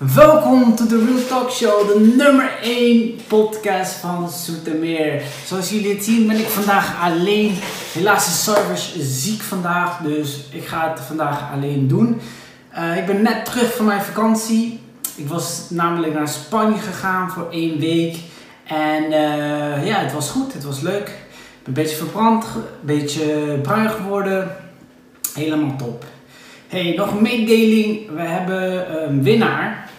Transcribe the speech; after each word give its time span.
Welkom 0.00 0.76
to 0.76 0.86
the 0.86 0.96
Real 0.96 1.26
Talk 1.26 1.50
Show, 1.50 1.86
de 1.86 2.14
nummer 2.16 2.58
1 2.62 3.18
podcast 3.26 3.92
van 3.92 4.30
Zoetermeer. 4.30 5.22
Zoals 5.46 5.70
jullie 5.70 5.94
het 5.94 6.04
zien 6.04 6.26
ben 6.26 6.38
ik 6.38 6.46
vandaag 6.46 7.02
alleen. 7.02 7.54
Helaas 7.92 8.26
is 8.26 8.44
Servers 8.44 8.94
ziek 8.98 9.40
vandaag, 9.40 9.98
dus 9.98 10.44
ik 10.50 10.66
ga 10.66 10.90
het 10.90 11.00
vandaag 11.00 11.52
alleen 11.52 11.88
doen. 11.88 12.20
Uh, 12.78 12.96
ik 12.96 13.06
ben 13.06 13.22
net 13.22 13.44
terug 13.44 13.76
van 13.76 13.84
mijn 13.84 14.02
vakantie. 14.02 14.80
Ik 15.16 15.28
was 15.28 15.66
namelijk 15.70 16.14
naar 16.14 16.28
Spanje 16.28 16.78
gegaan 16.78 17.30
voor 17.30 17.48
één 17.50 17.78
week. 17.78 18.16
En 18.66 19.04
uh, 19.04 19.86
ja, 19.86 19.98
het 19.98 20.12
was 20.12 20.30
goed, 20.30 20.52
het 20.52 20.64
was 20.64 20.80
leuk. 20.80 21.08
Ik 21.08 21.14
ben 21.62 21.66
een 21.66 21.72
beetje 21.72 21.96
verbrand, 21.96 22.44
een 22.44 22.62
beetje 22.80 23.58
bruin 23.62 23.90
geworden. 23.90 24.56
Helemaal 25.34 25.76
top. 25.76 26.04
Hey, 26.68 26.94
nog 26.96 27.10
een 27.10 27.22
mededeling. 27.22 28.10
We 28.10 28.22
hebben 28.22 29.02
een 29.02 29.22
winnaar. 29.22 29.89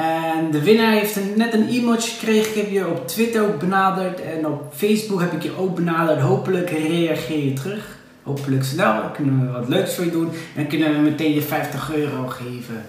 En 0.00 0.50
de 0.50 0.62
winnaar 0.62 0.92
heeft 0.92 1.16
een, 1.16 1.32
net 1.36 1.54
een 1.54 1.68
e-mailtje 1.68 2.10
gekregen. 2.10 2.50
Ik 2.50 2.56
heb 2.56 2.70
je 2.70 2.88
op 2.88 3.08
Twitter 3.08 3.42
ook 3.42 3.58
benaderd. 3.58 4.20
En 4.20 4.46
op 4.46 4.72
Facebook 4.74 5.20
heb 5.20 5.32
ik 5.32 5.42
je 5.42 5.56
ook 5.56 5.74
benaderd. 5.74 6.20
Hopelijk 6.20 6.70
reageer 6.70 7.44
je 7.44 7.52
terug. 7.52 7.98
Hopelijk 8.22 8.64
snel. 8.64 8.94
Dan 8.94 9.12
kunnen 9.12 9.46
we 9.46 9.52
wat 9.52 9.68
leuks 9.68 9.94
voor 9.94 10.04
je 10.04 10.10
doen. 10.10 10.30
En 10.56 10.66
kunnen 10.66 10.92
we 10.92 10.98
meteen 10.98 11.34
je 11.34 11.42
50 11.42 11.94
euro 11.94 12.26
geven. 12.26 12.86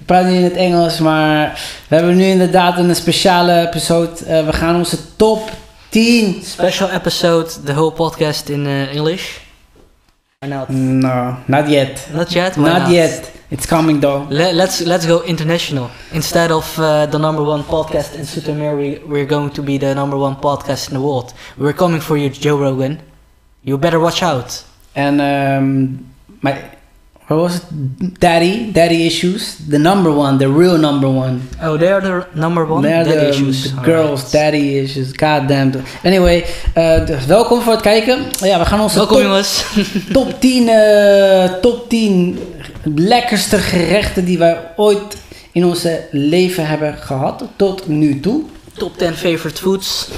praat 0.09 0.25
nu 0.25 0.35
in 0.35 0.43
het 0.43 0.55
Engels, 0.55 0.99
maar 0.99 1.61
we 1.87 1.95
hebben 1.95 2.15
nu 2.15 2.23
inderdaad 2.23 2.77
een 2.77 2.95
speciale 2.95 3.67
episode. 3.67 4.11
Uh, 4.21 4.45
we 4.45 4.53
gaan 4.53 4.75
onze 4.75 5.15
top 5.15 5.49
10. 5.89 6.41
Special 6.43 6.89
episode, 6.89 7.63
the 7.63 7.73
whole 7.73 7.91
podcast 7.91 8.49
in 8.49 8.65
uh, 8.65 8.95
English. 8.95 9.37
Or 10.39 10.49
not? 10.49 10.69
No, 10.69 11.35
not 11.45 11.69
yet. 11.69 12.07
Not 12.13 12.31
yet? 12.31 12.55
Why 12.55 12.63
not, 12.63 12.77
not 12.77 12.89
yet. 12.91 13.31
It's 13.49 13.65
coming 13.65 14.01
though. 14.01 14.25
Let, 14.29 14.53
let's 14.53 14.79
let's 14.79 15.05
go 15.05 15.21
international. 15.23 15.89
Instead 16.11 16.51
of 16.51 16.77
uh, 16.77 17.05
the 17.05 17.17
number 17.17 17.43
one 17.43 17.63
podcast 17.63 18.15
in 18.15 18.25
Sutamir, 18.25 18.75
we, 18.75 18.99
we're 19.05 19.27
going 19.27 19.51
to 19.51 19.61
be 19.61 19.77
the 19.77 19.93
number 19.93 20.17
one 20.17 20.35
podcast 20.35 20.87
in 20.87 20.93
the 20.93 21.01
world. 21.01 21.33
We're 21.55 21.77
coming 21.77 22.01
for 22.01 22.17
you, 22.17 22.29
Joe 22.29 22.57
Rogan. 22.57 22.97
You 23.63 23.77
better 23.77 23.99
watch 23.99 24.23
out. 24.23 24.63
And 24.95 25.21
um, 25.21 26.05
my 26.41 26.78
what 27.29 27.37
was 27.37 27.55
it? 27.57 28.19
Daddy, 28.19 28.71
daddy 28.71 29.05
issues. 29.05 29.57
The 29.67 29.77
number 29.77 30.11
one, 30.11 30.37
the 30.39 30.49
real 30.49 30.77
number 30.77 31.07
one. 31.07 31.41
Oh, 31.61 31.77
they're 31.77 32.01
the 32.01 32.27
number 32.33 32.65
one. 32.65 32.81
They're 32.81 33.03
daddy 33.03 33.17
the, 33.17 33.29
issues. 33.29 33.71
The 33.71 33.81
girls, 33.81 34.23
right. 34.23 34.31
daddy 34.31 34.77
issues. 34.79 35.13
God 35.13 35.47
damn. 35.47 35.71
Anyway, 36.03 36.45
uh, 36.75 37.05
dus 37.05 37.25
welkom 37.25 37.61
voor 37.61 37.73
het 37.73 37.81
kijken. 37.81 38.19
Ja, 38.39 38.59
we 38.59 38.65
gaan 38.65 38.79
onze 38.79 38.97
welkom, 38.97 39.15
top, 39.15 39.25
jongens. 39.25 39.65
top 40.11 40.41
10, 40.41 40.67
uh, 40.67 41.43
top 41.61 41.89
10 41.89 42.39
lekkerste 42.95 43.57
gerechten 43.57 44.25
die 44.25 44.37
wij 44.37 44.57
ooit 44.75 45.17
in 45.51 45.65
ons 45.65 45.87
leven 46.11 46.67
hebben 46.67 46.97
gehad 46.97 47.43
tot 47.55 47.87
nu 47.87 48.19
toe. 48.19 48.43
Top 48.73 48.97
10 48.97 49.13
favorite 49.13 49.61
foods. 49.61 50.09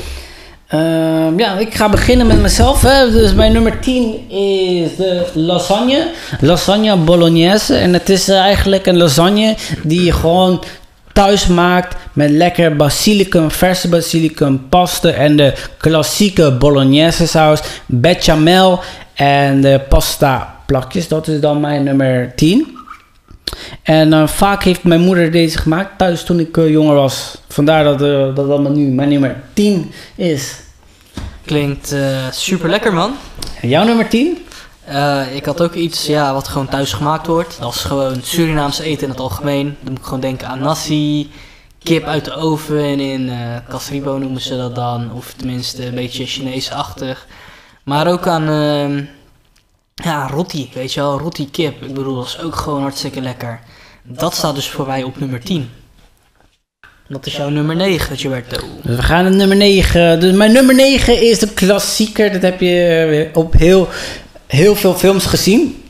Uh, 0.74 1.38
ja, 1.38 1.58
ik 1.58 1.76
ga 1.76 1.90
beginnen 1.90 2.28
met 2.28 2.42
mezelf. 2.42 2.80
Dus 3.12 3.34
mijn 3.34 3.52
nummer 3.52 3.80
10 3.80 4.30
is 4.30 4.96
de 4.96 5.26
lasagne. 5.34 6.08
Lasagne 6.40 6.98
bolognese. 6.98 7.76
En 7.76 7.94
het 7.94 8.10
is 8.10 8.30
eigenlijk 8.30 8.86
een 8.86 8.98
lasagne 8.98 9.56
die 9.84 10.04
je 10.04 10.12
gewoon 10.12 10.64
thuis 11.14 11.48
maakt 11.48 11.96
met 12.14 12.30
lekker 12.30 12.76
basilicum, 12.76 13.52
verse 13.52 13.90
basilicum, 13.90 14.70
pasta 14.70 15.10
en 15.10 15.36
de 15.36 15.54
klassieke 15.78 16.52
bolognese 16.52 17.28
saus, 17.28 17.62
bechamel 17.86 18.80
en 19.14 19.62
de 19.62 19.82
pasta 19.90 20.56
plakjes. 20.66 21.08
Dat 21.08 21.28
is 21.28 21.40
dan 21.40 21.60
mijn 21.60 21.84
nummer 21.84 22.32
10. 22.36 22.80
En 23.84 24.14
uh, 24.14 24.28
vaak 24.28 24.64
heeft 24.64 24.84
mijn 24.84 25.02
moeder 25.02 25.32
deze 25.32 25.58
gemaakt 25.58 25.98
thuis 25.98 26.24
toen 26.24 26.40
ik 26.40 26.58
uh, 26.58 26.70
jonger 26.70 26.96
was. 26.96 27.38
Vandaar 27.48 27.84
dat 27.84 28.02
uh, 28.02 28.36
dat 28.36 28.50
allemaal 28.50 28.72
nu 28.72 28.88
mijn 28.88 29.10
nummer 29.10 29.44
10 29.54 29.92
is. 30.16 30.56
Klinkt 31.46 31.96
super 32.32 32.70
lekker, 32.70 32.94
man. 32.94 33.16
En 33.62 33.70
jouw 33.70 33.86
nummer 33.86 34.08
10? 34.08 34.38
ik 35.34 35.46
had 35.46 35.62
ook 35.62 35.74
iets 35.74 36.06
ja, 36.06 36.34
wat 36.34 36.48
gewoon 36.48 36.68
thuis 36.68 36.94
gemaakt 36.94 37.28
wordt. 37.28 37.58
Dat 37.60 37.74
is 37.74 37.82
gewoon 37.82 38.20
Surinaams 38.24 38.80
eten 38.80 39.04
in 39.04 39.10
het 39.10 39.20
algemeen. 39.20 39.78
Dan 39.82 39.92
moet 39.92 40.00
ik 40.00 40.04
gewoon 40.04 40.20
denken 40.20 40.48
aan 40.48 40.60
nasi, 40.60 41.32
kip 41.84 42.04
uit 42.04 42.26
de 42.26 42.34
oven 42.34 42.84
en 42.84 43.00
in 43.00 43.30
uh, 43.94 44.04
noemen 44.04 44.42
ze 44.42 44.58
dat 44.58 44.76
dan. 44.76 45.12
Of 45.14 45.34
tenminste 45.38 45.86
een 45.86 45.96
beetje 45.96 46.26
Chinees-achtig. 46.26 47.28
Maar 47.84 48.08
ook 48.08 48.28
aan 48.28 48.50
ehm, 48.50 49.04
ja, 50.04 50.28
roti, 50.28 50.70
weet 50.74 50.94
je 50.94 51.00
wel, 51.00 51.20
roti 51.20 51.50
kip. 51.52 51.82
Ik 51.82 51.94
bedoel, 51.94 52.16
dat 52.16 52.26
is 52.26 52.40
ook 52.40 52.56
gewoon 52.56 52.82
hartstikke 52.82 53.22
lekker. 53.22 53.60
Dat 54.04 54.36
staat 54.36 54.56
dus 54.56 54.70
voor 54.70 54.88
mij 54.88 55.04
op 55.04 55.20
nummer 55.20 55.40
10. 55.40 55.70
Dat 57.08 57.26
is 57.26 57.36
jouw 57.36 57.50
nummer 57.50 57.76
9, 57.76 58.18
Gilberto. 58.18 58.58
Dus 58.82 58.96
we 58.96 59.02
gaan 59.02 59.24
naar 59.24 59.36
nummer 59.36 59.58
9. 59.58 60.20
Dus 60.20 60.34
mijn 60.34 60.52
nummer 60.52 60.76
9 60.76 61.22
is 61.22 61.40
de 61.40 61.54
klassieker. 61.54 62.32
Dat 62.32 62.42
heb 62.42 62.60
je 62.60 63.30
op 63.34 63.54
heel, 63.54 63.88
heel 64.48 64.76
veel 64.76 64.94
films 64.94 65.26
gezien. 65.26 65.81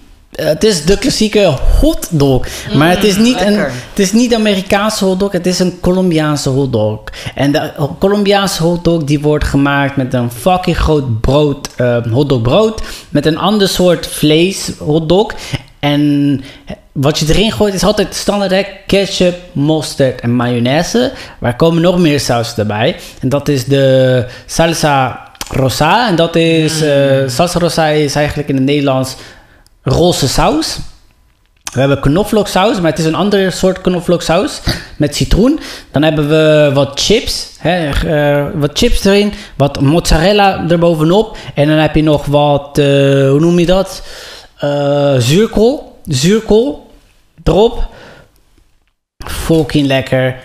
Uh, 0.42 0.48
het 0.48 0.64
is 0.64 0.86
de 0.86 0.98
klassieke 0.98 1.54
hotdog. 1.80 2.48
Mm, 2.72 2.78
maar 2.78 2.90
het 2.90 3.04
is, 3.04 3.18
niet 3.18 3.42
een, 3.42 3.58
het 3.60 4.00
is 4.00 4.12
niet 4.12 4.34
Amerikaanse 4.36 5.06
hotdog, 5.06 5.32
het 5.32 5.46
is 5.46 5.60
een 5.60 5.80
Colombiaanse 5.80 6.50
hotdog. 6.50 7.00
En 7.36 7.52
de 7.52 7.72
Colombiaanse 8.00 8.64
hotdog 8.64 9.04
die 9.04 9.20
wordt 9.20 9.44
gemaakt 9.44 9.96
met 9.96 10.14
een 10.14 10.32
fucking 10.32 10.78
groot 10.78 11.22
brood, 11.22 11.70
uh, 11.78 11.98
hotdogbrood. 12.12 12.82
Met 13.10 13.26
een 13.26 13.38
ander 13.38 13.68
soort 13.68 14.08
vlees 14.08 14.72
hotdog. 14.80 15.34
En 15.80 16.42
wat 16.92 17.20
je 17.20 17.26
erin 17.30 17.52
gooit 17.52 17.74
is 17.74 17.84
altijd 17.84 18.16
standaard 18.16 18.68
ketchup, 18.88 19.36
mosterd 19.52 20.22
en 20.22 20.36
mayonaise. 20.36 21.12
Maar 21.40 21.52
er 21.52 21.58
komen 21.58 21.82
nog 21.82 22.00
meer 22.00 22.20
sausen 22.20 22.58
erbij. 22.58 22.96
En 23.20 23.30
dat 23.30 23.48
is 23.48 23.66
de 23.66 24.26
salsa 24.46 25.30
rosa. 25.50 26.08
En 26.08 26.16
dat 26.16 26.36
is, 26.36 26.82
uh, 26.82 27.28
salsa 27.28 27.60
rosa 27.60 27.88
is 27.88 28.16
eigenlijk 28.16 28.50
in 28.50 28.56
het 28.56 28.64
Nederlands 28.64 29.16
roze 29.84 30.28
saus. 30.28 30.80
We 31.74 31.80
hebben 31.80 32.00
knoflooksaus, 32.00 32.80
maar 32.80 32.90
het 32.90 33.00
is 33.00 33.06
een 33.06 33.16
andere 33.16 33.52
soort 33.52 33.82
knoflooksaus 33.82 34.62
met 34.98 35.16
citroen. 35.16 35.60
Dan 35.92 36.04
hebben 36.04 36.30
we 36.30 36.72
wat 36.74 37.00
chips, 37.00 37.50
hè, 37.60 37.90
uh, 38.06 38.60
wat 38.60 38.78
chips 38.78 39.04
erin, 39.04 39.34
wat 39.56 39.82
mozzarella 39.82 40.70
erbovenop. 40.70 41.38
En 41.56 41.68
dan 41.68 41.78
heb 41.78 41.96
je 41.96 42.04
nog 42.04 42.26
wat, 42.26 42.78
uh, 42.78 42.86
hoe 43.30 43.40
noem 43.40 43.60
je 43.60 43.66
dat? 43.66 44.04
Uh, 44.64 45.16
zuurkool, 45.18 46.00
zuurkool 46.06 46.92
erop. 47.44 47.90
Fucking 49.26 49.88
lekker. 49.88 50.36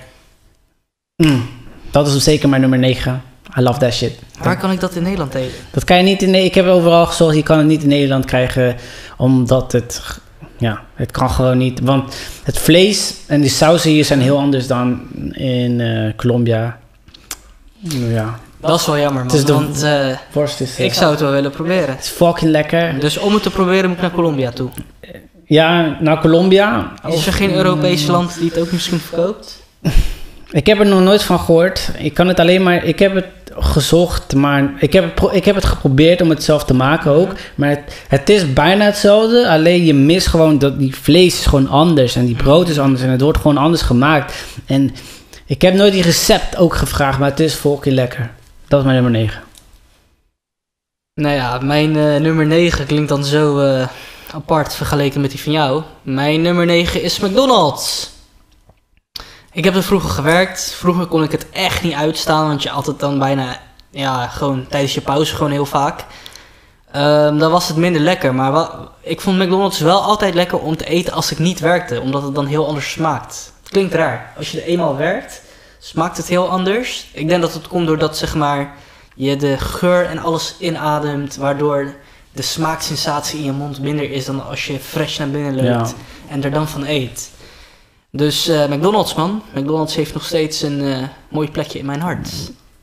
Mm, 1.16 1.48
dat 1.90 2.06
is 2.06 2.24
zeker 2.24 2.48
mijn 2.48 2.60
nummer 2.60 2.78
9. 2.78 3.22
I 3.58 3.62
love 3.62 3.78
that 3.78 3.92
shit. 3.92 4.18
Waar 4.42 4.58
kan 4.58 4.70
ik 4.70 4.80
dat 4.80 4.94
in 4.94 5.02
Nederland 5.02 5.34
eten? 5.34 5.56
Dat 5.70 5.84
kan 5.84 5.96
je 5.96 6.02
niet 6.02 6.22
in 6.22 6.34
Ik 6.34 6.54
heb 6.54 6.66
overal 6.66 7.06
gezocht. 7.06 7.34
Je 7.34 7.42
kan 7.42 7.58
het 7.58 7.66
niet 7.66 7.82
in 7.82 7.88
Nederland 7.88 8.24
krijgen. 8.24 8.76
Omdat 9.16 9.72
het... 9.72 10.00
Ja, 10.58 10.80
het 10.94 11.10
kan 11.10 11.30
gewoon 11.30 11.58
niet. 11.58 11.80
Want 11.80 12.14
het 12.42 12.58
vlees 12.58 13.14
en 13.26 13.40
die 13.40 13.50
sausen 13.50 13.90
hier 13.90 14.04
zijn 14.04 14.20
heel 14.20 14.38
anders 14.38 14.66
dan 14.66 15.00
in 15.32 15.78
uh, 15.78 16.12
Colombia. 16.16 16.78
Ja. 17.88 18.38
Dat 18.60 18.80
is 18.80 18.86
wel 18.86 18.98
jammer, 18.98 19.24
man. 19.24 19.36
Het 19.36 19.48
want 19.48 19.82
uh, 19.82 20.06
worst 20.32 20.60
is, 20.60 20.78
ik 20.78 20.92
zou 20.92 21.10
het 21.10 21.20
wel 21.20 21.30
willen 21.30 21.50
proberen. 21.50 21.88
Het 21.88 22.04
is 22.04 22.08
fucking 22.08 22.50
lekker. 22.50 23.00
Dus 23.00 23.18
om 23.18 23.34
het 23.34 23.42
te 23.42 23.50
proberen 23.50 23.86
moet 23.86 23.96
ik 23.96 24.02
naar 24.02 24.10
Colombia 24.10 24.50
toe. 24.50 24.68
Ja, 25.44 25.96
naar 26.00 26.20
Colombia. 26.20 26.92
Is 27.08 27.26
er 27.26 27.32
geen 27.32 27.54
Europees 27.54 28.06
land 28.06 28.38
die 28.38 28.48
het 28.48 28.58
ook 28.58 28.72
misschien 28.72 28.98
verkoopt? 28.98 29.62
Ik 30.50 30.66
heb 30.66 30.78
er 30.78 30.86
nog 30.86 31.02
nooit 31.02 31.22
van 31.22 31.38
gehoord. 31.38 31.90
Ik 31.98 32.14
kan 32.14 32.28
het 32.28 32.40
alleen 32.40 32.62
maar. 32.62 32.84
Ik 32.84 32.98
heb 32.98 33.14
het 33.14 33.26
gezocht, 33.58 34.34
maar 34.34 34.74
ik 34.78 34.92
heb, 34.92 35.20
het, 35.20 35.34
ik 35.34 35.44
heb 35.44 35.54
het 35.54 35.64
geprobeerd 35.64 36.20
om 36.20 36.30
het 36.30 36.44
zelf 36.44 36.64
te 36.64 36.74
maken 36.74 37.10
ook. 37.10 37.32
Maar 37.54 37.68
het, 37.68 38.04
het, 38.08 38.28
is 38.28 38.52
bijna 38.52 38.84
hetzelfde. 38.84 39.48
Alleen 39.48 39.84
je 39.84 39.94
mist 39.94 40.26
gewoon 40.26 40.58
dat 40.58 40.78
die 40.78 40.96
vlees 40.96 41.38
is 41.38 41.46
gewoon 41.46 41.68
anders. 41.68 42.16
En 42.16 42.26
die 42.26 42.36
brood 42.36 42.68
is 42.68 42.78
anders. 42.78 43.02
En 43.02 43.10
het 43.10 43.20
wordt 43.20 43.38
gewoon 43.38 43.56
anders 43.56 43.82
gemaakt. 43.82 44.34
En 44.66 44.94
ik 45.46 45.62
heb 45.62 45.74
nooit 45.74 45.92
die 45.92 46.02
recept 46.02 46.56
ook 46.56 46.74
gevraagd, 46.74 47.18
maar 47.18 47.30
het 47.30 47.40
is 47.40 47.54
fucking 47.54 47.94
lekker. 47.94 48.30
Dat 48.68 48.78
is 48.78 48.84
mijn 48.84 49.02
nummer 49.02 49.20
9. 49.20 49.42
Nou 51.14 51.34
ja, 51.34 51.58
mijn 51.58 51.96
uh, 51.96 52.16
nummer 52.16 52.46
9 52.46 52.86
klinkt 52.86 53.08
dan 53.08 53.24
zo 53.24 53.60
uh, 53.60 53.88
apart 54.32 54.74
vergeleken 54.74 55.20
met 55.20 55.30
die 55.30 55.40
van 55.40 55.52
jou. 55.52 55.82
Mijn 56.02 56.42
nummer 56.42 56.66
9 56.66 57.02
is 57.02 57.20
McDonald's. 57.20 58.14
Ik 59.56 59.64
heb 59.64 59.74
er 59.74 59.82
vroeger 59.82 60.10
gewerkt. 60.10 60.72
Vroeger 60.72 61.06
kon 61.06 61.22
ik 61.22 61.32
het 61.32 61.50
echt 61.50 61.82
niet 61.82 61.94
uitstaan, 61.94 62.46
want 62.46 62.62
je 62.62 62.70
altijd 62.70 63.00
dan 63.00 63.18
bijna, 63.18 63.60
ja, 63.90 64.26
gewoon 64.26 64.66
tijdens 64.68 64.94
je 64.94 65.00
pauze 65.00 65.34
gewoon 65.34 65.52
heel 65.52 65.66
vaak. 65.66 66.04
Um, 66.96 67.38
dan 67.38 67.50
was 67.50 67.68
het 67.68 67.76
minder 67.76 68.00
lekker, 68.00 68.34
maar 68.34 68.68
ik 69.00 69.20
vond 69.20 69.38
McDonald's 69.38 69.80
wel 69.80 70.02
altijd 70.02 70.34
lekker 70.34 70.58
om 70.58 70.76
te 70.76 70.84
eten 70.84 71.12
als 71.12 71.30
ik 71.30 71.38
niet 71.38 71.60
werkte, 71.60 72.00
omdat 72.00 72.22
het 72.22 72.34
dan 72.34 72.46
heel 72.46 72.66
anders 72.66 72.90
smaakt. 72.90 73.52
Het 73.62 73.72
klinkt 73.72 73.94
raar. 73.94 74.32
Als 74.36 74.50
je 74.50 74.60
er 74.60 74.66
eenmaal 74.66 74.96
werkt, 74.96 75.42
smaakt 75.78 76.16
het 76.16 76.28
heel 76.28 76.48
anders. 76.48 77.10
Ik 77.12 77.28
denk 77.28 77.40
dat 77.40 77.54
het 77.54 77.68
komt 77.68 77.86
doordat 77.86 78.16
zeg 78.16 78.34
maar, 78.34 78.74
je 79.14 79.36
de 79.36 79.58
geur 79.58 80.06
en 80.06 80.18
alles 80.18 80.54
inademt, 80.58 81.36
waardoor 81.36 81.94
de 82.32 82.42
smaaksensatie 82.42 83.38
in 83.38 83.44
je 83.44 83.52
mond 83.52 83.80
minder 83.80 84.10
is 84.10 84.24
dan 84.24 84.46
als 84.46 84.66
je 84.66 84.78
fresh 84.78 85.18
naar 85.18 85.30
binnen 85.30 85.64
loopt 85.64 85.94
en 86.28 86.44
er 86.44 86.52
dan 86.52 86.68
van 86.68 86.84
eet. 86.86 87.34
Dus 88.16 88.48
uh, 88.48 88.66
McDonald's 88.66 89.14
man, 89.14 89.42
McDonald's 89.54 89.94
heeft 89.94 90.14
nog 90.14 90.24
steeds 90.24 90.62
een 90.62 90.80
uh, 90.80 90.98
mooi 91.28 91.50
plekje 91.50 91.78
in 91.78 91.86
mijn 91.86 92.00
hart. 92.00 92.28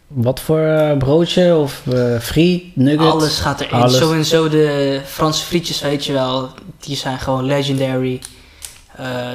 Wat 0.07 0.39
voor 0.39 0.59
uh, 0.59 0.97
broodje 0.97 1.55
of 1.55 1.83
friet, 2.21 2.75
nuggets? 2.75 3.11
Alles 3.11 3.39
gaat 3.39 3.61
erin. 3.61 3.73
Alles. 3.73 3.97
Zo 3.97 4.13
en 4.13 4.25
zo 4.25 4.49
de 4.49 5.01
Franse 5.05 5.45
frietjes, 5.45 5.81
weet 5.81 6.05
je 6.05 6.13
wel, 6.13 6.49
die 6.79 6.95
zijn 6.95 7.19
gewoon 7.19 7.45
legendary. 7.45 8.21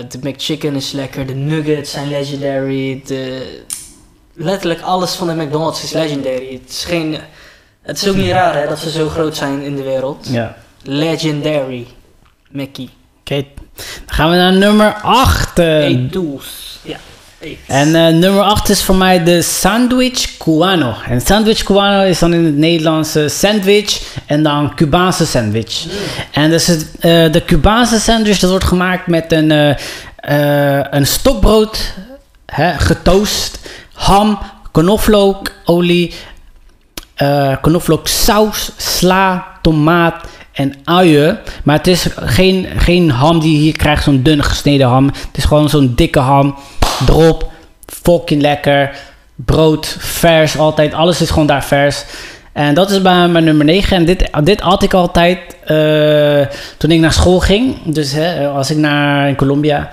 de 0.08 0.18
McChicken 0.20 0.74
is 0.74 0.92
lekker, 0.92 1.26
de 1.26 1.34
nuggets 1.34 1.90
zijn 1.90 2.08
legendary. 2.08 3.02
De... 3.06 3.62
Letterlijk 4.34 4.80
alles 4.80 5.14
van 5.14 5.26
de 5.26 5.34
McDonald's 5.34 5.82
is 5.82 5.92
legendary. 5.92 6.52
Het 6.52 6.70
is, 6.70 6.84
geen... 6.84 7.18
het 7.82 7.96
is 7.96 8.08
ook 8.08 8.16
niet 8.16 8.30
raar 8.30 8.56
hè, 8.56 8.68
dat 8.68 8.78
ze 8.78 8.90
zo 8.90 9.08
groot 9.08 9.36
zijn 9.36 9.62
in 9.62 9.76
de 9.76 9.82
wereld. 9.82 10.28
Ja. 10.30 10.56
Legendary, 10.82 11.86
Mackie. 12.50 12.90
Oké, 13.28 13.44
dan 13.76 13.84
gaan 14.06 14.30
we 14.30 14.36
naar 14.36 14.52
nummer 14.52 14.94
8. 15.02 15.58
Eet 15.58 16.12
doels. 16.12 16.78
Ja. 16.82 16.96
En 17.66 17.88
uh, 17.88 18.08
nummer 18.08 18.42
8 18.42 18.68
is 18.68 18.82
voor 18.82 18.94
mij 18.94 19.24
de 19.24 19.42
sandwich 19.42 20.36
cubano. 20.38 20.94
En 21.08 21.20
sandwich 21.20 21.62
cubano 21.62 22.02
is 22.02 22.18
dan 22.18 22.32
in 22.32 22.44
het 22.44 22.56
Nederlands 22.56 23.16
sandwich 23.26 24.00
en 24.26 24.42
dan 24.42 24.74
Cubaanse 24.74 25.26
sandwich. 25.26 25.84
Mm. 25.84 25.92
En 26.32 26.50
dus 26.50 26.66
het, 26.66 26.90
uh, 26.94 27.32
de 27.32 27.42
Cubaanse 27.46 28.00
sandwich 28.00 28.38
dat 28.38 28.50
wordt 28.50 28.64
gemaakt 28.64 29.06
met 29.06 29.32
een, 29.32 29.50
uh, 29.50 30.80
een 30.90 31.06
stokbrood, 31.06 31.94
hè, 32.46 32.78
getoast, 32.78 33.58
ham, 33.92 34.38
knoflook, 34.72 35.50
olie, 35.64 36.14
knoflooksaus, 37.60 38.70
sla, 38.76 39.46
tomaat 39.62 40.24
en 40.58 40.74
uien. 40.84 41.38
Maar 41.64 41.76
het 41.76 41.86
is 41.86 42.06
geen, 42.16 42.66
geen 42.76 43.10
ham 43.10 43.40
die 43.40 43.52
je 43.52 43.58
hier 43.58 43.76
krijgt, 43.76 44.04
zo'n 44.04 44.22
dun 44.22 44.42
gesneden 44.42 44.86
ham. 44.86 45.06
Het 45.06 45.36
is 45.36 45.44
gewoon 45.44 45.68
zo'n 45.68 45.92
dikke 45.94 46.18
ham. 46.18 46.56
Drop, 47.06 47.50
fucking 47.86 48.42
lekker. 48.42 48.90
Brood, 49.34 49.96
vers, 49.98 50.58
altijd. 50.58 50.94
Alles 50.94 51.20
is 51.20 51.30
gewoon 51.30 51.46
daar 51.46 51.64
vers. 51.64 52.04
En 52.52 52.74
dat 52.74 52.90
is 52.90 53.02
bij 53.02 53.28
mijn 53.28 53.44
nummer 53.44 53.64
9. 53.64 53.96
En 53.96 54.04
dit, 54.04 54.30
dit 54.44 54.60
had 54.60 54.82
ik 54.82 54.94
altijd 54.94 55.38
uh, 55.66 56.46
toen 56.76 56.90
ik 56.90 57.00
naar 57.00 57.12
school 57.12 57.40
ging. 57.40 57.76
Dus 57.84 58.12
hè, 58.12 58.48
als 58.48 58.70
ik 58.70 58.76
naar 58.76 59.34
Colombia, 59.34 59.90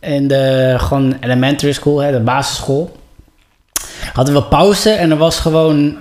in 0.00 0.28
de 0.28 0.74
gewoon 0.78 1.16
elementary 1.20 1.72
school, 1.72 1.98
hè, 1.98 2.12
de 2.12 2.20
basisschool, 2.20 2.96
hadden 4.12 4.34
we 4.34 4.42
pauze 4.42 4.90
en 4.90 5.10
er 5.10 5.16
was 5.16 5.38
gewoon 5.38 5.96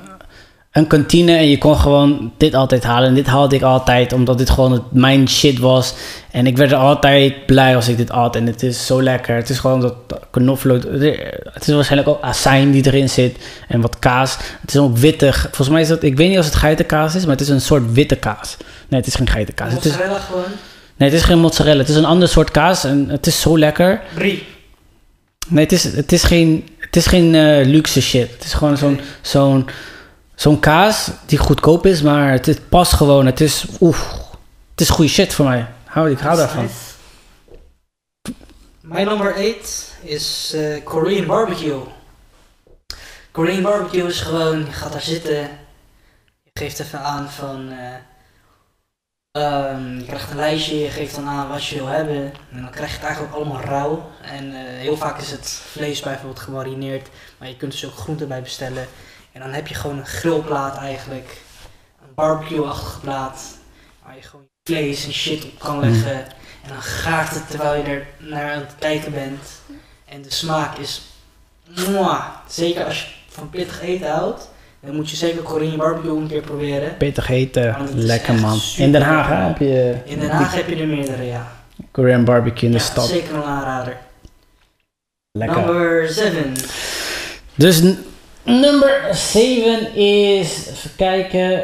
een 0.73 0.87
kantine 0.87 1.35
en 1.35 1.49
je 1.49 1.57
kon 1.57 1.77
gewoon 1.77 2.31
dit 2.37 2.53
altijd 2.53 2.83
halen. 2.83 3.07
En 3.07 3.13
dit 3.13 3.27
haalde 3.27 3.55
ik 3.55 3.61
altijd, 3.61 4.13
omdat 4.13 4.37
dit 4.37 4.49
gewoon 4.49 4.71
het, 4.71 4.81
mijn 4.91 5.29
shit 5.29 5.59
was. 5.59 5.93
En 6.31 6.47
ik 6.47 6.57
werd 6.57 6.71
er 6.71 6.77
altijd 6.77 7.45
blij 7.45 7.75
als 7.75 7.87
ik 7.87 7.97
dit 7.97 8.09
had. 8.09 8.35
En 8.35 8.45
het 8.45 8.63
is 8.63 8.85
zo 8.85 9.03
lekker. 9.03 9.35
Het 9.35 9.49
is 9.49 9.59
gewoon 9.59 9.81
dat 9.81 9.95
knoflook. 10.31 10.83
Het 10.83 11.67
is 11.67 11.73
waarschijnlijk 11.73 12.09
ook 12.09 12.21
azijn 12.21 12.71
die 12.71 12.85
erin 12.85 13.09
zit. 13.09 13.37
En 13.67 13.81
wat 13.81 13.99
kaas. 13.99 14.37
Het 14.61 14.73
is 14.73 14.79
ook 14.79 14.97
wittig. 14.97 15.41
Volgens 15.41 15.69
mij 15.69 15.81
is 15.81 15.87
dat, 15.87 16.03
ik 16.03 16.17
weet 16.17 16.29
niet 16.29 16.39
of 16.39 16.45
het 16.45 16.55
geitenkaas 16.55 17.15
is, 17.15 17.21
maar 17.21 17.31
het 17.31 17.41
is 17.41 17.49
een 17.49 17.61
soort 17.61 17.93
witte 17.93 18.15
kaas. 18.15 18.57
Nee, 18.87 18.99
het 18.99 19.09
is 19.09 19.15
geen 19.15 19.29
geitenkaas. 19.29 19.73
Mozzarella 19.73 20.13
het 20.13 20.21
is, 20.21 20.25
gewoon? 20.25 20.43
Nee, 20.95 21.09
het 21.09 21.17
is 21.17 21.23
geen 21.23 21.39
mozzarella. 21.39 21.79
Het 21.79 21.89
is 21.89 21.95
een 21.95 22.05
ander 22.05 22.27
soort 22.27 22.51
kaas 22.51 22.83
en 22.83 23.09
het 23.09 23.27
is 23.27 23.41
zo 23.41 23.57
lekker. 23.57 24.01
Brie. 24.13 24.43
Nee, 25.47 25.63
het 25.63 25.73
is, 25.73 25.83
het 25.83 26.11
is 26.11 26.23
geen, 26.23 26.67
het 26.79 26.95
is 26.95 27.05
geen 27.05 27.33
uh, 27.33 27.65
luxe 27.65 28.01
shit. 28.01 28.31
Het 28.31 28.43
is 28.43 28.53
gewoon 28.53 28.77
zo'n... 28.77 28.99
zo'n 29.21 29.65
zo'n 30.35 30.59
kaas 30.59 31.12
die 31.25 31.38
goedkoop 31.38 31.85
is, 31.85 32.01
maar 32.01 32.31
het, 32.31 32.45
het 32.45 32.69
past 32.69 32.94
gewoon. 32.94 33.25
Het 33.25 33.41
is, 33.41 33.65
oef, 33.80 34.13
het 34.71 34.81
is 34.81 34.89
goede 34.89 35.12
shit 35.12 35.33
voor 35.33 35.45
mij. 35.45 35.68
Hou, 35.85 36.12
ik 36.12 36.19
hou 36.19 36.38
daarvan. 36.38 36.69
Mijn 38.81 39.07
nummer 39.07 39.33
8 39.33 39.94
is 40.01 40.51
uh, 40.56 40.83
Korean 40.83 41.25
barbecue. 41.25 41.81
Korean 43.31 43.62
barbecue 43.62 44.07
is 44.07 44.21
gewoon, 44.21 44.59
je 44.59 44.71
gaat 44.71 44.91
daar 44.91 45.01
zitten, 45.01 45.39
je 46.44 46.51
geeft 46.53 46.79
even 46.79 47.00
aan 47.00 47.29
van, 47.29 47.71
uh, 47.71 47.94
um, 49.71 49.97
je 49.97 50.06
krijgt 50.06 50.29
een 50.29 50.36
lijstje, 50.36 50.79
je 50.79 50.89
geeft 50.89 51.15
dan 51.15 51.27
aan 51.27 51.50
wat 51.50 51.65
je 51.65 51.75
wil 51.75 51.88
hebben. 51.88 52.33
En 52.51 52.62
dan 52.62 52.69
krijg 52.69 52.89
je 52.89 52.95
het 52.95 53.06
eigenlijk 53.06 53.36
allemaal 53.36 53.62
rauw. 53.62 54.09
En 54.21 54.45
uh, 54.45 54.57
heel 54.57 54.97
vaak 54.97 55.21
is 55.21 55.31
het 55.31 55.62
vlees 55.71 56.00
bijvoorbeeld 56.00 56.39
gemarineerd, 56.39 57.09
maar 57.38 57.47
je 57.47 57.57
kunt 57.57 57.71
dus 57.71 57.86
ook 57.86 57.95
groenten 57.95 58.27
bij 58.27 58.41
bestellen. 58.41 58.88
En 59.33 59.41
dan 59.41 59.51
heb 59.51 59.68
je 59.68 59.75
gewoon 59.75 59.97
een 59.97 60.06
grillplaat 60.06 60.77
eigenlijk. 60.77 61.41
Een 62.01 62.13
barbecue-achtige 62.15 63.00
plaat. 63.00 63.57
Waar 64.06 64.15
je 64.15 64.21
gewoon 64.21 64.45
vlees 64.63 65.06
en 65.06 65.13
shit 65.13 65.44
op 65.44 65.59
kan 65.59 65.80
leggen. 65.80 66.25
En 66.63 66.69
dan 66.69 66.81
gaart 66.81 67.33
het 67.33 67.50
terwijl 67.50 67.83
je 67.83 67.89
er 67.89 68.07
naar 68.18 68.51
aan 68.51 68.59
het 68.59 68.75
kijken 68.80 69.12
bent. 69.12 69.62
En 70.06 70.21
de 70.21 70.31
smaak 70.31 70.77
is... 70.77 71.01
Mwah. 71.89 72.25
Zeker 72.47 72.85
als 72.85 73.01
je 73.01 73.07
van 73.27 73.50
pittig 73.50 73.81
eten 73.81 74.12
houdt. 74.12 74.51
Dan 74.80 74.95
moet 74.95 75.09
je 75.09 75.15
zeker 75.15 75.41
Korean 75.41 75.77
barbecue 75.77 76.18
een 76.18 76.27
keer 76.27 76.41
proberen. 76.41 76.97
Pittig 76.97 77.29
eten, 77.29 77.89
lekker 77.94 78.33
man. 78.33 78.59
In 78.77 78.91
Den 78.91 79.01
Haag 79.01 79.47
heb 79.47 79.57
je... 79.57 79.97
In 80.06 80.19
Den 80.19 80.29
Haag 80.29 80.56
heb 80.56 80.68
je 80.68 80.75
er 80.75 80.88
meerdere, 80.88 81.24
ja. 81.24 81.51
Korean 81.91 82.24
barbecue 82.24 82.69
in 82.69 82.71
de 82.71 82.79
stad. 82.79 83.07
zeker 83.07 83.36
een 83.36 83.44
aanrader. 83.44 83.97
Lekker. 85.31 85.65
Number 85.65 86.09
7. 86.09 86.53
Dus 87.56 87.81
Nummer 88.43 89.07
7 89.11 89.95
is, 89.95 90.67
even 90.69 90.95
kijken, 90.95 91.63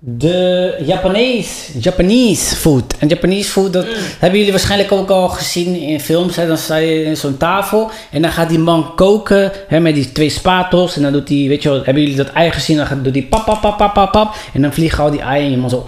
de 0.00 0.76
Japanees, 0.86 1.70
Japanese 1.80 2.56
food. 2.56 2.94
En 2.98 3.08
Japanese 3.08 3.50
food, 3.50 3.72
dat 3.72 3.84
mm. 3.84 3.92
hebben 4.18 4.38
jullie 4.38 4.52
waarschijnlijk 4.52 4.92
ook 4.92 5.10
al 5.10 5.28
gezien 5.28 5.80
in 5.80 6.00
films. 6.00 6.36
Hè? 6.36 6.46
Dan 6.46 6.58
sta 6.58 6.76
je 6.76 7.04
in 7.04 7.16
zo'n 7.16 7.36
tafel 7.36 7.90
en 8.10 8.22
dan 8.22 8.30
gaat 8.30 8.48
die 8.48 8.58
man 8.58 8.94
koken 8.94 9.52
hè, 9.68 9.80
met 9.80 9.94
die 9.94 10.12
twee 10.12 10.30
spatels. 10.30 10.96
En 10.96 11.02
dan 11.02 11.12
doet 11.12 11.28
hij, 11.28 11.46
weet 11.48 11.62
je 11.62 11.68
wel, 11.68 11.84
hebben 11.84 12.02
jullie 12.02 12.16
dat 12.16 12.32
ei 12.32 12.50
gezien? 12.50 12.76
Dan 12.76 13.02
doet 13.02 13.14
hij 13.14 13.22
pap, 13.22 13.44
pap, 13.44 13.60
pap, 13.60 13.76
pap, 13.76 13.94
pap, 13.94 14.12
pap. 14.12 14.34
En 14.52 14.62
dan 14.62 14.72
vliegen 14.72 15.04
al 15.04 15.10
die 15.10 15.20
eieren 15.20 15.44
en 15.44 15.50
je 15.50 15.56
man 15.56 15.70
zo... 15.70 15.86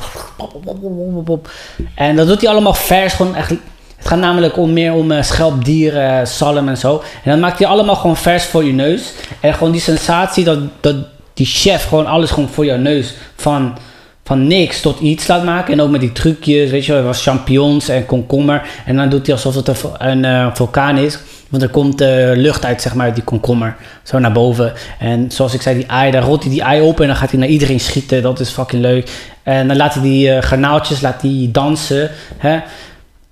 En 1.95 2.17
dat 2.17 2.27
doet 2.27 2.41
hij 2.41 2.51
allemaal 2.51 2.75
vers, 2.75 3.13
gewoon 3.13 3.35
echt 3.35 3.53
het 4.01 4.09
gaat 4.09 4.19
namelijk 4.19 4.57
om 4.57 4.73
meer 4.73 4.93
om 4.93 5.11
uh, 5.11 5.23
schelpdieren, 5.23 6.27
salm 6.27 6.69
en 6.69 6.77
zo. 6.77 7.03
En 7.25 7.31
dan 7.31 7.41
maakt 7.41 7.59
hij 7.59 7.69
allemaal 7.69 7.97
gewoon 7.97 8.17
vers 8.17 8.45
voor 8.45 8.65
je 8.65 8.73
neus. 8.73 9.13
En 9.41 9.55
gewoon 9.55 9.73
die 9.73 9.81
sensatie 9.81 10.45
dat, 10.45 10.59
dat 10.81 10.97
die 11.35 11.47
chef 11.47 11.85
gewoon 11.85 12.07
alles 12.07 12.31
gewoon 12.31 12.49
voor 12.49 12.65
jouw 12.65 12.77
neus 12.77 13.15
van, 13.37 13.79
van 14.25 14.47
niks 14.47 14.81
tot 14.81 15.01
iets 15.01 15.27
laat 15.27 15.45
maken. 15.45 15.73
En 15.73 15.81
ook 15.81 15.91
met 15.91 16.01
die 16.01 16.13
trucjes, 16.13 16.71
weet 16.71 16.87
je 16.87 16.93
wel, 16.93 17.03
was 17.03 17.23
champignons 17.23 17.89
en 17.89 18.07
komkommer. 18.07 18.63
En 18.85 18.97
dan 18.97 19.09
doet 19.09 19.27
hij 19.27 19.35
alsof 19.35 19.55
het 19.55 19.85
een, 19.99 20.25
uh, 20.25 20.55
vulkaan 20.55 20.97
is. 20.97 21.19
Want 21.49 21.63
er 21.63 21.69
komt 21.69 22.03
uh, 22.03 22.09
lucht 22.35 22.65
uit, 22.65 22.83
zeg 22.83 22.95
maar, 22.95 23.07
uit 23.07 23.15
die 23.15 23.25
komkommer. 23.25 23.77
Zo 24.03 24.19
naar 24.19 24.33
boven. 24.33 24.73
En 24.99 25.31
zoals 25.31 25.55
ik 25.55 25.63
zei, 25.63 25.77
die 25.77 25.87
ei, 25.87 26.11
daar 26.11 26.23
rolt 26.23 26.43
hij 26.43 26.53
die 26.53 26.63
ei 26.63 26.81
op 26.81 27.01
en 27.01 27.07
dan 27.07 27.17
gaat 27.17 27.31
hij 27.31 27.41
naar 27.41 27.49
iedereen 27.49 27.81
schieten. 27.81 28.23
Dat 28.23 28.41
is 28.41 28.49
fucking 28.49 28.83
leuk. 28.83 29.11
En 29.43 29.69
dan 29.69 29.77
laat 29.77 29.95
hij 29.95 30.03
die 30.03 30.29
uh, 30.29 30.43
garnaaltjes 30.43 31.01
laat 31.01 31.23
hij 31.23 31.49
dansen. 31.53 32.11
Hè? 32.37 32.59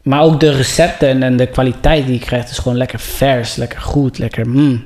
Maar 0.09 0.23
ook 0.23 0.41
de 0.41 0.51
recepten 0.51 1.23
en 1.23 1.37
de 1.37 1.47
kwaliteit 1.47 2.07
die 2.07 2.19
je 2.19 2.25
krijgt 2.25 2.51
is 2.51 2.59
gewoon 2.59 2.77
lekker 2.77 2.99
vers, 2.99 3.57
lekker 3.57 3.81
goed, 3.81 4.19
lekker 4.19 4.49
mm. 4.49 4.85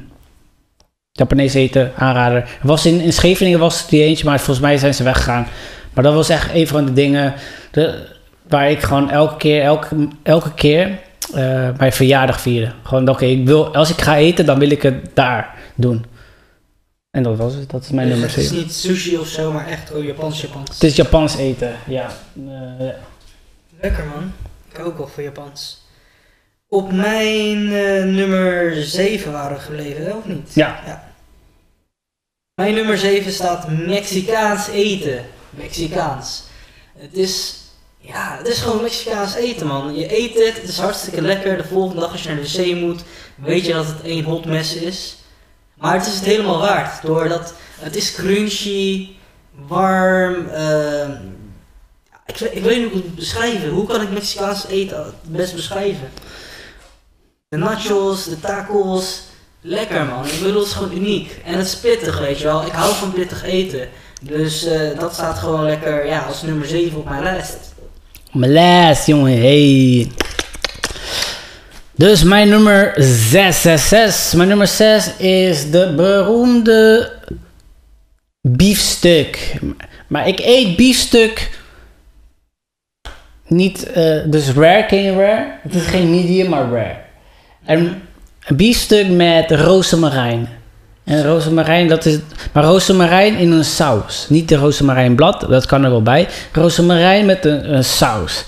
Japanees 1.13 1.55
eten, 1.55 1.93
aanrader. 1.97 2.59
was 2.63 2.87
in, 2.87 3.01
in 3.01 3.13
Scheveningen 3.13 3.59
was 3.59 3.81
het 3.81 3.89
die 3.89 4.03
eentje, 4.03 4.25
maar 4.25 4.39
volgens 4.39 4.61
mij 4.61 4.79
zijn 4.79 4.95
ze 4.95 5.03
weggegaan. 5.03 5.47
Maar 5.93 6.05
dat 6.05 6.15
was 6.15 6.29
echt 6.29 6.55
een 6.55 6.67
van 6.67 6.85
de 6.85 6.93
dingen 6.93 7.35
de, 7.71 8.07
waar 8.49 8.71
ik 8.71 8.83
gewoon 8.83 9.11
elke 9.11 9.37
keer, 9.37 9.63
elke, 9.63 10.09
elke 10.23 10.55
keer 10.55 10.99
uh, 11.35 11.69
mijn 11.77 11.93
verjaardag 11.93 12.41
vierde. 12.41 12.73
Gewoon, 12.83 13.09
oké, 13.09 13.25
ik 13.25 13.47
wil, 13.47 13.75
als 13.75 13.91
ik 13.91 14.01
ga 14.01 14.17
eten, 14.17 14.47
dan 14.47 14.59
wil 14.59 14.71
ik 14.71 14.83
het 14.83 15.15
daar 15.15 15.55
doen. 15.75 16.05
En 17.11 17.23
dat 17.23 17.37
was 17.37 17.55
het, 17.55 17.71
dat 17.71 17.83
is 17.83 17.91
mijn 17.91 18.09
dus 18.09 18.17
nummer 18.17 18.35
7. 18.35 18.57
Het 18.57 18.59
is 18.59 18.65
niet 18.65 18.75
sushi 18.75 19.19
of 19.19 19.29
zo, 19.29 19.53
maar 19.53 19.67
echt 19.67 19.93
oh, 19.93 20.05
Japans 20.05 20.41
Japans. 20.41 20.71
Het 20.71 20.83
is 20.83 20.97
Japans 20.97 21.37
eten, 21.37 21.73
ja. 21.87 22.07
Uh, 22.35 22.89
Lekker 23.81 24.05
man. 24.05 24.33
Ik 24.73 24.85
ook 24.85 24.97
wel 24.97 25.09
voor 25.09 25.23
Japans. 25.23 25.87
Op 26.69 26.93
mijn 26.93 27.59
uh, 27.59 28.05
nummer 28.05 28.83
7 28.85 29.33
waren 29.33 29.57
we 29.57 29.63
gebleven, 29.63 30.17
of 30.17 30.25
niet? 30.25 30.55
Ja. 30.55 30.81
ja. 30.87 31.13
Mijn 32.55 32.75
nummer 32.75 32.99
7 32.99 33.33
staat 33.33 33.71
Mexicaans 33.71 34.69
eten. 34.69 35.25
Mexicaans. 35.51 36.43
Het 36.97 37.15
is, 37.15 37.61
ja, 37.99 38.37
het 38.39 38.47
is 38.47 38.61
gewoon 38.61 38.83
Mexicaans 38.83 39.35
eten, 39.35 39.67
man. 39.67 39.95
Je 39.95 40.19
eet 40.19 40.35
het, 40.35 40.61
het 40.61 40.69
is 40.69 40.79
hartstikke 40.79 41.23
lekker. 41.23 41.57
De 41.57 41.65
volgende 41.65 42.01
dag 42.01 42.13
als 42.13 42.23
je 42.23 42.29
naar 42.29 42.43
de 42.43 42.53
wc 42.53 42.81
moet, 42.81 43.03
weet 43.35 43.67
je 43.67 43.73
dat 43.73 43.87
het 43.87 44.03
één 44.03 44.25
hot 44.25 44.45
mes 44.45 44.75
is. 44.75 45.17
Maar 45.75 45.95
het 45.95 46.07
is 46.07 46.15
het 46.15 46.25
helemaal 46.25 46.59
waard. 46.59 47.03
Doordat 47.03 47.55
het 47.81 47.97
is 47.97 48.15
crunchy, 48.15 49.09
warm, 49.67 50.47
uh, 50.47 51.11
ik, 52.27 52.41
ik 52.41 52.63
weet 52.63 52.79
niet 52.79 52.91
hoe 52.91 52.99
ik 52.99 53.05
het 53.05 53.15
beschrijven. 53.15 53.69
Hoe 53.69 53.87
kan 53.87 54.03
ik 54.03 54.11
Mexicaans 54.11 54.67
eten 54.67 54.97
het 54.97 55.15
best 55.23 55.55
beschrijven? 55.55 56.11
De 57.49 57.57
nachos, 57.57 58.25
de 58.25 58.41
tacos, 58.41 59.23
lekker 59.61 60.05
man. 60.05 60.27
Ik 60.27 60.39
bedoel, 60.43 60.59
het 60.61 60.67
is 60.67 60.73
gewoon 60.73 60.97
uniek. 60.97 61.41
En 61.45 61.55
het 61.55 61.67
is 61.67 61.77
pittig, 61.77 62.19
weet 62.19 62.39
je 62.39 62.45
wel. 62.45 62.67
Ik 62.67 62.73
hou 62.73 62.95
van 62.95 63.13
pittig 63.13 63.43
eten. 63.43 63.89
Dus 64.23 64.65
eh, 64.65 64.99
dat 64.99 65.13
staat 65.13 65.39
gewoon 65.39 65.65
lekker 65.65 66.07
ja, 66.07 66.19
als 66.19 66.43
nummer 66.43 66.67
7 66.67 66.99
op 66.99 67.09
mijn 67.09 67.23
lijst. 67.23 67.57
Mijn 68.33 68.53
lijst, 68.53 69.07
jongen. 69.07 69.41
Hey. 69.41 70.11
Dus 71.95 72.23
mijn 72.23 72.49
nummer 72.49 72.93
666. 72.97 74.33
Mijn 74.33 74.49
nummer 74.49 74.67
6 74.67 75.17
is 75.17 75.71
de 75.71 75.93
beroemde 75.97 77.13
biefstuk. 78.41 79.59
Maar 80.09 80.29
ik 80.29 80.41
eet 80.41 80.77
biefstuk 80.77 81.51
niet, 83.53 83.93
eh, 83.93 84.17
dus 84.27 84.51
rare, 84.53 84.87
ken 84.87 85.03
je 85.03 85.13
rare? 85.13 85.47
Het 85.63 85.75
is 85.75 85.87
geen 85.87 86.11
medium, 86.11 86.49
maar 86.49 86.71
rare. 86.71 86.97
En 87.65 88.03
een 88.47 88.57
biefstuk 88.57 89.09
met 89.09 89.51
rozemarijn. 89.51 90.49
En 91.05 91.25
rozemarijn, 91.25 91.89
dat 91.89 92.05
is... 92.05 92.19
Maar 92.53 92.65
rozemarijn 92.65 93.37
in 93.37 93.53
een 93.53 93.65
saus. 93.65 94.27
Niet 94.29 94.49
de 94.49 94.57
rozemarijnblad, 94.57 95.47
dat 95.49 95.67
kan 95.67 95.85
er 95.85 95.91
wel 95.91 96.03
bij. 96.03 96.29
Rozemarijn 96.53 97.27
met 97.27 97.45
een, 97.45 97.75
een 97.75 97.85
saus. 97.85 98.45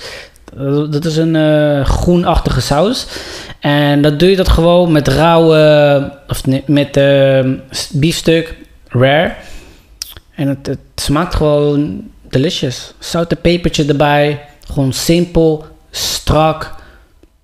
Dat 0.91 1.05
is 1.05 1.17
een 1.17 1.35
uh, 1.35 1.85
groenachtige 1.85 2.61
saus. 2.61 3.07
En 3.61 4.03
dat 4.03 4.19
doe 4.19 4.31
je 4.31 4.37
dat 4.37 4.49
gewoon 4.49 4.93
met 4.93 5.09
rauwe... 5.09 6.13
Of 6.29 6.47
nee, 6.47 6.63
met 6.67 6.97
uh, 6.97 7.45
biefstuk, 7.93 8.57
rare. 8.89 9.35
En 10.35 10.49
het, 10.49 10.67
het 10.67 10.79
smaakt 10.95 11.35
gewoon 11.35 12.03
delicious. 12.29 12.95
Zout 12.99 13.31
en 13.31 13.41
pepertje 13.41 13.85
erbij. 13.85 14.41
Gewoon 14.73 14.93
simpel, 14.93 15.67
strak. 15.91 16.75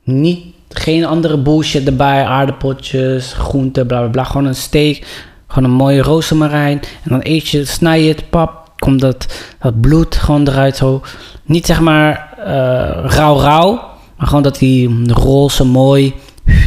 Niet, 0.05 0.45
geen 0.69 1.05
andere 1.05 1.39
bullshit 1.39 1.87
erbij. 1.87 2.25
Aardappeltjes, 2.25 3.33
groenten, 3.33 3.87
bla 3.87 3.99
bla 3.99 4.09
bla. 4.09 4.25
Gewoon 4.25 4.47
een 4.47 4.55
steak. 4.55 5.03
Gewoon 5.47 5.71
een 5.71 5.77
mooie 5.77 6.03
rozemarijn. 6.03 6.81
En 6.81 7.11
dan 7.11 7.21
eet 7.23 7.49
je, 7.49 7.65
snij 7.65 8.03
je 8.03 8.09
het, 8.09 8.31
pap. 8.31 8.59
Komt 8.79 9.01
dat, 9.01 9.27
dat 9.59 9.81
bloed 9.81 10.17
gewoon 10.17 10.49
eruit 10.49 10.77
zo. 10.77 11.03
Niet 11.45 11.67
zeg 11.67 11.81
maar 11.81 12.35
uh, 12.39 12.45
rauw 13.05 13.39
rauw. 13.39 13.89
Maar 14.17 14.27
gewoon 14.27 14.43
dat 14.43 14.59
die 14.59 15.13
roze 15.13 15.65
mooi. 15.65 16.15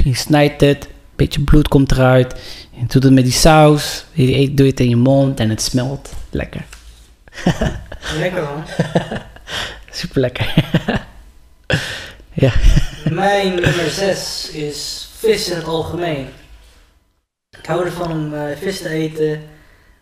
Je 0.04 0.16
snijdt 0.16 0.62
het. 0.62 0.88
Beetje 1.16 1.42
bloed 1.42 1.68
komt 1.68 1.92
eruit. 1.92 2.36
Je 2.72 2.86
doet 2.88 3.04
het 3.04 3.14
met 3.14 3.24
die 3.24 3.34
saus. 3.34 4.06
Je 4.12 4.36
eet, 4.36 4.58
doe 4.58 4.68
het 4.68 4.80
in 4.80 4.90
je 4.90 4.96
mond 4.96 5.40
en 5.40 5.50
het 5.50 5.62
smelt. 5.62 6.14
Lekker. 6.30 6.66
Lekker 8.20 8.42
man. 8.42 8.64
Super 9.94 10.22
lekker. 10.22 10.54
ja. 12.44 12.52
Mijn 13.10 13.56
nummer 13.56 13.90
6 13.90 14.50
is 14.50 15.10
vis 15.18 15.50
in 15.50 15.56
het 15.56 15.66
algemeen. 15.66 16.28
Ik 17.60 17.66
hou 17.66 17.86
ervan 17.86 18.12
om 18.12 18.34
uh, 18.34 18.44
vis 18.58 18.82
te 18.82 18.90
eten. 18.90 19.44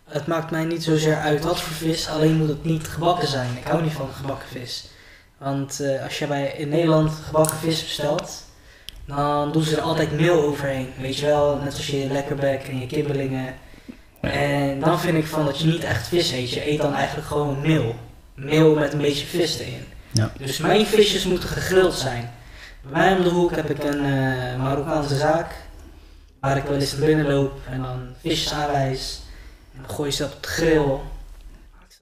Het 0.06 0.28
maakt 0.28 0.52
mij 0.52 0.64
niet 0.64 0.84
zozeer 0.84 1.16
uit 1.16 1.44
wat 1.44 1.62
voor 1.62 1.74
vis, 1.74 2.08
alleen 2.08 2.38
moet 2.38 2.48
het 2.48 2.64
niet 2.64 2.88
gebakken 2.88 3.28
zijn. 3.28 3.58
Ik 3.58 3.64
hou 3.64 3.84
niet 3.84 3.92
van 3.92 4.10
gebakken 4.14 4.48
vis. 4.48 4.88
Want 5.38 5.80
uh, 5.82 6.04
als 6.04 6.20
je 6.20 6.28
bij 6.28 6.54
in 6.58 6.70
Nederland 6.70 7.12
gebakken 7.12 7.58
vis 7.58 7.84
bestelt, 7.84 8.44
dan 9.06 9.52
doen 9.52 9.64
ze 9.64 9.76
er 9.76 9.82
altijd 9.82 10.12
meel 10.12 10.42
overheen. 10.42 10.94
Weet 11.00 11.18
je 11.18 11.26
wel, 11.26 11.58
net 11.64 11.74
als 11.74 11.88
je 11.88 12.08
lekkerbek 12.08 12.64
en 12.68 12.80
je 12.80 12.88
kibbelingen. 12.88 13.56
En 14.22 14.80
dan 14.80 15.00
vind 15.00 15.18
ik 15.18 15.26
van 15.26 15.46
dat 15.46 15.60
je 15.60 15.68
niet 15.68 15.84
echt 15.84 16.08
vis 16.08 16.32
eet. 16.32 16.52
Je 16.52 16.70
eet 16.70 16.82
dan 16.82 16.94
eigenlijk 16.94 17.28
gewoon 17.28 17.62
meel. 17.62 17.96
Meel 18.46 18.76
met 18.76 18.94
een 18.94 19.02
beetje 19.02 19.26
vis 19.26 19.60
erin. 19.60 19.86
Ja. 20.12 20.32
Dus 20.38 20.58
mijn 20.58 20.86
visjes 20.86 21.26
moeten 21.26 21.50
gegrild 21.50 21.94
zijn. 21.94 22.32
Bij 22.82 22.92
mij 22.92 23.18
om 23.18 23.24
de 23.24 23.30
hoek 23.30 23.56
heb 23.56 23.70
ik 23.70 23.84
een 23.84 24.06
uh, 24.06 24.56
Marokkaanse 24.58 25.16
zaak. 25.16 25.56
Waar 26.40 26.58
ik 26.58 26.64
wel 26.64 26.76
eens 26.76 26.92
naar 26.92 27.06
binnen 27.06 27.28
loop 27.28 27.60
en 27.70 27.82
dan 27.82 28.14
visjes 28.22 28.54
aanwijs. 28.54 29.22
En 29.74 29.82
dan 29.82 29.96
gooi 29.96 30.10
je 30.10 30.16
ze 30.16 30.24
op 30.24 30.38
de 30.42 30.48
grill. 30.48 31.00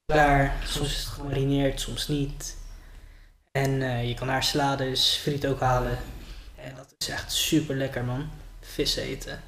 Klaar. 0.05 0.53
Soms 0.65 0.87
is 0.87 0.97
het 0.97 1.07
gemarineerd, 1.07 1.81
soms 1.81 2.07
niet. 2.07 2.57
En 3.51 3.69
uh, 3.69 4.07
je 4.07 4.13
kan 4.13 4.27
haar 4.27 4.43
salades, 4.43 5.19
friet 5.21 5.47
ook 5.47 5.59
halen. 5.59 5.97
En 6.55 6.73
dat 6.75 6.93
is 6.97 7.09
echt 7.09 7.31
super 7.31 7.75
lekker 7.75 8.03
man. 8.03 8.29
Vis 8.61 8.95
eten. 8.95 9.41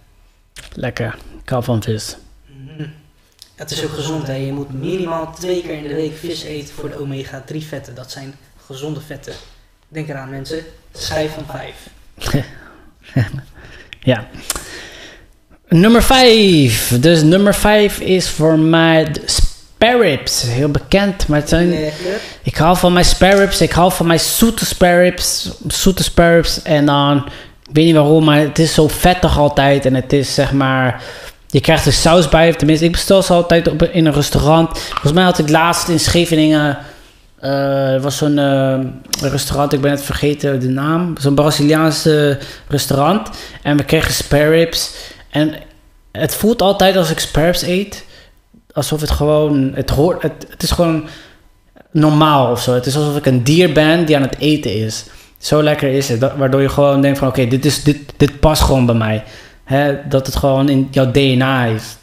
Lekker. 0.74 1.18
Ik 1.44 1.50
hou 1.50 1.64
van 1.64 1.84
vis. 1.84 2.18
Mm. 2.46 2.94
Het 3.56 3.72
is 3.72 3.84
ook 3.84 3.94
gezond 3.94 4.28
hè. 4.28 4.36
Je 4.36 4.52
moet 4.52 4.74
minimaal 4.74 5.34
twee 5.40 5.62
keer 5.62 5.78
in 5.78 5.88
de 5.88 5.96
week 5.96 6.18
vis 6.18 6.44
eten 6.44 6.74
voor 6.74 6.90
de 6.90 7.00
omega 7.00 7.44
3 7.46 7.64
vetten. 7.64 7.96
Dat 7.96 8.12
zijn 8.12 8.36
gezonde 8.66 9.02
vetten. 9.02 9.34
Denk 9.88 10.10
eraan 10.10 10.30
mensen. 10.30 10.64
Schijf 10.94 11.34
van 11.34 11.46
5. 11.46 12.46
ja. 14.12 14.28
Nummer 15.68 16.04
5. 16.04 16.98
Dus 17.00 17.22
nummer 17.22 17.54
5 17.54 18.00
is 18.00 18.30
voor 18.30 18.60
mij 18.60 19.12
de 19.12 19.22
spare 19.26 20.02
ribs. 20.02 20.42
Heel 20.42 20.70
bekend. 20.70 21.28
Maar 21.28 21.40
het 21.40 21.50
zijn, 21.50 21.70
Lekker. 21.70 22.20
ik 22.44 22.56
hou 22.56 22.78
van 22.78 22.94
mijn 22.94 23.06
spare 23.06 23.38
ribs. 23.40 23.62
Ik 23.62 23.72
hou 23.72 23.92
van 23.92 24.08
mijn 24.08 24.20
zoete 24.20 24.66
spare 24.66 25.02
ribs. 25.02 25.52
Zoete 25.68 26.04
spare 26.04 26.36
ribs. 26.36 26.62
En 26.62 26.86
dan, 26.86 27.18
ik 27.70 27.76
weet 27.76 27.86
niet 27.86 27.96
waarom, 27.96 28.24
maar 28.24 28.40
het 28.40 28.60
is 28.60 28.74
zo 28.74 28.88
vettig 28.88 29.38
altijd. 29.38 29.86
En 29.86 29.96
het 29.96 30.14
is 30.14 30.34
zeg 30.34 30.52
maar... 30.52 31.04
Je 31.52 31.62
krijgt 31.62 31.86
er 31.86 31.94
saus 31.94 32.30
bij. 32.30 32.54
Tenminste, 32.54 32.86
ik 32.86 32.92
bestel 32.92 33.22
ze 33.22 33.34
altijd 33.34 33.68
op, 33.68 33.84
in 33.84 34.06
een 34.06 34.14
restaurant. 34.14 34.80
Volgens 34.80 35.14
mij 35.14 35.24
had 35.24 35.38
ik 35.38 35.50
laatst 35.50 35.88
in 35.88 36.00
Scheveningen... 36.00 36.78
Uh, 37.44 37.94
er 37.94 38.02
was 38.02 38.18
zo'n 38.18 38.38
uh, 38.38 38.80
restaurant, 39.22 39.74
ik 39.74 39.82
ben 39.82 39.92
het 39.92 40.04
vergeten 40.04 40.60
de 40.60 40.68
naam. 40.68 41.16
Zo'n 41.20 41.36
Braziliaanse 41.36 42.38
restaurant. 42.68 43.30
En 43.62 43.78
we 43.78 43.84
kregen 43.84 44.14
spare 44.14 44.50
ribs. 44.50 44.94
En 45.30 45.54
het 46.12 46.36
voelt 46.36 46.62
altijd 46.62 46.96
als 46.96 47.10
ik 47.10 47.20
spare 47.20 47.46
ribs 47.46 47.62
eet. 47.62 48.06
Alsof 48.74 49.02
het 49.02 49.12
gewoon... 49.12 49.72
Het, 49.74 49.90
hoort, 49.90 50.22
het, 50.22 50.64
is 50.64 50.72
gewoon 50.72 51.08
normaal 51.92 52.52
of 52.52 52.62
zo. 52.62 52.74
Het 52.74 52.86
is 52.86 52.96
alsof 52.96 53.18
ik 53.18 53.26
een 53.26 53.44
dier 53.44 53.74
ben 53.74 54.06
die 54.06 54.16
aan 54.16 54.22
het 54.22 54.38
eten 54.40 54.76
is. 54.76 55.06
Zo 55.38 55.64
lekker 55.64 55.90
is 55.90 56.10
het. 56.10 56.20
Waardoor 56.38 56.62
je 56.62 56.70
gewoon 56.70 57.02
denkt 57.02 57.20
van... 57.20 57.28
Oké, 57.28 57.48
dit, 57.48 57.66
is, 57.66 57.84
dit, 57.84 57.98
dit 58.18 58.40
past 58.40 58.62
gewoon 58.62 58.86
bij 58.86 58.96
mij. 58.96 59.24
Hè, 59.64 60.08
dat 60.08 60.26
het 60.26 60.36
gewoon 60.36 60.70
in 60.70 60.88
jouw 60.92 61.12
DNA 61.12 61.66
is. 61.66 61.98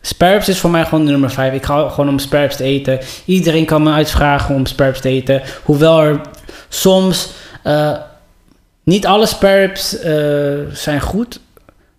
Sparrows 0.00 0.48
is 0.48 0.58
voor 0.58 0.70
mij 0.70 0.84
gewoon 0.84 1.04
de 1.04 1.10
nummer 1.10 1.30
5. 1.30 1.52
Ik 1.52 1.64
hou 1.64 1.90
gewoon 1.90 2.08
om 2.08 2.18
sparrows 2.18 2.56
te 2.56 2.64
eten. 2.64 2.98
Iedereen 3.24 3.64
kan 3.64 3.82
me 3.82 3.92
uitvragen 3.92 4.54
om 4.54 4.66
sparrows 4.66 5.00
te 5.00 5.08
eten. 5.08 5.42
Hoewel 5.62 6.00
er 6.00 6.20
soms... 6.68 7.30
Uh, 7.64 7.96
niet 8.82 9.06
alle 9.06 9.26
sparrows 9.26 10.04
uh, 10.04 10.58
zijn 10.72 11.00
goed. 11.00 11.40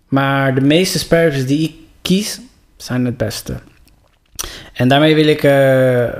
Maar 0.08 0.54
de 0.54 0.60
meeste 0.60 0.98
sparrows 0.98 1.46
die 1.46 1.62
ik 1.68 1.74
kies, 2.02 2.40
zijn 2.76 3.04
het 3.04 3.16
beste. 3.16 3.54
En 4.72 4.88
daarmee 4.88 5.14
wil 5.14 5.26
ik 5.26 5.42
uh, 5.42 5.52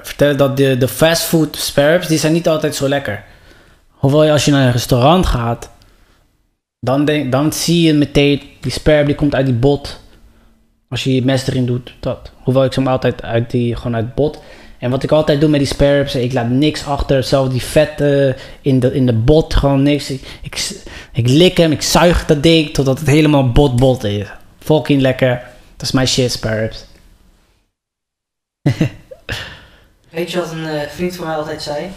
vertellen 0.02 0.36
dat 0.36 0.56
de, 0.56 0.78
de 0.78 0.88
fastfood 0.88 1.56
sparrows, 1.56 2.06
die 2.06 2.18
zijn 2.18 2.32
niet 2.32 2.48
altijd 2.48 2.74
zo 2.74 2.88
lekker. 2.88 3.24
Hoewel 3.88 4.30
als 4.30 4.44
je 4.44 4.50
naar 4.50 4.66
een 4.66 4.72
restaurant 4.72 5.26
gaat... 5.26 5.70
Dan, 6.84 7.30
dan 7.30 7.52
zie 7.52 7.86
je 7.86 7.92
meteen, 7.92 8.42
die 8.60 8.72
sperm 8.72 9.06
die 9.06 9.14
komt 9.14 9.34
uit 9.34 9.46
die 9.46 9.54
bot. 9.54 10.00
Als 10.88 11.04
je 11.04 11.14
je 11.14 11.24
mes 11.24 11.46
erin 11.46 11.66
doet, 11.66 11.94
dat. 12.00 12.30
Hoewel 12.36 12.64
ik 12.64 12.72
ze 12.72 12.80
hem 12.80 12.88
altijd 12.88 13.22
uit 13.22 13.50
die, 13.50 13.76
gewoon 13.76 13.94
uit 13.94 14.14
bot. 14.14 14.42
En 14.78 14.90
wat 14.90 15.02
ik 15.02 15.10
altijd 15.10 15.40
doe 15.40 15.48
met 15.50 15.58
die 15.58 15.68
sperms, 15.68 16.14
ik 16.14 16.32
laat 16.32 16.48
niks 16.48 16.86
achter. 16.86 17.24
Zelfs 17.24 17.50
die 17.50 17.62
vetten 17.62 18.36
in 18.60 18.80
de, 18.80 18.94
in 18.94 19.06
de 19.06 19.12
bot, 19.12 19.54
gewoon 19.54 19.82
niks. 19.82 20.10
Ik, 20.10 20.38
ik, 20.42 20.82
ik 21.12 21.28
lik 21.28 21.56
hem, 21.56 21.72
ik 21.72 21.82
zuig 21.82 22.26
dat 22.26 22.42
ding 22.42 22.70
totdat 22.70 22.98
het 22.98 23.08
helemaal 23.08 23.52
bot-bot 23.52 24.04
is. 24.04 24.26
Fucking 24.58 25.00
lekker. 25.00 25.42
Dat 25.76 25.86
is 25.86 25.92
mijn 25.92 26.08
shit, 26.08 26.32
sperms. 26.32 26.84
Weet 30.10 30.30
je 30.30 30.38
wat 30.38 30.52
een 30.52 30.64
uh, 30.64 30.80
vriend 30.82 31.16
van 31.16 31.26
mij 31.26 31.36
altijd 31.36 31.62
zei? 31.62 31.90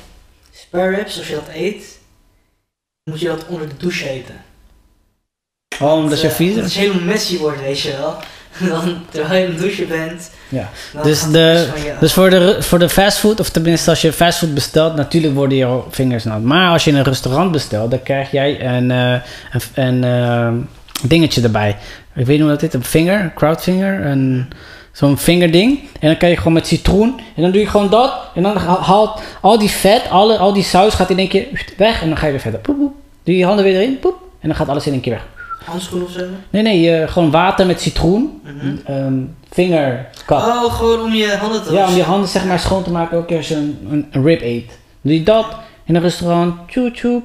Spare 0.52 1.04
als 1.04 1.28
je 1.28 1.34
dat 1.34 1.50
eet, 1.54 2.00
moet 3.04 3.20
je 3.20 3.28
dat 3.28 3.48
onder 3.48 3.70
de 3.70 3.78
douche 3.78 4.10
eten. 4.10 4.54
Oh, 5.80 5.94
omdat 5.94 6.22
je 6.22 6.30
vies 6.30 6.56
Dat 6.56 6.64
het 6.64 6.74
helemaal 6.74 7.04
messy 7.04 7.38
wordt, 7.38 7.62
weet 7.62 7.80
je 7.80 7.92
wel. 7.98 8.16
Dan, 8.70 8.98
terwijl 9.10 9.42
je 9.42 9.54
in 9.54 9.58
douche 9.58 9.86
bent. 9.86 10.32
Ja. 10.50 10.70
Dus, 11.04 11.30
de, 11.30 11.68
dus 12.00 12.14
voor, 12.14 12.30
de, 12.30 12.62
voor 12.62 12.80
de 12.80 12.90
fastfood, 12.90 13.40
of 13.40 13.50
tenminste 13.50 13.90
als 13.90 14.02
je 14.02 14.14
fastfood 14.14 14.54
bestelt, 14.54 14.96
natuurlijk 14.96 15.34
worden 15.34 15.58
je 15.58 15.80
vingers 15.90 16.24
nat. 16.24 16.42
Maar 16.42 16.72
als 16.72 16.84
je 16.84 16.92
in 16.92 16.98
een 16.98 17.04
restaurant 17.04 17.52
bestelt, 17.52 17.92
dan 17.92 18.04
krijg 18.04 18.32
jij 18.32 18.66
een, 18.66 18.90
uh, 18.90 19.16
een, 19.74 20.04
uh, 20.04 20.48
dingetje 21.04 21.42
erbij. 21.42 21.70
Ik 22.16 22.26
weet 22.26 22.28
niet 22.28 22.40
hoe 22.40 22.50
dat 22.50 22.62
heet, 22.62 22.74
een 22.74 22.84
vinger, 22.84 23.32
crowdfinger, 23.36 24.06
een, 24.06 24.48
zo'n 24.92 25.18
vingerding. 25.18 25.80
En 26.00 26.08
dan 26.08 26.18
kan 26.18 26.30
je 26.30 26.38
gewoon 26.38 26.54
met 26.54 26.68
citroen, 26.68 27.20
en 27.36 27.42
dan 27.42 27.52
doe 27.52 27.62
je 27.62 27.68
gewoon 27.68 27.90
dat. 27.90 28.14
En 28.36 28.44
dan 28.44 28.58
haalt 28.58 29.22
al 29.42 29.60
die 29.60 29.70
vet, 29.70 30.10
alle, 30.10 30.38
al 30.38 30.54
die 30.54 30.64
saus 30.64 30.94
gaat 30.94 31.10
in 31.10 31.20
één 31.20 31.28
keer 31.28 31.48
weg. 31.78 32.02
En 32.02 32.08
dan 32.08 32.18
ga 32.18 32.26
je 32.26 32.32
weer 32.32 32.42
verder. 32.42 32.60
Poep, 32.60 32.78
poep. 32.78 32.94
Doe 33.24 33.38
je 33.38 33.46
handen 33.46 33.66
weer 33.66 33.76
erin, 33.76 34.00
poep. 34.00 34.16
En 34.40 34.48
dan 34.48 34.58
gaat 34.58 34.70
alles 34.70 34.86
in 34.86 34.92
één 34.92 35.02
keer 35.02 35.14
weg. 35.14 35.35
Handschoen 35.66 36.04
of 36.04 36.12
zo? 36.12 36.26
Nee, 36.50 36.62
nee, 36.62 37.02
uh, 37.02 37.08
gewoon 37.08 37.32
water 37.32 37.66
met 37.66 37.82
citroen. 37.82 38.42
Mm 38.44 38.60
-hmm. 38.60 38.96
um, 38.96 39.36
vingerkap. 39.52 40.42
Oh, 40.42 40.74
gewoon 40.74 41.02
om 41.02 41.14
je 41.14 41.36
handen 41.36 41.64
te 41.64 41.74
Ja, 41.74 41.88
om 41.88 41.96
je 41.96 42.04
handen 42.04 42.30
zeg 42.30 42.46
maar 42.46 42.60
schoon 42.60 42.84
te 42.84 42.92
maken 42.92 43.18
ook 43.18 43.32
als 43.32 43.48
je 43.48 43.56
een, 43.56 43.88
een, 43.90 44.08
een 44.12 44.24
rib 44.24 44.42
eet. 44.42 44.80
Doe 45.02 45.14
je 45.14 45.24
dat 45.24 45.56
in 45.84 45.96
een 45.96 46.02
restaurant, 46.02 46.68
tjoe 46.68 46.92
tjoe, 46.92 47.24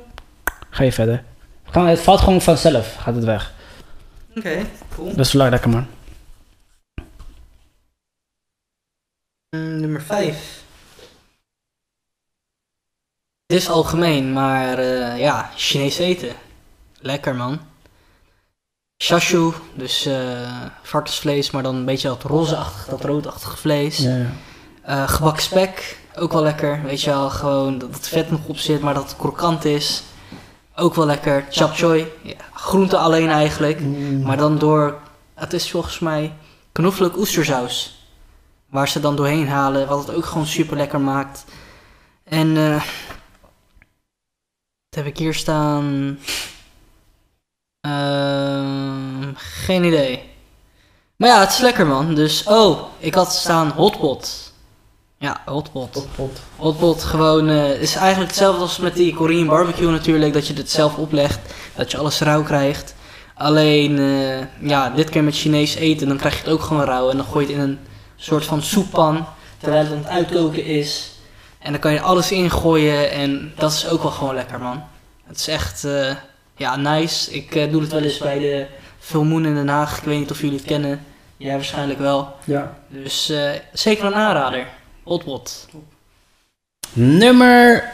ga 0.71 0.85
je 0.85 0.93
verder. 0.93 1.25
Het 1.71 2.01
valt 2.01 2.21
gewoon 2.21 2.41
vanzelf, 2.41 2.95
gaat 2.95 3.15
het 3.15 3.25
weg. 3.25 3.53
Oké. 4.31 4.39
Okay. 4.39 4.67
Cool. 4.95 5.09
Dat 5.09 5.27
is 5.27 5.33
wel 5.33 5.49
lekker, 5.49 5.71
man. 5.71 5.87
Mm, 9.57 9.81
nummer 9.81 10.03
5. 10.03 10.63
Dit 13.47 13.59
is 13.59 13.69
algemeen, 13.69 14.33
maar 14.33 14.79
eh, 14.79 15.19
ja, 15.19 15.51
Chinees 15.57 15.99
eten. 15.99 16.33
Lekker 17.01 17.35
man. 17.35 17.61
Shashu, 19.03 19.53
dus 19.75 20.07
eh 20.07 20.65
varkensvlees, 20.83 21.51
maar 21.51 21.63
dan 21.63 21.75
een 21.75 21.85
beetje 21.85 22.09
dat 22.09 22.23
rozeachtig, 22.23 22.87
dat 22.89 23.05
roodachtige 23.05 23.57
vlees. 23.57 23.99
Ja, 23.99 24.17
ja. 24.17 24.31
Eh 24.83 25.09
gebakken 25.09 25.43
spek, 25.43 25.99
ook 26.17 26.33
wel 26.33 26.43
lekker. 26.43 26.83
Weet 26.83 27.03
je 27.03 27.11
wel, 27.11 27.31
gewoon 27.31 27.79
dat 27.79 27.95
het 27.95 28.09
vet 28.09 28.31
nog 28.31 28.41
op 28.47 28.59
zit, 28.59 28.81
maar 28.81 28.95
dat 28.95 29.03
het 29.03 29.17
krokant 29.17 29.65
is. 29.65 30.03
Ook 30.77 30.95
wel 30.95 31.07
lekker. 31.07 31.47
Chap 31.51 31.75
choy, 31.75 32.13
ja, 32.23 32.35
groente 32.53 32.97
alleen 32.97 33.29
eigenlijk. 33.29 33.81
Mm. 33.81 34.23
Maar 34.23 34.37
dan 34.37 34.59
door, 34.59 34.99
het 35.35 35.53
is 35.53 35.71
volgens 35.71 35.99
mij 35.99 36.33
knoflook 36.73 37.17
oestersaus. 37.17 38.05
Waar 38.67 38.89
ze 38.89 39.01
dan 39.01 39.17
doorheen 39.17 39.49
halen, 39.49 39.89
wat 39.89 40.07
het 40.07 40.17
ook 40.17 40.25
gewoon 40.25 40.47
super 40.47 40.77
lekker 40.77 41.01
maakt. 41.01 41.45
En 42.25 42.57
eh 42.57 42.83
wat 44.89 45.05
heb 45.05 45.07
ik 45.07 45.19
hier 45.19 45.35
staan? 45.35 46.19
Ehm, 47.81 49.35
geen 49.35 49.85
idee. 49.85 50.29
Maar 51.17 51.29
ja, 51.29 51.41
het 51.41 51.51
is 51.51 51.59
lekker 51.59 51.87
man. 51.87 52.15
Dus, 52.15 52.45
oh, 52.47 52.83
ik 52.99 53.15
had 53.15 53.33
staan 53.33 53.71
hotpot. 53.71 54.53
Ja, 55.19 55.43
hotpot. 55.45 55.91
Pot, 55.91 56.09
pot. 56.15 56.41
Hotpot 56.57 57.05
gewoon 57.05 57.49
eh, 57.49 57.81
is 57.81 57.95
eigenlijk 57.95 58.31
hetzelfde 58.31 58.61
als 58.61 58.79
met 58.79 58.95
die 58.95 59.15
Korean 59.15 59.47
barbecue 59.47 59.91
natuurlijk. 59.91 60.33
Dat 60.33 60.47
je 60.47 60.55
het 60.55 60.71
zelf 60.71 60.97
oplegt. 60.97 61.39
Dat 61.75 61.91
je 61.91 61.99
alles 61.99 62.21
rauw 62.21 62.43
krijgt. 62.43 62.95
Alleen, 63.35 63.99
eh, 63.99 64.69
ja, 64.69 64.91
dit 64.91 65.11
keer 65.11 65.25
met 65.25 65.37
Chinees 65.37 65.75
eten. 65.75 66.09
Dan 66.09 66.17
krijg 66.17 66.35
je 66.35 66.41
het 66.43 66.53
ook 66.53 66.63
gewoon 66.63 66.85
rauw. 66.85 67.11
En 67.11 67.17
dan 67.17 67.27
gooi 67.27 67.47
je 67.47 67.53
het 67.53 67.63
in 67.63 67.69
een 67.69 67.79
soort 68.17 68.45
van 68.45 68.63
soeppan. 68.63 69.27
Terwijl 69.59 69.83
het 69.83 69.93
aan 69.93 69.99
het 69.99 70.07
uitkoken 70.07 70.65
is. 70.65 71.11
En 71.59 71.73
dan 71.73 71.81
kan 71.81 71.93
je 71.93 72.01
alles 72.01 72.33
ingooien. 72.33 73.11
En 73.11 73.53
dat 73.57 73.73
is 73.73 73.89
ook 73.89 74.03
wel 74.03 74.11
gewoon 74.11 74.35
lekker 74.35 74.59
man. 74.59 74.83
Het 75.27 75.39
is 75.39 75.49
echt, 75.49 75.85
eh, 75.85 76.15
ja, 76.61 76.77
nice. 76.77 77.33
Ik 77.33 77.55
eh, 77.55 77.71
doe 77.71 77.81
het 77.81 77.93
wel 77.93 78.03
eens 78.03 78.19
bij 78.19 78.39
de 78.39 78.67
Full 78.99 79.23
Moon 79.23 79.47
in 79.47 79.55
Den 79.55 79.69
Haag. 79.69 79.99
Ik 79.99 80.05
weet 80.05 80.19
niet 80.19 80.31
of 80.31 80.41
jullie 80.41 80.57
het 80.57 80.67
kennen. 80.67 81.01
Jij 81.37 81.55
waarschijnlijk 81.55 81.99
wel. 81.99 82.35
Ja. 82.45 82.79
Dus 82.89 83.31
eh, 83.31 83.51
zeker 83.73 84.05
een 84.05 84.15
aanrader. 84.15 84.67
Hotpot. 85.03 85.69
Nummer 86.93 87.85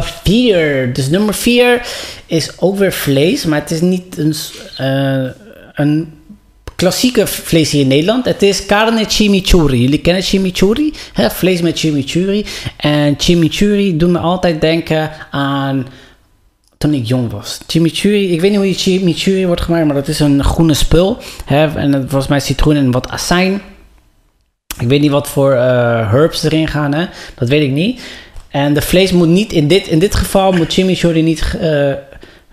4. 0.00 0.92
dus 0.92 1.08
nummer 1.08 1.34
4 1.34 1.86
is 2.26 2.60
ook 2.60 2.76
weer 2.76 2.92
vlees, 2.92 3.44
maar 3.44 3.60
het 3.60 3.70
is 3.70 3.80
niet 3.80 4.18
een, 4.18 4.34
eh, 4.76 5.30
een 5.74 6.12
klassieke 6.74 7.26
vlees 7.26 7.70
hier 7.70 7.80
in 7.80 7.88
Nederland. 7.88 8.24
Het 8.24 8.42
is 8.42 8.66
carne 8.66 9.04
chimichurri. 9.04 9.80
Jullie 9.80 10.00
kennen 10.00 10.22
chimichurri? 10.22 10.92
Hè? 11.12 11.30
Vlees 11.30 11.60
met 11.60 11.78
chimichurri. 11.78 12.46
En 12.76 13.14
chimichurri 13.18 13.96
doet 13.96 14.10
me 14.10 14.18
altijd 14.18 14.60
denken 14.60 15.10
aan 15.30 15.86
toen 16.78 16.94
ik 16.94 17.06
jong 17.06 17.30
was. 17.30 17.60
Chimichurri, 17.66 18.32
ik 18.32 18.40
weet 18.40 18.50
niet 18.50 18.58
hoe 18.58 18.68
je 18.68 18.74
chimichurri 18.74 19.46
wordt 19.46 19.60
gemaakt, 19.60 19.86
maar 19.86 19.94
dat 19.94 20.08
is 20.08 20.20
een 20.20 20.44
groene 20.44 20.74
spul. 20.74 21.18
Hè? 21.44 21.74
En 21.74 21.90
dat 21.90 22.10
was 22.10 22.26
mij 22.26 22.40
citroen 22.40 22.76
en 22.76 22.90
wat 22.90 23.08
azijn. 23.08 23.62
Ik 24.80 24.88
weet 24.88 25.00
niet 25.00 25.10
wat 25.10 25.28
voor 25.28 25.52
eh, 25.52 26.10
herbs 26.10 26.42
erin 26.42 26.68
gaan, 26.68 26.94
hè? 26.94 27.06
dat 27.34 27.48
weet 27.48 27.62
ik 27.62 27.70
niet. 27.70 28.02
En 28.48 28.74
de 28.74 28.82
vlees 28.82 29.12
moet 29.12 29.28
niet, 29.28 29.52
in 29.52 29.68
dit, 29.68 29.86
in 29.86 29.98
dit 29.98 30.14
geval 30.14 30.52
moet 30.52 30.72
chimichurri 30.72 31.22
niet 31.22 31.56
eh, 31.60 31.92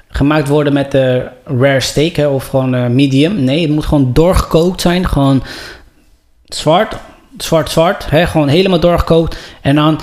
gemaakt 0.10 0.48
worden 0.48 0.74
met 0.74 0.92
de 0.92 1.28
rare 1.46 1.80
steak 1.80 2.16
hè, 2.16 2.28
of 2.28 2.48
gewoon 2.48 2.75
eh, 2.75 2.88
medium. 2.88 3.44
Nee, 3.44 3.62
het 3.62 3.70
moet 3.70 3.86
gewoon 3.86 4.13
doorgekookt 4.13 4.82
zijn. 4.82 5.08
Gewoon 5.08 5.44
zwart, 6.46 6.96
zwart, 7.38 7.70
zwart. 7.70 8.10
Hè, 8.10 8.28
gewoon 8.28 8.48
helemaal 8.48 8.80
doorgekookt. 8.80 9.38
En 9.62 9.76
dan 9.76 10.00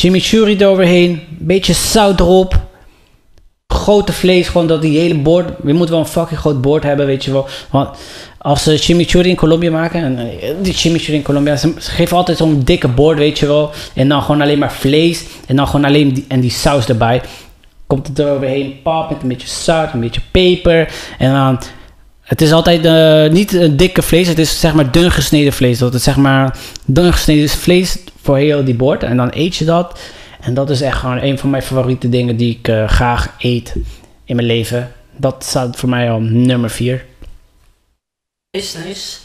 chimichurri 0.00 0.56
eroverheen, 0.56 1.20
beetje 1.28 1.72
zout 1.72 2.20
erop. 2.20 2.64
Grote 3.66 4.12
vlees, 4.12 4.48
gewoon 4.48 4.66
dat 4.66 4.82
die 4.82 4.98
hele 4.98 5.18
bord. 5.18 5.48
Je 5.64 5.72
moet 5.72 5.88
wel 5.88 5.98
een 5.98 6.06
fucking 6.06 6.40
groot 6.40 6.60
bord 6.60 6.82
hebben, 6.82 7.06
weet 7.06 7.24
je 7.24 7.32
wel. 7.32 7.46
Want 7.70 7.98
als 8.38 8.62
ze 8.62 8.76
chimichurri 8.76 9.28
in 9.28 9.36
Colombia 9.36 9.70
maken, 9.70 10.02
en 10.02 10.18
eh, 10.18 10.50
die 10.62 10.72
chimichurri 10.72 11.16
in 11.16 11.22
Colombia, 11.22 11.56
ze 11.56 11.72
geven 11.76 12.16
altijd 12.16 12.36
zo'n 12.36 12.62
dikke 12.64 12.88
bord, 12.88 13.18
weet 13.18 13.38
je 13.38 13.46
wel. 13.46 13.70
En 13.94 14.08
dan 14.08 14.22
gewoon 14.22 14.40
alleen 14.40 14.58
maar 14.58 14.72
vlees. 14.72 15.24
En 15.46 15.56
dan 15.56 15.66
gewoon 15.66 15.84
alleen 15.84 16.12
die, 16.12 16.24
en 16.28 16.40
die 16.40 16.50
saus 16.50 16.88
erbij. 16.88 17.22
Komt 17.86 18.06
het 18.06 18.18
eroverheen, 18.18 18.82
pap, 18.82 19.10
met 19.10 19.22
een 19.22 19.28
beetje 19.28 19.48
zout, 19.48 19.92
een 19.92 20.00
beetje 20.00 20.20
peper. 20.30 20.92
En 21.18 21.32
dan, 21.32 21.58
het 22.26 22.40
is 22.40 22.52
altijd 22.52 22.84
eh, 22.84 23.32
niet 23.32 23.52
een 23.52 23.76
dikke 23.76 24.02
vlees, 24.02 24.28
het 24.28 24.38
is 24.38 24.60
zeg 24.60 24.74
maar 24.74 24.92
dun 24.92 25.10
gesneden 25.10 25.52
vlees. 25.52 25.78
Dat 25.78 25.92
het 25.92 26.02
zeg 26.02 26.16
maar 26.16 26.58
dun 26.84 27.12
gesneden 27.12 27.48
vlees 27.48 27.98
voor 28.22 28.36
heel 28.36 28.64
die 28.64 28.74
bord. 28.74 29.02
En 29.02 29.16
dan 29.16 29.30
eet 29.34 29.56
je 29.56 29.64
dat. 29.64 30.00
En 30.40 30.54
dat 30.54 30.70
is 30.70 30.80
echt 30.80 30.98
gewoon 30.98 31.22
een 31.22 31.38
van 31.38 31.50
mijn 31.50 31.62
favoriete 31.62 32.08
dingen 32.08 32.36
die 32.36 32.56
ik 32.58 32.68
eh, 32.68 32.88
graag 32.88 33.34
eet 33.38 33.74
in 34.24 34.36
mijn 34.36 34.48
leven. 34.48 34.92
Dat 35.16 35.44
staat 35.44 35.76
voor 35.76 35.88
mij 35.88 36.10
al 36.10 36.20
nummer 36.20 36.70
4. 36.70 37.04
Is 38.50 38.74
nice. 38.84 39.16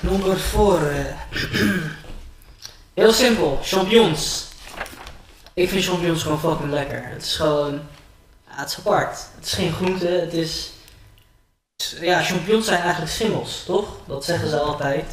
Nummer 0.00 0.38
voor. 0.38 0.80
heel 2.94 3.12
simpel, 3.12 3.58
champignons. 3.62 4.46
Ik 5.54 5.68
vind 5.68 5.84
champignons 5.84 6.22
gewoon 6.22 6.40
fucking 6.40 6.70
lekker. 6.70 7.02
Het 7.04 7.22
is 7.22 7.36
gewoon. 7.36 7.80
Het 8.44 8.68
is 8.68 8.78
apart. 8.78 9.18
Het 9.36 9.46
is 9.46 9.52
geen 9.52 9.72
groente, 9.72 10.06
het 10.06 10.32
is. 10.32 10.70
Het 11.82 11.96
Ja, 12.00 12.22
champignons 12.22 12.66
zijn 12.66 12.80
eigenlijk 12.80 13.10
schimmels, 13.12 13.62
toch? 13.66 13.88
Dat 14.06 14.24
zeggen 14.24 14.48
ze 14.48 14.58
altijd. 14.58 15.04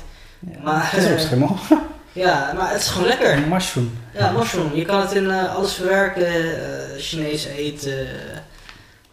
Maar, 0.64 0.90
dat 0.94 1.02
is 1.04 1.10
ook 1.10 1.18
eh, 1.18 1.24
schimmel. 1.24 1.58
Ja, 2.14 2.54
maar 2.58 2.72
het 2.72 2.82
is 2.82 2.88
gewoon 2.88 3.08
lekker. 3.08 3.34
Een 3.34 3.50
mushroom. 3.50 3.98
Ja, 4.14 4.32
mushroom. 4.32 4.76
Je 4.76 4.86
kan 4.86 5.02
het 5.02 5.12
in 5.12 5.30
eh, 5.32 5.56
alles 5.56 5.74
verwerken. 5.74 6.26
eh 6.28 7.02
Chinees 7.02 7.46
eten. 7.46 8.08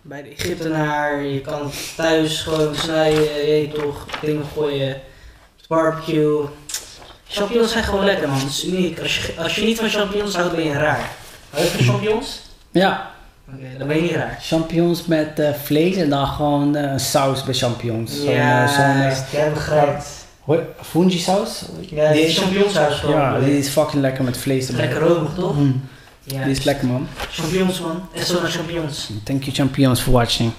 bij 0.03 0.23
de 0.23 0.29
Egyptenaar. 0.29 1.23
Je 1.23 1.41
kan 1.41 1.65
het 1.65 1.93
thuis 1.97 2.41
gewoon 2.43 2.75
snijden. 2.77 3.23
Je 3.23 3.51
eet 3.53 3.75
toch. 3.75 4.07
Dingen 4.21 4.45
gooien. 4.55 5.01
Barbecue. 5.69 6.45
Champignons 7.29 7.73
zijn 7.73 7.85
gewoon 7.85 8.05
lekker 8.05 8.29
man. 8.29 8.38
Het 8.38 8.49
is 8.49 8.65
uniek. 8.65 9.01
Als 9.01 9.17
je, 9.27 9.35
als 9.38 9.55
je 9.55 9.65
niet 9.65 9.79
van 9.79 9.88
champignons 9.88 10.35
houdt, 10.37 10.55
ben 10.55 10.65
je 10.65 10.73
raar. 10.73 11.11
Hou 11.51 11.65
je 11.65 11.71
van 11.71 11.85
champignons? 11.85 12.41
Ja, 12.71 13.11
Oké, 13.48 13.78
dan 13.78 13.87
ben 13.88 13.96
je 13.96 14.02
niet 14.02 14.12
raar. 14.12 14.38
champignons 14.42 15.07
met 15.07 15.38
eh, 15.38 15.48
vlees 15.64 15.96
en 15.96 16.11
dan 16.11 16.26
gewoon 16.26 16.76
eh, 16.76 16.98
saus 16.98 17.44
bij 17.44 17.55
champignons. 17.55 18.12
Zo'n, 18.16 18.28
eh, 18.28 18.68
zo'n, 18.68 18.85
eh, 19.02 19.16
jij 19.33 19.52
begrijpt. 19.52 20.05
hoi- 20.40 20.61
fungi 20.83 21.18
saus? 21.18 21.62
Ja, 21.90 22.12
die 22.12 22.28
champignonsaus 22.28 22.94
gewoon. 22.98 23.16
Ja, 23.16 23.38
die 23.38 23.59
is 23.59 23.68
fucking 23.68 24.02
lekker 24.02 24.24
met 24.24 24.37
vlees 24.37 24.68
erbij. 24.68 24.87
Lekker 24.88 25.09
romig 25.09 25.35
toch? 25.35 25.57
Mm, 25.57 25.81
Ja. 26.24 26.42
die 26.42 26.52
is 26.52 26.64
lekker 26.64 26.87
man. 26.87 27.07
Champignons 27.31 27.81
man. 27.81 28.00
En 28.14 28.24
zo 28.26 28.40
naar 28.40 28.50
champignons. 28.50 29.11
Thank 29.24 29.42
you 29.42 29.57
champions 29.57 30.00
for 30.00 30.12
watching. 30.12 30.50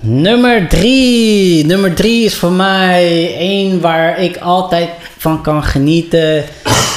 Nummer 0.00 0.68
drie. 0.68 1.64
Nummer 1.66 1.94
drie 1.94 2.24
is 2.24 2.34
voor 2.34 2.52
mij 2.52 3.34
één 3.36 3.80
waar 3.80 4.18
ik 4.22 4.36
altijd 4.36 4.88
van 5.18 5.42
kan 5.42 5.64
genieten. 5.64 6.44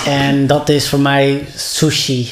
En 0.07 0.47
dat 0.47 0.69
is 0.69 0.89
voor 0.89 0.99
mij 0.99 1.47
sushi. 1.55 2.29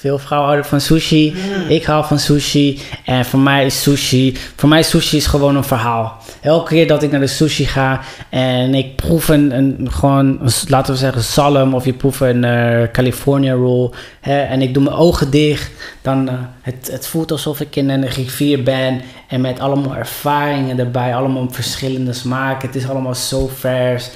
Veel 0.00 0.18
vrouwen 0.18 0.48
houden 0.50 0.70
van 0.70 0.80
sushi. 0.80 1.34
Ik 1.68 1.84
hou 1.84 2.04
van 2.04 2.18
sushi. 2.18 2.80
En 3.04 3.24
voor 3.24 3.40
mij 3.40 3.66
is 3.66 3.82
sushi. 3.82 4.36
Voor 4.56 4.68
mij 4.68 4.82
sushi 4.82 5.16
is 5.16 5.26
gewoon 5.26 5.56
een 5.56 5.64
verhaal. 5.64 6.16
Elke 6.40 6.68
keer 6.68 6.86
dat 6.86 7.02
ik 7.02 7.10
naar 7.10 7.20
de 7.20 7.26
sushi 7.26 7.66
ga 7.66 8.00
en 8.28 8.74
ik 8.74 8.96
proef 8.96 9.28
een, 9.28 9.56
een 9.56 9.88
gewoon, 9.90 10.50
laten 10.68 10.92
we 10.92 10.98
zeggen, 10.98 11.22
salm 11.22 11.74
of 11.74 11.84
je 11.84 11.92
proeft 11.92 12.20
een 12.20 12.44
eh, 12.44 12.90
California 12.92 13.52
roll. 13.52 13.90
Hè, 14.20 14.40
en 14.40 14.62
ik 14.62 14.74
doe 14.74 14.82
mijn 14.82 14.96
ogen 14.96 15.30
dicht. 15.30 15.70
Dan 16.02 16.28
eh, 16.28 16.34
het, 16.62 16.88
het 16.92 17.06
voelt 17.06 17.30
alsof 17.30 17.60
ik 17.60 17.76
in 17.76 17.88
een 17.88 18.08
rivier 18.08 18.62
ben. 18.62 19.00
En 19.28 19.40
met 19.40 19.60
allemaal 19.60 19.96
ervaringen 19.96 20.78
erbij. 20.78 21.14
Allemaal 21.14 21.48
verschillende 21.50 22.12
smaken. 22.12 22.68
Het 22.68 22.76
is 22.76 22.88
allemaal 22.88 23.14
zo 23.14 23.50
vers. 23.54 24.10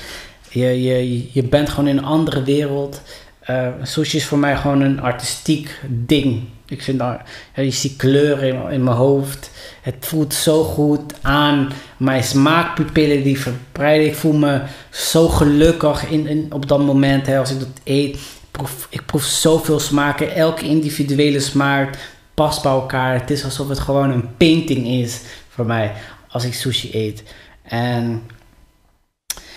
Je, 0.49 0.83
je, 0.83 1.29
je 1.33 1.43
bent 1.43 1.69
gewoon 1.69 1.89
in 1.89 1.99
een 1.99 2.05
andere 2.05 2.43
wereld. 2.43 3.01
Eh, 3.45 3.69
sushi 3.83 4.17
is 4.17 4.27
voor 4.27 4.39
mij 4.39 4.57
gewoon 4.57 4.81
een 4.81 5.01
artistiek 5.01 5.81
ding. 5.89 6.43
Ik 6.67 6.83
vind 6.83 6.99
dat, 6.99 7.19
ja, 7.55 7.63
je 7.63 7.71
ziet 7.71 7.97
kleuren 7.97 8.71
in, 8.71 8.85
mijn 8.85 8.97
hoofd. 8.97 9.51
Het 9.83 9.95
voelt 10.01 10.35
zo 10.35 10.63
goed 10.63 11.15
aan. 11.23 11.73
Mijn 11.97 12.25
smaakpupillen 12.25 13.23
die 13.23 13.41
verbreiden. 13.41 14.07
Ik 14.07 14.15
voel 14.15 14.33
me 14.33 14.61
zo 14.91 15.29
gelukkig 15.29 16.11
in, 16.11 16.27
in, 16.27 16.47
op 16.51 16.69
dat 16.69 16.81
moment 16.81 17.27
hè, 17.27 17.39
als 17.39 17.51
ik 17.51 17.59
dat 17.59 17.69
eet. 17.85 18.15
Ik 18.15 18.21
proef, 18.51 18.87
ik 18.91 19.07
proef 19.07 19.23
zoveel 19.23 19.81
smaken. 19.81 20.35
Elke 20.35 20.65
individuele 20.65 21.41
smaak 21.41 21.99
past 22.35 22.63
bij 22.63 22.73
elkaar. 22.73 23.21
Het 23.21 23.31
is 23.31 23.45
alsof 23.45 23.69
het 23.69 23.79
gewoon 23.79 24.11
een 24.11 24.37
painting 24.37 24.87
is 24.87 25.21
voor 25.49 25.67
mij 25.67 25.93
als 26.29 26.45
ik 26.45 26.55
sushi 26.55 26.91
eet. 26.93 27.23
En 27.63 28.23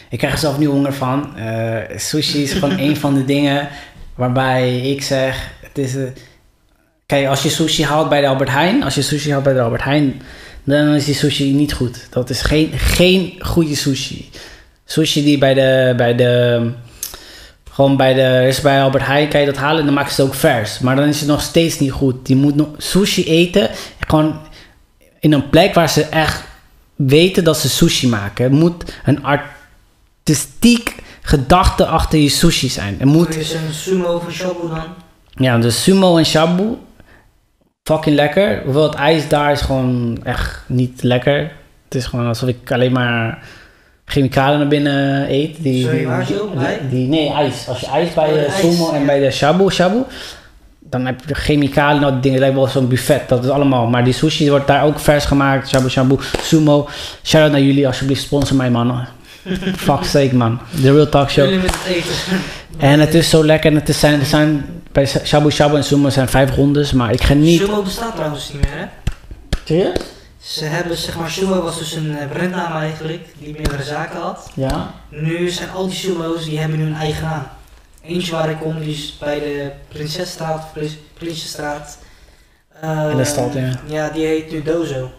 ik 0.10 0.18
krijg 0.18 0.34
er 0.34 0.40
zelf 0.40 0.58
nu 0.58 0.66
honger 0.66 0.94
van. 0.94 1.38
Eh, 1.38 1.98
sushi 1.98 2.44
is 2.44 2.54
gewoon 2.54 2.80
een 2.88 2.98
van 2.98 3.14
de 3.14 3.26
dingen 3.26 3.68
waarbij 4.16 4.80
ik 4.80 5.02
zeg: 5.02 5.52
het 5.62 5.78
is. 5.78 5.96
eh, 5.96 6.04
kijk, 7.06 7.28
als 7.28 7.44
je 7.44 7.50
sushi 7.50 7.84
haalt 7.84 8.10
bij 8.10 8.22
de 8.22 8.28
Albert 8.28 8.50
Heijn, 8.50 8.84
als 8.84 8.96
je 8.96 9.02
sushi 9.02 9.32
haalt 9.32 9.44
bij 9.44 9.54
de 9.54 9.62
Albert 9.62 9.84
Heijn, 9.84 10.22
dan 10.64 10.94
is 10.94 11.06
die 11.06 11.16
sushi 11.16 11.54
niet 11.54 11.74
goed. 11.74 12.08
Dat 12.10 12.30
is 12.30 12.42
geen, 12.42 12.72
geen 12.76 13.34
goede 13.40 13.76
sushi. 13.76 14.30
Sushi 14.86 15.24
die 15.24 15.38
bij 15.38 15.54
de, 15.54 15.94
bij 15.98 16.16
de, 16.16 16.72
gewoon 17.72 17.98
bij 17.98 18.14
de, 18.14 18.46
is 18.48 18.62
bij 18.62 18.82
Albert 18.82 19.06
Heijn 19.06 19.30
kan 19.30 19.40
je 19.40 19.46
dat 19.46 19.58
halen 19.58 19.80
en 19.80 19.86
dan 19.86 19.94
maken 19.94 20.14
ze 20.14 20.22
het 20.22 20.30
ook 20.30 20.38
vers. 20.38 20.80
Maar 20.80 20.96
dan 20.96 21.08
is 21.08 21.20
het 21.20 21.30
nog 21.30 21.42
steeds 21.42 21.80
niet 21.80 21.92
goed. 21.92 22.28
Je 22.28 22.36
moet 22.36 22.56
nog 22.56 22.68
sushi 22.78 23.26
eten, 23.26 23.70
gewoon 24.08 24.40
in 25.20 25.34
een 25.34 25.50
plek 25.50 25.74
waar 25.74 25.90
ze 25.90 26.04
echt 26.04 26.44
weten 26.96 27.44
dat 27.44 27.58
ze 27.58 27.70
sushi 27.70 28.08
maken. 28.08 28.52
Moet 28.52 28.94
een 29.06 29.24
artistiek 30.32 30.96
gedachte 31.22 31.86
achter 31.86 32.20
je 32.20 32.30
sushi 32.30 32.70
zijn. 32.70 32.96
Er 33.00 33.08
moet, 33.08 33.36
Is 33.36 33.54
een 33.54 33.74
sumo 33.74 34.22
een 34.28 34.34
shabu 34.34 34.68
dan? 34.70 34.84
ja, 35.30 35.58
dus 35.58 35.84
sumo 35.84 36.18
en 36.18 36.26
shabu, 36.26 36.64
fucking 37.84 38.16
lekker. 38.16 38.62
Hoewel 38.64 38.84
het 38.84 38.94
ijs 38.94 39.28
daar 39.28 39.52
is 39.52 39.62
gewoon 39.62 40.20
echt 40.24 40.62
niet 40.66 41.04
lekker. 41.04 41.52
Het 41.84 41.96
is 41.96 42.06
gewoon 42.06 42.28
alsof 42.28 42.50
ik 42.50 42.72
alleen 42.72 42.92
maar 42.92 43.40
chemicaliën 44.06 44.58
naar 44.60 44.68
binnen 44.68 45.32
eet. 45.34 45.56
Die, 45.64 45.84
Sorry, 45.84 46.08
die- 46.26 46.38
die- 46.58 46.90
die- 46.90 47.08
nee, 47.08 47.34
ijs. 47.34 47.68
Als 47.68 47.80
je 47.80 47.88
ijs 47.88 48.14
bij 48.14 48.28
Oh, 48.30 48.34
de 48.34 48.52
sumo 48.60 48.92
en 48.92 49.06
bij 49.06 49.20
de 49.20 49.32
shabu 49.32 49.70
shabu, 49.72 50.04
dan 50.80 51.06
heb 51.06 51.20
je 51.28 51.34
chemicaliën, 51.36 52.02
nou, 52.02 52.12
die 52.14 52.22
dingen 52.22 52.40
lijken 52.40 52.58
wel 52.60 52.68
zo'n 52.68 52.88
buffet. 52.88 53.30
Dat 53.30 53.44
is 53.44 53.50
allemaal. 53.50 53.88
Maar 53.88 54.04
die 54.04 54.14
sushi 54.14 54.50
wordt 54.50 54.68
daar 54.68 54.84
ook 54.84 55.00
vers 55.00 55.26
gemaakt. 55.26 55.68
Shabu 55.70 55.90
shabu, 55.90 56.16
sumo. 56.42 56.88
Shout 57.24 57.44
out 57.44 57.52
naar 57.52 57.62
jullie, 57.62 57.88
alsjeblieft 57.88 58.22
sponsor 58.22 58.56
mij 58.58 58.70
man. 58.72 59.06
Fuck 59.76 60.04
sake 60.04 60.36
man. 60.36 60.60
The 60.82 60.92
Real 60.94 61.10
Talk 61.10 61.30
Show. 61.30 61.54
En 62.78 63.00
het 63.00 63.14
is 63.14 63.30
zo 63.30 63.46
lekker. 63.46 63.70
En 63.72 63.76
het 63.78 63.90
is 63.90 64.00
zijn, 64.00 64.20
er 64.20 64.26
zijn, 64.26 64.66
bij 64.92 65.06
shabu 65.08 65.52
shabu 65.52 65.76
en 65.76 65.84
sumo 65.84 66.10
zijn 66.10 66.28
vijf 66.30 66.56
rondes. 66.56 66.92
Maar 66.92 67.12
ik 67.12 67.22
geniet. 67.24 67.60
Sumo 67.60 67.82
bestaat 67.84 68.16
trouwens 68.16 68.52
niet 68.54 68.62
meer, 68.62 68.78
hè? 68.80 68.86
Serieus? 69.66 69.98
Ze 70.42 70.66
hebben, 70.66 70.98
zeg 70.98 71.18
maar, 71.18 71.30
sumo 71.30 71.62
was 71.62 71.78
dus 71.80 71.94
een 71.94 72.18
eh, 72.18 72.28
brandnaam 72.28 72.82
eigenlijk, 72.82 73.26
die 73.38 73.54
meerdere 73.54 73.84
zaken 73.84 74.20
had. 74.20 74.50
Ja. 74.54 74.94
Nu 75.10 75.50
zijn 75.50 75.70
al 75.70 75.86
die 75.88 75.96
sumo's, 75.96 76.46
die 76.46 76.60
hebben 76.60 76.78
nu 76.78 76.86
een 76.86 76.96
eigen 76.96 77.24
naam. 77.24 77.48
Eentje 78.04 78.32
waar 78.32 78.50
ik 78.50 78.58
kom, 78.62 78.80
die 78.80 78.94
is 78.94 79.18
bij 79.20 79.40
de 79.40 79.72
Prinsesstraat, 79.88 80.56
of 80.56 80.74
Prins- 80.74 80.98
Prinsjesstraat. 81.14 81.98
Eh, 82.82 83.08
In 83.12 83.18
de 83.18 83.24
stad, 83.26 83.54
ja. 83.54 83.80
Ja, 83.86 84.10
die 84.10 84.26
heet 84.26 84.52
nu 84.52 84.62
Dozo. 84.64 85.12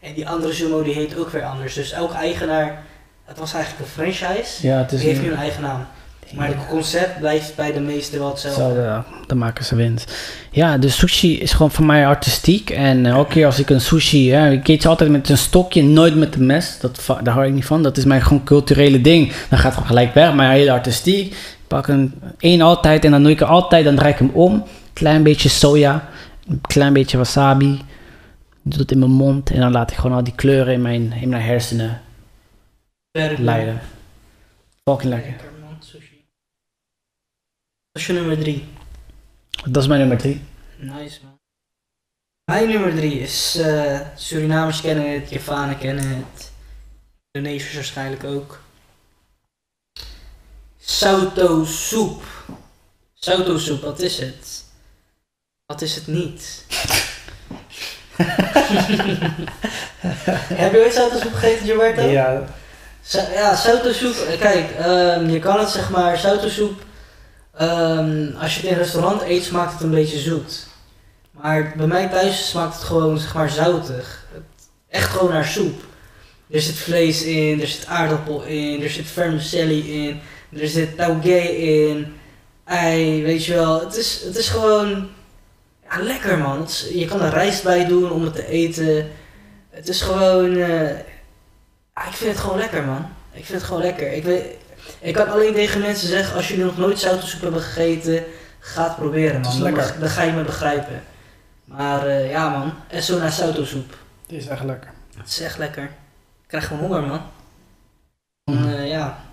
En 0.00 0.14
die 0.14 0.28
andere 0.28 0.52
sumo, 0.52 0.82
die 0.82 0.94
heet 0.94 1.18
ook 1.18 1.30
weer 1.30 1.44
anders. 1.44 1.74
Dus 1.74 1.92
elke 1.92 2.14
eigenaar, 2.14 2.82
het 3.26 3.38
was 3.38 3.54
eigenlijk 3.54 3.84
een 3.84 3.92
franchise, 3.92 4.66
Ja, 4.66 4.78
het 4.78 4.92
is 4.92 5.00
die 5.00 5.08
heeft 5.08 5.22
nu- 5.22 5.30
een 5.30 5.36
eigen 5.36 5.62
naam. 5.62 5.86
Maar 6.34 6.46
het 6.48 6.66
concept 6.68 7.18
blijft 7.18 7.56
bij 7.56 7.72
de 7.72 7.80
meeste 7.80 8.18
wel 8.18 8.28
hetzelfde. 8.28 8.62
Zo, 8.62 8.80
ja, 8.82 9.04
dan 9.26 9.38
maken 9.38 9.64
ze 9.64 9.76
winst. 9.76 10.12
Ja, 10.50 10.78
de 10.78 10.88
sushi 10.88 11.38
is 11.40 11.52
gewoon 11.52 11.70
voor 11.70 11.84
mij 11.84 12.06
artistiek. 12.06 12.70
En 12.70 13.06
eh, 13.06 13.12
elke 13.12 13.32
keer 13.32 13.46
als 13.46 13.58
ik 13.58 13.70
een 13.70 13.80
sushi... 13.80 14.24
Ja, 14.26 14.46
ik 14.46 14.68
eet 14.68 14.82
ze 14.82 14.88
altijd 14.88 15.10
met 15.10 15.28
een 15.28 15.38
stokje, 15.38 15.82
nooit 15.82 16.14
met 16.16 16.34
een 16.34 16.46
mes. 16.46 16.78
Dat, 16.80 17.00
daar 17.22 17.34
hou 17.34 17.46
ik 17.46 17.52
niet 17.52 17.64
van. 17.64 17.82
Dat 17.82 17.96
is 17.96 18.04
mijn 18.04 18.22
gewoon 18.22 18.44
culturele 18.44 19.00
ding. 19.00 19.28
Dan 19.28 19.58
gaat 19.58 19.62
het 19.62 19.72
gewoon 19.72 19.86
gelijk 19.88 20.14
weg. 20.14 20.34
Maar 20.34 20.52
heel 20.52 20.70
artistiek. 20.70 21.26
Ik 21.32 21.36
pak 21.66 21.86
een 21.88 22.14
één 22.38 22.60
altijd 22.60 23.04
en 23.04 23.10
dan 23.10 23.22
doe 23.22 23.32
ik 23.32 23.40
er 23.40 23.46
altijd... 23.46 23.84
Dan 23.84 23.96
draai 23.96 24.12
ik 24.12 24.18
hem 24.18 24.30
om. 24.32 24.64
Klein 24.92 25.22
beetje 25.22 25.48
soja. 25.48 26.08
Een 26.48 26.60
klein 26.60 26.92
beetje 26.92 27.16
wasabi. 27.16 27.80
Doe 28.62 28.80
het 28.80 28.90
in 28.92 28.98
mijn 28.98 29.10
mond. 29.10 29.50
En 29.50 29.60
dan 29.60 29.72
laat 29.72 29.90
ik 29.90 29.96
gewoon 29.96 30.16
al 30.16 30.24
die 30.24 30.34
kleuren 30.36 30.72
in 30.72 30.82
mijn, 30.82 31.12
in 31.20 31.28
mijn 31.28 31.42
hersenen 31.42 32.00
Leiden. 33.16 33.80
Fucking 34.84 35.12
lekker. 35.12 35.30
Lekker 35.30 35.52
man, 35.60 35.76
sushi. 35.80 36.24
Dat 37.92 38.02
is 38.02 38.06
je 38.06 38.12
nummer 38.12 38.38
drie. 38.38 38.64
Dat 39.64 39.82
is 39.82 39.88
mijn 39.88 40.00
nummer 40.00 40.18
drie. 40.18 40.40
Nice 40.76 41.18
man. 41.22 41.38
Mijn 42.44 42.68
nummer 42.68 42.94
drie 42.94 43.20
is 43.20 43.56
eh 43.56 44.00
Surinamers 44.16 44.80
kennen 44.80 45.12
het, 45.12 45.30
Javanen 45.30 45.78
kennen 45.78 46.08
het, 46.08 46.52
Indonesiërs 47.30 47.74
waarschijnlijk 47.74 48.24
ook. 48.24 48.60
Sauto 50.78 51.64
soep. 51.64 52.22
Sauto 53.14 53.58
soep, 53.58 53.82
wat 53.82 54.00
is 54.00 54.18
het? 54.18 54.64
Wat 55.66 55.82
is 55.82 55.94
het 55.94 56.06
niet? 56.06 56.64
Heb 60.62 60.72
je 60.72 60.78
ooit 60.78 60.94
sauto 60.94 61.18
soep 61.18 61.32
gegeten, 61.32 61.66
Gilberto? 61.66 62.02
Ja. 62.02 62.44
Ja, 63.10 63.54
sautosoep. 63.56 64.14
eh, 64.16 64.40
Kijk, 64.40 64.70
ehm, 64.70 65.28
je 65.28 65.38
kan 65.38 65.58
het 65.58 65.68
zeg 65.68 65.90
maar, 65.90 66.18
sautosoep. 66.18 66.80
ehm 67.56 68.30
als 68.40 68.54
je 68.54 68.60
het 68.60 68.64
in 68.68 68.72
een 68.72 68.78
restaurant 68.82 69.22
eet, 69.22 69.44
smaakt 69.44 69.72
het 69.72 69.82
een 69.82 69.90
beetje 69.90 70.18
zoet. 70.18 70.66
Maar 71.30 71.72
bij 71.76 71.86
mij 71.86 72.08
thuis 72.08 72.48
smaakt 72.48 72.74
het 72.74 72.82
gewoon 72.84 73.18
zeg 73.18 73.34
maar 73.34 73.50
zoutig. 73.50 74.24
Echt 74.88 75.10
gewoon 75.10 75.32
naar 75.32 75.44
soep. 75.44 75.80
Er 76.50 76.60
zit 76.60 76.74
vlees 76.74 77.22
in, 77.22 77.60
er 77.60 77.66
zit 77.66 77.86
aardappel 77.86 78.42
in, 78.42 78.82
er 78.82 78.90
zit 78.90 79.06
vermicelli 79.06 80.06
in, 80.08 80.20
er 80.60 80.68
zit 80.68 80.96
tauge 80.96 81.58
in, 81.58 82.14
ei, 82.64 83.22
weet 83.22 83.44
je 83.44 83.54
wel. 83.54 83.80
Het 83.80 83.96
is, 83.96 84.20
het 84.24 84.36
is 84.36 84.48
gewoon 84.48 85.08
ja, 85.90 86.02
lekker 86.02 86.38
man. 86.38 86.68
Je 86.92 87.04
kan 87.04 87.20
er 87.22 87.32
rijst 87.32 87.62
bij 87.62 87.84
doen 87.86 88.10
om 88.10 88.22
het 88.24 88.34
te 88.34 88.46
eten. 88.48 89.10
Het 89.70 89.88
is 89.88 90.00
gewoon. 90.02 90.56
eh, 90.56 90.90
Ah, 91.98 92.06
ik 92.06 92.12
vind 92.12 92.30
het 92.30 92.40
gewoon 92.40 92.58
lekker, 92.58 92.84
man. 92.84 93.06
Ik 93.32 93.44
vind 93.44 93.58
het 93.58 93.62
gewoon 93.62 93.82
lekker. 93.82 94.12
Ik, 94.12 94.24
weet, 94.24 94.44
ik 95.00 95.14
kan 95.14 95.28
alleen 95.28 95.54
tegen 95.54 95.80
mensen 95.80 96.08
zeggen, 96.08 96.36
als 96.36 96.48
jullie 96.48 96.64
nog 96.64 96.76
nooit 96.76 96.98
zoutensoep 96.98 97.40
hebben 97.40 97.60
gegeten, 97.60 98.24
ga 98.58 98.84
het 98.84 98.96
proberen, 98.96 99.40
man. 99.40 99.52
is 99.52 99.58
Dan, 99.58 99.74
dan 100.00 100.08
ga 100.08 100.22
je 100.22 100.32
me 100.32 100.42
begrijpen. 100.42 101.02
Maar 101.64 102.06
eh, 102.06 102.30
ja, 102.30 102.48
man. 102.48 102.72
Esso 102.88 103.18
naar 103.18 103.32
zoutensoep. 103.32 103.98
Het 104.26 104.36
is 104.36 104.46
echt 104.46 104.64
lekker. 104.64 104.90
Het 105.16 105.28
is 105.28 105.40
echt 105.40 105.58
lekker. 105.58 105.82
Ik 105.82 106.46
krijg 106.46 106.66
gewoon 106.66 106.82
honger, 106.82 107.02
man. 107.02 107.20
En, 108.44 108.78
eh, 108.78 108.88
ja. 108.88 109.24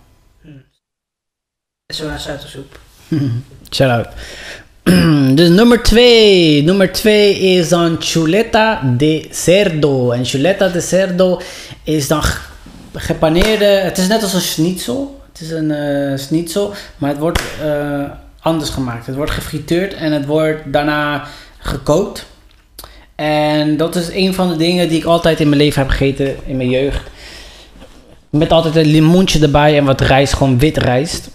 Hm. 0.41 0.49
Esso 1.85 2.07
naar 2.07 2.19
zoutensoep. 2.19 2.79
Shout 3.75 3.91
out. 3.91 4.07
dus 5.37 5.49
nummer 5.49 5.83
twee. 5.83 6.63
Nummer 6.63 6.91
twee 6.91 7.39
is 7.39 7.69
dan 7.69 7.95
chuleta 7.99 8.81
de 8.97 9.27
cerdo. 9.31 10.11
En 10.11 10.25
chuleta 10.25 10.67
de 10.67 10.81
cerdo 10.81 11.41
is 11.83 12.07
dan 12.07 12.23
gepaneerde... 12.93 13.65
Het 13.65 13.97
is 13.97 14.07
net 14.07 14.23
als 14.23 14.33
een 14.33 14.41
schnitzel. 14.41 15.21
Het 15.31 15.41
is 15.41 15.51
een 15.51 15.71
eh 15.71 16.17
schnitzel, 16.17 16.73
maar 16.97 17.09
het 17.09 17.19
wordt 17.19 17.41
eh, 17.61 18.03
anders 18.39 18.69
gemaakt. 18.69 19.05
Het 19.05 19.15
wordt 19.15 19.31
gefrituurd 19.31 19.93
en 19.93 20.11
het 20.11 20.25
wordt 20.25 20.73
daarna 20.73 21.23
gekookt. 21.57 22.25
En 23.15 23.77
dat 23.77 23.95
is 23.95 24.09
een 24.09 24.33
van 24.33 24.49
de 24.49 24.55
dingen 24.55 24.89
die 24.89 24.97
ik 24.97 25.05
altijd 25.05 25.39
in 25.39 25.49
mijn 25.49 25.61
leven 25.61 25.81
heb 25.81 25.91
gegeten, 25.91 26.35
in 26.45 26.57
mijn 26.57 26.69
jeugd. 26.69 27.09
Met 28.29 28.51
altijd 28.51 28.75
een 28.75 28.85
limoentje 28.85 29.39
erbij 29.39 29.77
en 29.77 29.85
wat 29.85 30.01
rijst, 30.01 30.33
gewoon 30.33 30.59
wit 30.59 30.77
rijst. 30.77 31.29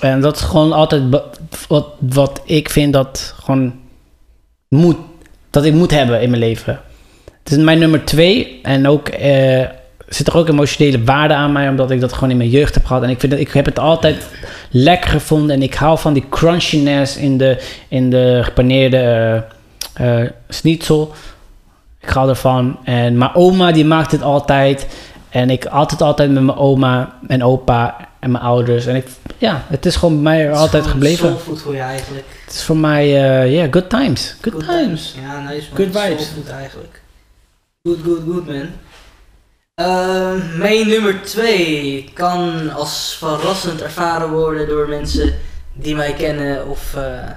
En 0.00 0.20
dat 0.20 0.36
is 0.36 0.42
gewoon 0.42 0.72
altijd 0.72 1.02
wat, 1.68 1.86
wat 1.98 2.40
ik 2.44 2.70
vind 2.70 2.92
dat 2.92 3.34
gewoon 3.42 3.74
moet, 4.68 4.96
dat 5.50 5.64
ik 5.64 5.72
moet 5.72 5.90
hebben 5.90 6.20
in 6.20 6.30
mijn 6.30 6.42
leven. 6.42 6.80
Het 7.42 7.52
is 7.52 7.64
mijn 7.64 7.78
nummer 7.78 8.04
twee 8.04 8.60
en 8.62 8.88
ook 8.88 9.08
eh, 9.08 9.64
zit 10.08 10.26
er 10.26 10.36
ook 10.36 10.48
emotionele 10.48 11.04
waarde 11.04 11.34
aan 11.34 11.52
mij, 11.52 11.68
omdat 11.68 11.90
ik 11.90 12.00
dat 12.00 12.12
gewoon 12.12 12.30
in 12.30 12.36
mijn 12.36 12.50
jeugd 12.50 12.74
heb 12.74 12.84
gehad. 12.84 13.02
En 13.02 13.10
ik, 13.10 13.20
vind 13.20 13.32
dat, 13.32 13.40
ik 13.40 13.52
heb 13.52 13.64
het 13.64 13.78
altijd 13.78 14.26
lekker 14.70 15.10
gevonden 15.10 15.56
en 15.56 15.62
ik 15.62 15.74
hou 15.74 15.98
van 15.98 16.12
die 16.12 16.24
crunchiness 16.30 17.16
in 17.16 17.38
de, 17.38 17.62
in 17.88 18.10
de 18.10 18.40
gepaneerde 18.42 18.98
eh 18.98 19.56
eh, 19.98 20.20
schnitzel. 20.48 21.12
Ik 22.00 22.08
hou 22.08 22.28
ervan. 22.28 22.78
En 22.84 23.18
mijn 23.18 23.34
oma 23.34 23.72
die 23.72 23.84
maakt 23.84 24.12
het 24.12 24.22
altijd. 24.22 24.86
En 25.28 25.50
ik 25.50 25.66
altijd 25.66 26.02
altijd 26.02 26.30
met 26.32 26.42
mijn 26.42 26.58
oma 26.58 27.18
en 27.26 27.42
opa 27.42 28.08
en 28.18 28.30
mijn 28.30 28.44
ouders. 28.44 28.86
En 28.86 28.96
ik, 28.96 29.06
ja, 29.38 29.64
het 29.68 29.86
is 29.86 29.96
gewoon 29.96 30.14
bij 30.14 30.22
mij 30.22 30.40
Het 30.40 30.54
is 30.54 30.60
altijd 30.60 30.86
gebleven. 30.86 31.28
Soulfood 31.28 31.60
voor 31.60 31.74
je 31.74 31.80
eigenlijk. 31.80 32.26
Het 32.44 32.54
is 32.54 32.62
voor 32.62 32.76
mij, 32.76 33.04
eh 33.04 33.52
ja, 33.52 33.66
good 33.70 33.90
times. 33.90 34.36
Good, 34.40 34.66
times. 34.66 35.14
Ja, 35.22 35.40
nice 35.40 35.66
man. 35.72 35.76
Good 35.76 36.02
vibes. 36.02 36.26
Soulfood 36.26 36.48
eigenlijk. 36.48 37.00
Good, 37.82 37.98
good, 38.04 38.20
good 38.26 38.46
man. 38.46 38.68
Eh, 39.78 40.32
mijn 40.56 40.88
nummer 40.88 41.22
2 41.22 42.10
kan 42.14 42.70
als 42.72 43.16
verrassend 43.18 43.82
ervaren 43.82 44.30
worden 44.30 44.68
door 44.68 44.88
mensen 44.88 45.38
die 45.72 45.94
mij 45.94 46.12
kennen 46.12 46.66
of 46.66 46.94
eh, 46.94 47.30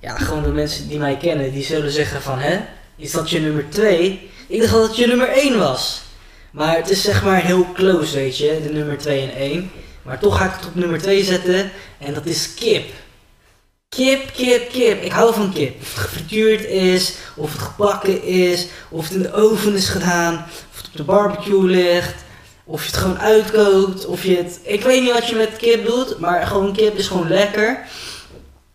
ja, 0.00 0.18
gewoon 0.18 0.42
door 0.42 0.52
mensen 0.52 0.88
die 0.88 0.98
mij 0.98 1.16
kennen. 1.16 1.52
Die 1.52 1.64
zullen 1.64 1.90
zeggen 1.90 2.22
van, 2.22 2.38
hè, 2.38 2.58
is 2.96 3.10
dat 3.10 3.30
je 3.30 3.40
nummer 3.40 3.64
2? 3.68 4.30
Ik 4.46 4.60
dacht 4.60 4.72
dat 4.72 4.86
het 4.86 4.96
je 4.96 5.06
nummer 5.06 5.28
1 5.28 5.58
was. 5.58 6.02
Maar 6.50 6.76
het 6.76 6.90
is 6.90 7.02
zeg 7.02 7.24
maar 7.24 7.42
heel 7.44 7.72
close, 7.72 8.14
weet 8.14 8.36
je, 8.38 8.60
de 8.62 8.72
nummer 8.72 8.98
2 8.98 9.20
en 9.20 9.36
1. 9.36 9.70
Maar 10.02 10.18
toch 10.18 10.36
ga 10.36 10.44
ik 10.44 10.54
het 10.56 10.66
op 10.66 10.74
nummer 10.74 10.98
2 10.98 11.24
zetten 11.24 11.70
en 11.98 12.14
dat 12.14 12.26
is 12.26 12.54
kip. 12.54 12.84
Kip, 13.96 14.30
kip, 14.36 14.70
kip. 14.70 15.02
Ik 15.02 15.12
hou 15.12 15.34
van 15.34 15.52
kip. 15.52 15.80
Of 15.80 15.94
het 15.94 16.02
gefrituurd 16.02 16.64
is, 16.64 17.14
of 17.36 17.52
het 17.52 17.60
gebakken 17.60 18.22
is, 18.22 18.66
of 18.90 19.04
het 19.04 19.12
in 19.12 19.22
de 19.22 19.32
oven 19.32 19.74
is 19.74 19.88
gedaan, 19.88 20.34
of 20.70 20.76
het 20.76 20.86
op 20.86 20.96
de 20.96 21.02
barbecue 21.02 21.62
ligt, 21.62 22.14
of 22.64 22.80
je 22.80 22.86
het 22.86 22.96
gewoon 22.96 23.18
uitkookt, 23.18 24.06
of 24.06 24.24
je 24.24 24.36
het... 24.36 24.60
Ik 24.62 24.82
weet 24.82 25.02
niet 25.02 25.12
wat 25.12 25.28
je 25.28 25.36
met 25.36 25.56
kip 25.56 25.86
doet, 25.86 26.18
maar 26.18 26.46
gewoon 26.46 26.72
kip 26.72 26.96
is 26.96 27.06
gewoon 27.06 27.28
lekker. 27.28 27.86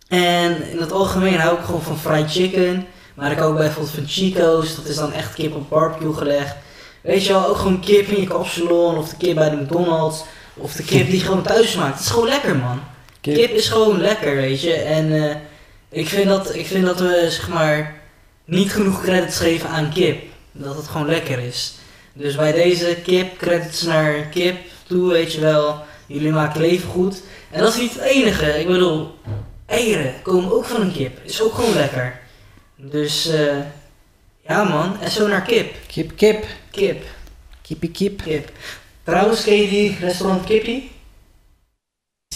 En 0.08 0.70
in 0.72 0.78
het 0.80 0.92
algemeen 0.92 1.40
hou 1.40 1.58
ik 1.58 1.66
gewoon 1.66 1.82
van 1.82 2.00
fried 2.00 2.32
chicken. 2.32 2.86
Maar 3.14 3.32
ik 3.32 3.38
hou 3.38 3.52
ook 3.52 3.58
bijvoorbeeld 3.58 3.96
van 3.96 4.08
Chico's, 4.08 4.76
dat 4.76 4.86
is 4.86 4.96
dan 4.96 5.14
echt 5.14 5.34
kip 5.34 5.56
op 5.56 5.70
barbecue 5.70 6.14
gelegd. 6.14 6.56
Weet 7.02 7.26
je 7.26 7.34
wel, 7.34 7.48
ook 7.48 7.58
gewoon 7.58 7.80
kip 7.80 8.08
in 8.08 8.22
je 8.22 8.28
kapsalon, 8.28 8.98
of 8.98 9.10
de 9.10 9.18
kip 9.18 9.36
bij 9.36 9.50
de 9.50 9.56
McDonald's, 9.56 10.24
of 10.54 10.74
de 10.74 10.84
kip 10.84 11.06
die 11.06 11.20
je 11.20 11.26
gewoon 11.26 11.44
thuis 11.44 11.76
maakt. 11.76 11.94
Het 11.94 12.06
is 12.06 12.12
gewoon 12.12 12.28
lekker, 12.28 12.56
man. 12.56 12.96
Kip, 13.34 13.52
is 13.52 13.70
gewoon 13.70 14.02
lekker, 14.02 14.36
weet 14.36 14.62
je. 14.62 14.74
En 14.74 15.30
eh, 15.30 15.36
ik, 15.90 16.08
vind 16.08 16.28
dat, 16.28 16.56
ik 16.56 16.66
vind 16.66 16.86
dat 16.86 17.00
we, 17.00 17.28
zeg 17.30 17.48
maar, 17.50 18.02
niet 18.46 18.72
genoeg 18.72 19.02
credits 19.02 19.38
geven 19.38 19.70
aan 19.70 19.94
kip. 19.94 20.24
Dat 20.52 20.76
het 20.76 20.88
gewoon 20.88 21.08
lekker 21.08 21.40
is. 21.40 21.74
Dus 22.14 22.36
bij 22.36 22.52
deze 22.52 22.98
kip, 23.04 23.38
credits 23.38 23.82
naar 23.82 24.14
kip 24.14 24.58
toe, 24.88 25.12
weet 25.12 25.34
je 25.34 25.42
wel. 25.42 25.84
Jullie 26.06 26.32
maken 26.32 26.62
leven 26.62 26.90
goed. 26.90 27.22
En 27.52 27.60
dat 27.60 27.74
is 27.74 27.80
niet 27.80 27.94
het 27.94 28.04
enige. 28.04 28.60
Ik 28.60 28.68
bedoel, 28.68 29.16
eieren 29.66 30.14
komen 30.24 30.52
ook 30.52 30.66
van 30.66 30.82
een 30.82 30.94
kip. 30.94 31.20
Is 31.24 31.42
ook 31.42 31.54
gewoon 31.54 31.74
lekker. 31.74 32.20
Dus, 32.76 33.28
eh 33.28 33.58
ja 34.48 34.64
man. 34.64 35.02
En 35.02 35.12
zo 35.12 35.28
naar 35.28 35.42
kip. 35.42 35.74
Kip, 35.88 36.12
kip. 36.16 36.46
Kip. 36.72 37.04
Kippie, 37.62 37.92
kip. 37.92 38.22
Kip. 38.22 38.50
Trouwens, 39.04 39.44
ken 39.44 39.62
je 39.62 39.70
die 39.70 39.98
restaurant 40.00 40.44
Kippie? 40.44 40.92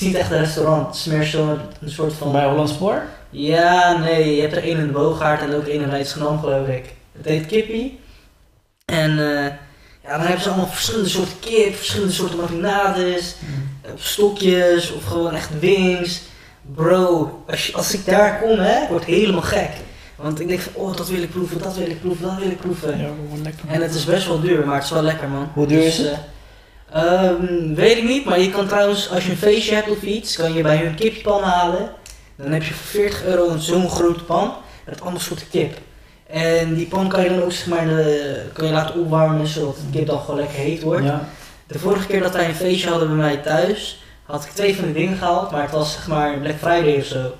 Het 0.02 0.10
is 0.10 0.16
niet 0.16 0.26
echt 0.26 0.36
een 0.36 0.46
restaurant, 0.46 0.88
het 0.88 0.96
is 0.96 1.06
meer 1.06 1.24
zo 1.24 1.58
een 1.82 1.90
soort 1.90 2.14
van... 2.14 2.32
Bij 2.32 2.46
Holland 2.46 2.70
Spoor? 2.70 3.02
Ja, 3.30 3.98
nee, 3.98 4.36
je 4.36 4.42
hebt 4.42 4.56
er 4.56 4.64
één 4.64 4.78
in 4.78 4.86
de 4.86 4.92
Boogaard 4.92 5.42
en 5.42 5.56
ook 5.56 5.66
één 5.66 5.82
in 5.82 5.90
Leidschendam, 5.90 6.40
geloof 6.40 6.68
ik. 6.68 6.94
Het 7.18 7.26
heet 7.26 7.46
Kippie. 7.46 8.00
En 8.86 9.12
eh, 9.12 9.46
ja, 10.04 10.18
dan 10.18 10.20
hebben 10.20 10.42
ze 10.42 10.50
allemaal 10.50 10.68
verschillende 10.68 11.10
soorten 11.10 11.40
kip, 11.40 11.76
verschillende 11.76 12.14
soorten 12.14 12.40
marinades, 12.40 13.36
eh, 13.82 13.92
stokjes 13.96 14.92
of 14.92 15.04
gewoon 15.04 15.36
echt 15.36 15.60
wings. 15.60 16.22
Bro, 16.76 17.44
als, 17.48 17.68
je, 17.68 17.74
als 17.74 17.94
ik 17.94 18.06
daar 18.06 18.40
kom, 18.40 18.60
hè, 18.60 18.82
ik 18.82 18.90
word 18.90 19.06
helemaal 19.06 19.42
gek. 19.42 19.72
Want 20.16 20.40
ik 20.40 20.48
denk 20.48 20.60
van, 20.60 20.74
oh, 20.76 20.96
dat 20.96 21.10
wil 21.10 21.22
ik 21.22 21.32
proeven, 21.32 21.62
dat 21.62 21.76
wil 21.76 21.88
ik 21.88 22.00
proeven, 22.00 22.26
dat 22.26 22.38
wil 22.38 22.50
ik 22.52 22.60
proeven. 22.60 22.98
Ja, 22.98 23.10
gewoon 23.24 23.44
lekker. 23.44 23.66
En 23.68 23.82
het 23.82 23.94
is 23.94 24.06
best 24.06 24.28
wel 24.28 24.42
duur, 24.42 24.66
maar 24.66 24.76
het 24.76 24.84
is 24.84 24.90
wel 24.90 25.04
lekker, 25.04 25.30
man. 25.30 25.50
Hoe 25.54 25.68
duur 25.68 25.84
is 25.84 25.98
Dus, 25.98 26.12
eh, 26.12 26.18
ehm, 26.91 27.73
weet 27.73 27.97
ik 27.97 28.04
niet, 28.04 28.25
maar 28.25 28.39
je 28.39 28.49
kan 28.49 28.67
trouwens, 28.67 29.10
als 29.10 29.25
je 29.25 29.32
een 29.32 29.38
feestje 29.38 29.75
hebt 29.75 29.89
of 29.89 30.01
iets, 30.01 30.36
kan 30.36 30.54
je 30.54 30.62
bij 30.62 30.77
hun 30.77 30.95
kippan 30.95 31.43
halen. 31.43 31.91
Dan 32.36 32.51
heb 32.51 32.63
je 32.63 32.73
voor 32.73 32.86
40 32.86 33.23
euro 33.23 33.49
een 33.49 33.60
zo'n 33.60 33.89
grote 33.89 34.23
pan 34.23 34.54
met 34.86 35.01
allemaal 35.01 35.19
soorten 35.19 35.49
kip. 35.49 35.77
En 36.27 36.73
die 36.73 36.88
pan 36.88 37.10
kan 37.10 37.23
je 37.23 37.30
dan 37.30 37.41
ook 37.41 37.51
zeg 37.51 37.67
maar, 37.67 37.86
de, 37.86 38.45
kan 38.54 38.65
je 38.65 38.73
laten 38.73 38.99
opwarmen 38.99 39.47
zodat 39.47 39.75
de 39.75 39.97
kip 39.97 40.08
dan 40.08 40.19
gewoon 40.19 40.39
lekker 40.39 40.58
heet 40.58 40.82
wordt. 40.82 41.06
Ja. 41.06 41.27
De 41.67 41.80
vorige 41.80 42.08
keer 42.08 42.21
dat 42.21 42.34
wij 42.34 42.47
een 42.47 42.56
feestje 42.56 42.89
hadden 42.89 43.08
bij 43.08 43.17
mij 43.17 43.38
thuis, 43.38 44.04
had 44.25 44.45
ik 44.45 44.51
twee 44.51 44.75
van 44.75 44.86
die 44.86 44.93
dingen 44.93 45.17
gehaald, 45.17 45.51
maar 45.51 45.62
het 45.62 45.71
was 45.71 45.93
zeg 45.93 46.08
maar 46.08 46.38
Black 46.38 46.58
Friday 46.58 46.97
of 46.97 47.06
zo. 47.06 47.34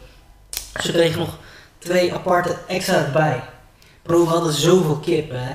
Dus 0.73 0.85
we 0.85 0.91
kregen 0.91 1.19
nog 1.19 1.37
twee 1.77 2.13
aparte 2.13 2.57
extra 2.67 3.05
erbij. 3.05 3.43
Bro, 4.01 4.23
we 4.23 4.29
hadden 4.29 4.53
zoveel 4.53 4.97
kip, 4.97 5.31
hè. 5.31 5.51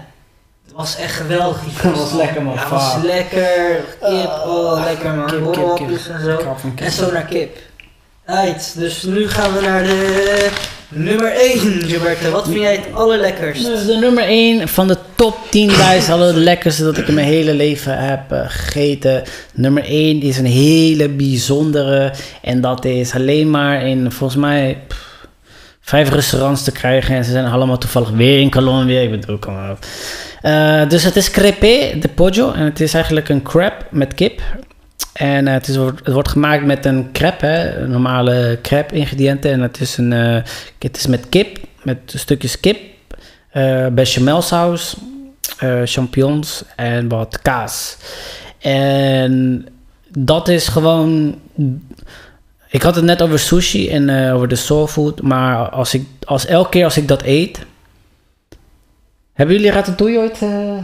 Het 0.67 0.75
was 0.75 0.97
echt 0.97 1.15
geweldig. 1.15 1.59
Dat 1.83 1.97
was 1.97 2.13
lekker, 2.13 2.43
man. 2.43 2.55
Ja, 2.55 2.61
het 2.61 2.71
was 2.71 2.97
lekker. 3.03 3.85
Kip, 4.01 4.31
oh, 4.47 4.83
lekker 4.85 5.15
man. 5.15 5.27
Kip, 5.27 5.53
kip, 5.53 5.75
kip. 5.75 5.89
En 5.89 6.21
zo. 6.25 6.57
En 6.77 6.93
zo 6.93 7.13
naar 7.13 7.27
kip. 7.27 7.59
Uit, 8.25 8.75
dus 8.79 9.03
nu 9.03 9.29
gaan 9.29 9.53
we 9.53 9.61
naar 9.61 9.83
de 9.83 10.51
nummer 10.89 11.33
1, 11.33 11.61
Gilberto. 11.61 12.31
Wat 12.31 12.45
vind 12.45 12.61
jij 12.61 12.77
het 12.77 12.95
allerlekkerst? 12.95 13.65
Dus 13.65 13.87
de 13.87 13.97
nummer 13.97 14.25
1 14.25 14.69
van 14.69 14.89
de 14.89 14.97
top 15.15 15.37
10 15.51 15.77
lijst 15.77 16.09
alle 16.09 16.33
lekkerste 16.33 16.85
dat 16.85 16.99
ik 16.99 17.09
in 17.09 17.15
mijn 17.15 17.27
hele 17.27 17.55
leven 17.55 17.99
heb 17.99 18.33
eh, 18.33 18.41
gegeten. 18.47 19.23
Nummer 19.55 19.85
1 19.85 20.23
is 20.23 20.39
een 20.39 20.47
hele 20.47 21.09
bijzondere. 21.09 22.13
En 22.43 22.61
dat 22.61 22.85
is 22.85 23.15
alleen 23.15 23.51
maar 23.51 23.87
in 23.87 24.13
volgens 24.13 24.41
mij 24.41 24.79
pff, 24.87 25.16
vijf 25.87 26.11
restaurants 26.11 26.63
te 26.63 26.73
krijgen. 26.73 27.17
En 27.17 27.25
ze 27.25 27.31
zijn 27.31 27.47
allemaal 27.47 27.79
toevallig 27.79 28.11
weer 28.11 28.41
in 28.41 28.51
Colombia. 28.51 29.01
Ik 29.01 29.11
bedoel, 29.11 29.39
kom 29.39 29.55
maar 29.55 29.71
op. 29.71 29.87
Eh, 30.43 30.89
dus 30.89 31.03
het 31.03 31.17
is 31.17 31.31
crepe 31.31 31.97
de 32.01 32.09
pollo. 32.09 32.53
En 32.53 32.65
het 32.65 32.81
is 32.81 32.95
eigenlijk 32.95 33.29
een 33.29 33.43
crepe 33.43 33.85
met 33.91 34.15
kip. 34.15 34.43
En 35.13 35.47
eh, 35.47 35.55
het, 35.55 35.69
is, 35.69 35.77
het 35.77 36.13
wordt 36.13 36.29
gemaakt 36.29 36.65
met 36.65 36.85
een 36.85 37.09
crepe, 37.13 37.85
normale 37.89 38.59
crepe 38.63 38.95
ingrediënten. 38.95 39.53
En 39.53 39.61
het 39.61 39.81
is, 39.81 39.97
een, 39.97 40.13
eh, 40.13 40.43
het 40.79 40.97
is 40.97 41.07
met 41.07 41.29
kip, 41.29 41.59
met 41.83 41.99
stukjes 42.07 42.61
kip, 42.61 42.79
bechamelsaus, 43.93 44.97
champignons 45.85 46.65
en 46.77 47.09
wat 47.09 47.43
kaas. 47.43 47.97
En 48.59 49.67
dat 50.09 50.49
is 50.49 50.69
gewoon. 50.69 51.39
Ik 52.69 52.83
had 52.83 52.95
het 52.95 53.05
net 53.05 53.23
over 53.23 53.39
sushi 53.39 53.91
en 53.91 54.09
eh, 54.27 54.35
over 54.35 54.49
de 54.49 54.57
soul 54.57 54.87
food, 54.87 55.23
maar 55.23 55.57
als 55.69 55.95
ik, 55.95 56.07
als 56.25 56.47
elke 56.47 56.69
keer 56.71 56.85
als 56.85 56.97
ik 56.97 57.09
dat 57.09 57.23
eet. 57.23 57.59
Hebben 59.33 59.57
jullie 59.57 59.71
ratatouille 59.71 60.19
ooit? 60.19 60.43
eh, 60.43 60.77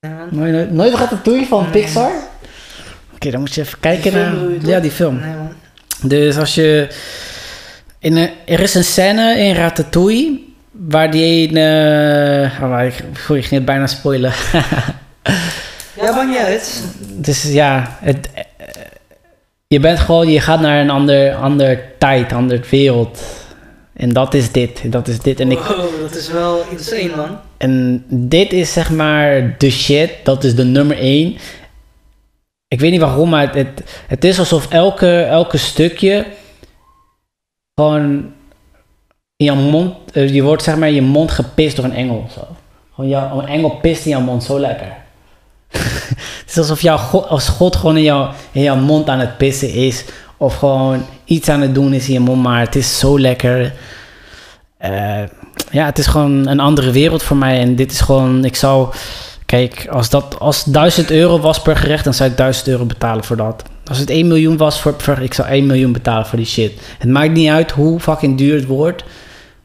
Ja, 0.00 0.26
nooit, 0.30 0.52
nooit, 0.52 0.72
nooit 0.72 0.94
ratatouille 0.94 1.46
van 1.46 1.62
Nee. 1.62 1.70
Pixar? 1.70 2.10
Oké, 3.14 3.30
dan 3.30 3.40
moet 3.40 3.54
je 3.54 3.60
even 3.60 3.80
kijken 3.80 4.12
naar. 4.12 4.34
Ja, 4.62 4.80
die 4.80 4.90
film. 4.90 5.20
nee 5.20 5.34
man. 5.34 5.52
Dus 6.02 6.36
als 6.36 6.54
je. 6.54 6.88
In 7.98 8.16
een, 8.16 8.30
er 8.46 8.60
is 8.60 8.74
een 8.74 8.84
scène 8.84 9.38
in 9.38 9.54
Ratatouille. 9.54 10.40
Waar 10.70 11.10
die 11.10 11.48
een. 11.48 11.56
eh, 11.56 12.62
oh, 12.62 12.84
ik, 12.84 13.04
sorry, 13.18 13.40
ik 13.40 13.46
ging 13.46 13.50
het 13.60 13.64
bijna 13.64 13.86
spoilen. 13.86 14.32
Ja, 16.00 16.14
maakt 16.14 16.28
niet 16.28 16.38
uit. 16.38 16.82
dus 17.14 17.42
ja, 17.42 17.96
het, 18.00 18.28
je 19.68 19.80
bent 19.80 19.98
gewoon. 19.98 20.28
Je 20.28 20.40
gaat 20.40 20.60
naar 20.60 20.80
een 20.80 20.90
ander, 20.90 21.34
ander 21.34 21.98
tijd, 21.98 22.32
ander 22.32 22.66
wereld. 22.70 23.22
En 23.92 24.08
dat 24.08 24.34
is 24.34 24.52
dit. 24.52 24.92
Dat 24.92 25.08
is 25.08 25.18
dit. 25.18 25.40
En, 25.40 25.50
ik, 25.50 25.58
Wow, 25.58 26.00
dat 26.00 26.14
is 26.14 26.30
wel 26.30 26.62
insane 26.70 27.16
man. 27.16 27.38
en 27.56 28.04
dit 28.08 28.52
is 28.52 28.72
zeg 28.72 28.90
maar 28.90 29.54
de 29.58 29.70
shit. 29.70 30.10
Dat 30.22 30.44
is 30.44 30.54
de 30.54 30.64
nummer 30.64 30.98
één. 30.98 31.36
Ik 32.68 32.80
weet 32.80 32.90
niet 32.90 33.00
waarom, 33.00 33.28
maar 33.28 33.40
het, 33.40 33.54
het, 33.54 34.02
het 34.06 34.24
is 34.24 34.38
alsof 34.38 34.70
elke, 34.70 35.20
elke 35.22 35.56
stukje 35.56 36.26
gewoon 37.74 38.32
in 39.36 39.46
je 39.46 39.52
mond, 39.52 39.94
eh, 40.12 40.34
je 40.34 40.42
wordt 40.42 40.62
zeg 40.62 40.76
maar 40.76 40.88
in 40.88 40.94
je 40.94 41.02
mond 41.02 41.30
gepist 41.30 41.76
door 41.76 41.84
een 41.84 41.94
engel 41.94 42.22
of 42.26 42.32
zo. 42.32 42.46
Gewoon 42.94 43.10
jou, 43.10 43.42
een 43.42 43.48
engel 43.48 43.70
pist 43.70 44.04
in 44.04 44.10
jouw 44.10 44.20
mond, 44.20 44.44
zo 44.44 44.60
lekker. 44.60 44.96
Het 46.54 46.58
alsof 46.58 47.00
God, 47.00 47.26
als 47.28 47.48
God 47.48 47.76
gewoon 47.76 47.96
in, 47.96 48.28
in 48.52 48.62
jouw 48.62 48.76
mond 48.76 49.08
aan 49.08 49.18
het 49.18 49.36
pissen 49.36 49.72
is. 49.72 50.04
Of 50.36 50.54
gewoon 50.54 51.04
iets 51.24 51.48
aan 51.48 51.60
het 51.60 51.74
doen 51.74 51.92
is 51.92 52.06
in 52.06 52.12
je 52.12 52.20
mond, 52.20 52.42
maar 52.42 52.60
het 52.60 52.76
is 52.76 52.98
zo 52.98 53.20
lekker. 53.20 53.72
Eh, 54.78 55.22
ja, 55.70 55.84
het 55.84 55.98
is 55.98 56.06
gewoon 56.06 56.46
een 56.46 56.60
andere 56.60 56.90
wereld 56.90 57.22
voor 57.22 57.36
mij. 57.36 57.60
En 57.60 57.76
dit 57.76 57.92
is 57.92 58.00
gewoon, 58.00 58.44
ik 58.44 58.56
zou, 58.56 58.94
kijk, 59.46 59.86
als 59.90 60.10
dat 60.10 60.38
als 60.38 60.64
1000 60.64 61.10
euro 61.10 61.40
was 61.40 61.62
per 61.62 61.76
gerecht, 61.76 62.04
dan 62.04 62.14
zou 62.14 62.30
ik 62.30 62.36
1000 62.36 62.68
euro 62.68 62.84
betalen 62.84 63.24
voor 63.24 63.36
dat. 63.36 63.62
Als 63.84 63.98
het 63.98 64.10
1 64.10 64.26
miljoen 64.26 64.56
was, 64.56 64.80
voor, 64.80 64.94
voor, 64.98 65.18
ik 65.18 65.34
zou 65.34 65.48
1 65.48 65.66
miljoen 65.66 65.92
betalen 65.92 66.26
voor 66.26 66.38
die 66.38 66.46
shit. 66.46 66.72
Het 66.98 67.10
maakt 67.10 67.32
niet 67.32 67.50
uit 67.50 67.70
hoe 67.70 68.00
fucking 68.00 68.38
duur 68.38 68.54
het 68.54 68.66
wordt. 68.66 69.04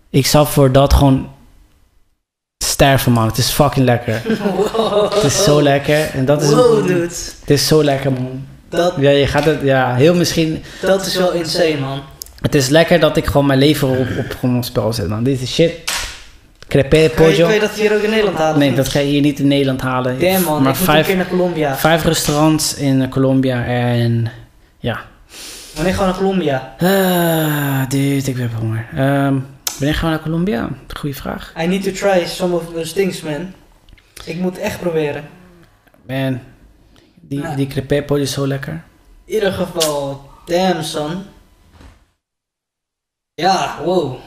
Ik 0.10 0.26
zou 0.26 0.48
voor 0.48 0.72
dat 0.72 0.94
gewoon 0.94 1.28
sterven, 2.82 3.12
man. 3.12 3.28
Het 3.28 3.38
is 3.38 3.50
fucking 3.50 3.86
lekker. 3.86 4.22
Wow. 4.76 5.14
Het 5.14 5.24
is 5.24 5.44
zo 5.44 5.62
lekker. 5.62 6.10
En 6.14 6.26
dat 6.26 6.42
is, 6.42 6.50
Wow, 6.50 6.88
dude. 6.88 7.02
het 7.40 7.50
is 7.50 7.68
zo 7.68 7.84
lekker, 7.84 8.12
man. 8.12 8.46
Dat, 8.70 8.94
Ja, 8.98 9.10
je 9.10 9.28
gaat 9.28 9.44
het, 9.46 9.60
ja, 9.64 9.96
heel 9.96 10.16
misschien. 10.16 10.64
dat 10.82 11.06
is 11.06 11.16
wel 11.18 11.32
insane 11.32 11.78
man. 11.80 12.02
Het 12.42 12.56
is 12.56 12.68
lekker 12.70 13.00
dat 13.00 13.18
ik 13.18 13.26
gewoon 13.26 13.46
mijn 13.46 13.60
leven 13.60 13.88
op, 13.88 14.08
op 14.18 14.36
gewoon 14.40 14.58
op 14.58 14.64
spel 14.64 14.94
zet, 14.94 15.08
man. 15.08 15.24
Dit 15.24 15.42
is 15.42 15.54
shit. 15.54 15.72
Je, 16.68 17.10
pollo. 17.16 17.32
kan 17.46 17.54
je 17.54 17.60
dat 17.60 17.72
hier 17.72 17.96
ook 17.96 18.02
in 18.02 18.10
Nederland 18.10 18.38
halen? 18.38 18.60
Nee, 18.60 18.74
dat 18.74 18.88
ga 18.90 19.00
je 19.00 19.06
hier 19.06 19.22
niet 19.22 19.40
in 19.40 19.48
Nederland 19.48 19.82
halen. 19.82 20.20
Damn 20.20 20.44
man, 20.44 20.62
maar 20.64 20.72
ik 20.72 20.80
moet 20.80 20.88
een 20.88 20.94
vijf, 20.94 21.06
keer 21.08 21.16
naar 21.16 21.28
Colombia. 21.28 21.76
vijf 21.76 22.04
restaurants 22.04 22.76
in 22.76 23.10
Colombia 23.10 23.66
en 23.66 24.32
ja. 24.80 25.02
Wanneer 25.76 25.98
we 25.98 26.04
naar 26.04 26.18
Colombia? 26.18 26.74
Ah, 26.80 27.90
dude, 27.90 28.30
ik 28.32 28.38
heb 28.38 28.50
honger. 28.60 28.86
Ehm, 28.96 29.36
wanneer 29.82 30.00
gaan 30.00 30.10
we 30.10 30.16
naar 30.16 30.24
Colombia? 30.24 30.70
Goeie 30.98 31.16
vraag. 31.16 31.54
I 31.58 31.66
need 31.66 31.84
to 31.84 31.92
try 31.92 32.26
some 32.26 32.56
of 32.56 32.74
those 32.74 32.94
things 32.94 33.22
man. 33.22 33.54
Ik 34.26 34.36
moet 34.36 34.58
echt 34.58 34.80
proberen. 34.80 35.30
Man, 36.08 36.40
die, 37.16 37.42
Ja. 37.42 37.56
die 37.56 37.68
is 38.20 38.32
zo 38.32 38.48
lekker. 38.48 38.84
In 39.26 39.34
ieder 39.34 39.52
geval, 39.52 40.30
damn 40.46 40.84
son. 40.84 41.24
Ja, 43.34 43.80
wow. 43.84 44.18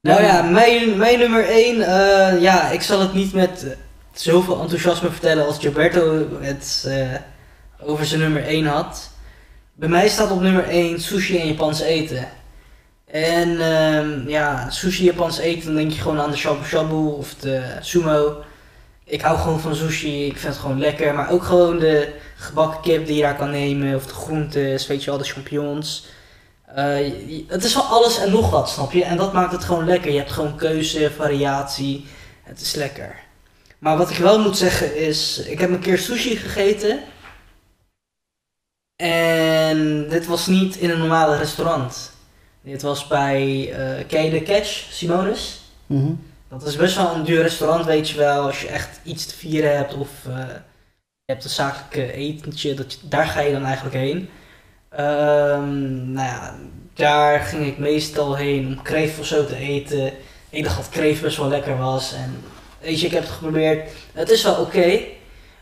Nou 0.00 0.22
ja, 0.22 0.42
mijn, 0.42 0.96
mijn 0.96 1.18
nummer 1.18 1.48
1, 1.48 1.82
ja, 2.40 2.70
ik 2.70 2.82
zal 2.82 3.00
het 3.00 3.14
niet 3.14 3.32
met 3.32 3.64
eh, 3.64 3.76
zoveel 4.12 4.60
enthousiasme 4.60 5.10
vertellen 5.10 5.46
als 5.46 5.58
Gilberto 5.58 6.26
het 6.40 6.84
eh, 6.88 7.14
over 7.88 8.06
zijn 8.06 8.20
nummer 8.20 8.44
1 8.44 8.66
had. 8.66 9.10
Bij 9.74 9.88
mij 9.88 10.08
staat 10.08 10.30
op 10.30 10.40
nummer 10.40 10.64
1 10.68 11.00
sushi 11.00 11.38
en 11.40 11.46
Japans 11.46 11.80
eten. 11.80 12.28
En 13.06 13.60
ehm, 13.60 14.28
ja, 14.28 14.70
sushi 14.70 15.04
Japans 15.04 15.38
eten, 15.38 15.66
dan 15.66 15.74
denk 15.74 15.92
je 15.92 16.00
gewoon 16.00 16.20
aan 16.20 16.30
de 16.30 16.36
shabu 16.36 16.64
shabu 16.64 16.94
of 16.94 17.34
de 17.34 17.76
sumo. 17.80 18.44
Ik 19.04 19.20
hou 19.20 19.38
gewoon 19.38 19.60
van 19.60 19.74
sushi, 19.74 20.26
ik 20.26 20.36
vind 20.36 20.52
het 20.52 20.62
gewoon 20.62 20.78
lekker. 20.78 21.14
Maar 21.14 21.30
ook 21.30 21.42
gewoon 21.42 21.78
de 21.78 22.14
gebakken 22.36 22.80
kip 22.80 23.06
die 23.06 23.16
je 23.16 23.22
daar 23.22 23.36
kan 23.36 23.50
nemen, 23.50 23.94
of 23.94 24.06
de 24.06 24.14
groentes, 24.14 24.86
weet 24.86 25.04
je 25.04 25.10
wel, 25.10 25.18
de 25.18 25.24
champignons. 25.24 26.06
Eh, 26.66 27.12
het 27.48 27.64
is 27.64 27.72
van 27.72 27.86
alles 27.88 28.18
en 28.18 28.30
nog 28.30 28.50
wat, 28.50 28.68
snap 28.70 28.92
je? 28.92 29.04
En 29.04 29.16
dat 29.16 29.32
maakt 29.32 29.52
het 29.52 29.64
gewoon 29.64 29.84
lekker. 29.84 30.10
Je 30.12 30.18
hebt 30.18 30.32
gewoon 30.32 30.56
keuze, 30.56 31.10
variatie. 31.16 32.06
Het 32.42 32.60
is 32.60 32.74
lekker. 32.74 33.14
Maar 33.78 33.96
wat 33.96 34.10
ik 34.10 34.16
wel 34.16 34.40
moet 34.40 34.56
zeggen 34.56 34.96
is, 34.96 35.38
ik 35.38 35.58
heb 35.58 35.70
een 35.70 35.78
keer 35.80 35.98
sushi 35.98 36.36
gegeten. 36.36 37.00
En 38.96 40.08
dit 40.08 40.26
was 40.26 40.46
niet 40.46 40.76
in 40.76 40.90
een 40.90 40.98
normale 40.98 41.36
restaurant. 41.36 42.14
Dit 42.66 42.82
was 42.82 43.06
bij, 43.06 43.74
ken 44.06 44.24
je 44.24 44.30
de 44.30 44.42
Catch, 44.42 44.86
Simonis? 44.90 45.60
Mhm. 45.86 46.12
Dat 46.48 46.66
is 46.66 46.76
best 46.76 46.96
wel 46.96 47.14
een 47.14 47.24
duur 47.24 47.42
restaurant, 47.42 47.84
weet 47.84 48.08
je 48.08 48.16
wel. 48.16 48.42
Als 48.42 48.60
je 48.60 48.68
echt 48.68 49.00
iets 49.02 49.26
te 49.26 49.36
vieren 49.36 49.76
hebt 49.76 49.94
of 49.94 50.08
eh, 50.26 50.36
je 51.24 51.32
hebt 51.32 51.44
een 51.44 51.50
zakelijke 51.50 52.12
etentje, 52.12 52.74
dat 52.74 52.92
je, 52.92 52.98
daar 53.02 53.26
ga 53.26 53.40
je 53.40 53.52
dan 53.52 53.64
eigenlijk 53.64 53.96
heen. 53.96 54.28
Ehm, 54.88 56.12
nou 56.12 56.26
ja, 56.26 56.54
daar 56.94 57.40
ging 57.40 57.66
ik 57.66 57.78
meestal 57.78 58.36
heen 58.36 58.66
om 58.66 58.82
kreeft 58.82 59.18
of 59.18 59.26
zo 59.26 59.46
te 59.46 59.56
eten. 59.56 60.12
Ik 60.50 60.64
dacht 60.64 60.76
dat 60.76 60.88
kreeft 60.88 61.22
best 61.22 61.36
wel 61.36 61.48
lekker 61.48 61.78
was. 61.78 62.12
En 62.12 62.42
weet 62.80 63.00
je, 63.00 63.06
ik 63.06 63.12
heb 63.12 63.22
het 63.22 63.32
geprobeerd. 63.32 63.90
Het 64.12 64.30
is 64.30 64.42
wel 64.42 64.60
oké. 64.60 65.00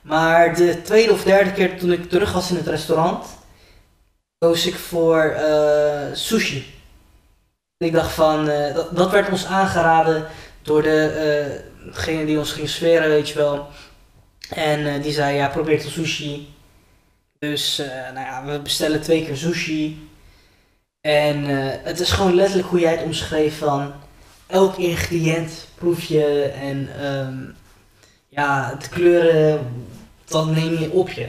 maar 0.02 0.54
de 0.54 0.82
tweede 0.82 1.12
of 1.12 1.22
derde 1.22 1.52
keer 1.52 1.78
toen 1.78 1.92
ik 1.92 2.10
terug 2.10 2.32
was 2.32 2.50
in 2.50 2.56
het 2.56 2.66
restaurant, 2.66 3.26
koos 4.38 4.66
ik 4.66 4.74
voor 4.74 5.22
eh, 5.22 6.06
sushi. 6.12 6.73
Ik 7.84 7.92
dacht 7.92 8.12
van, 8.12 8.48
eh, 8.48 8.74
dat, 8.92 9.10
werd 9.10 9.30
ons 9.30 9.46
aangeraden 9.46 10.26
door 10.62 10.82
eh, 10.82 11.46
degene 11.92 12.24
die 12.24 12.38
ons 12.38 12.52
ging 12.52 12.68
sferen, 12.68 13.08
weet 13.08 13.28
je 13.28 13.34
wel. 13.34 13.66
En 14.48 14.86
eh, 14.86 15.02
die 15.02 15.12
zei, 15.12 15.36
ja, 15.36 15.48
probeer 15.48 15.82
de 15.82 15.88
sushi. 15.88 16.54
Dus, 17.38 17.82
nou 18.14 18.26
ja, 18.26 18.44
we 18.44 18.60
bestellen 18.60 19.00
twee 19.00 19.24
keer 19.24 19.36
sushi. 19.36 20.08
En 21.00 21.44
het 21.84 22.00
is 22.00 22.10
gewoon 22.10 22.34
letterlijk 22.34 22.68
hoe 22.68 22.80
jij 22.80 22.92
het 22.92 23.02
omschreef 23.02 23.58
van... 23.58 23.92
Elk 24.46 24.76
ingrediënt 24.76 25.66
proef 25.74 26.04
je 26.04 26.52
en 26.60 26.88
ehm, 27.00 27.36
ja, 28.28 28.74
de 28.74 28.88
kleuren, 28.88 29.86
dat 30.24 30.46
neem 30.46 30.78
je 30.78 30.90
op 30.90 31.10
je. 31.10 31.28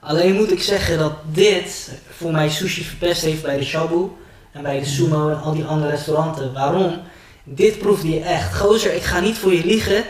Alleen 0.00 0.34
moet 0.34 0.52
ik 0.52 0.62
zeggen 0.62 0.98
dat 0.98 1.12
dit 1.24 1.92
voor 2.10 2.32
mij 2.32 2.48
sushi 2.48 2.84
verpest 2.84 3.22
heeft 3.22 3.42
bij 3.42 3.58
de 3.58 3.64
Shabu 3.64 4.10
en 4.54 4.62
bij 4.62 4.78
de 4.78 4.86
Sumo 4.86 5.30
en 5.30 5.40
al 5.40 5.52
die 5.52 5.64
andere 5.64 5.90
restauranten. 5.90 6.52
Waarom? 6.52 7.00
Dit 7.44 7.78
proefde 7.78 8.10
je 8.10 8.20
echt. 8.20 8.56
Gozer, 8.56 8.94
ik 8.94 9.02
ga 9.02 9.20
niet 9.20 9.38
voor 9.38 9.54
je 9.54 9.64
liegen. 9.64 10.04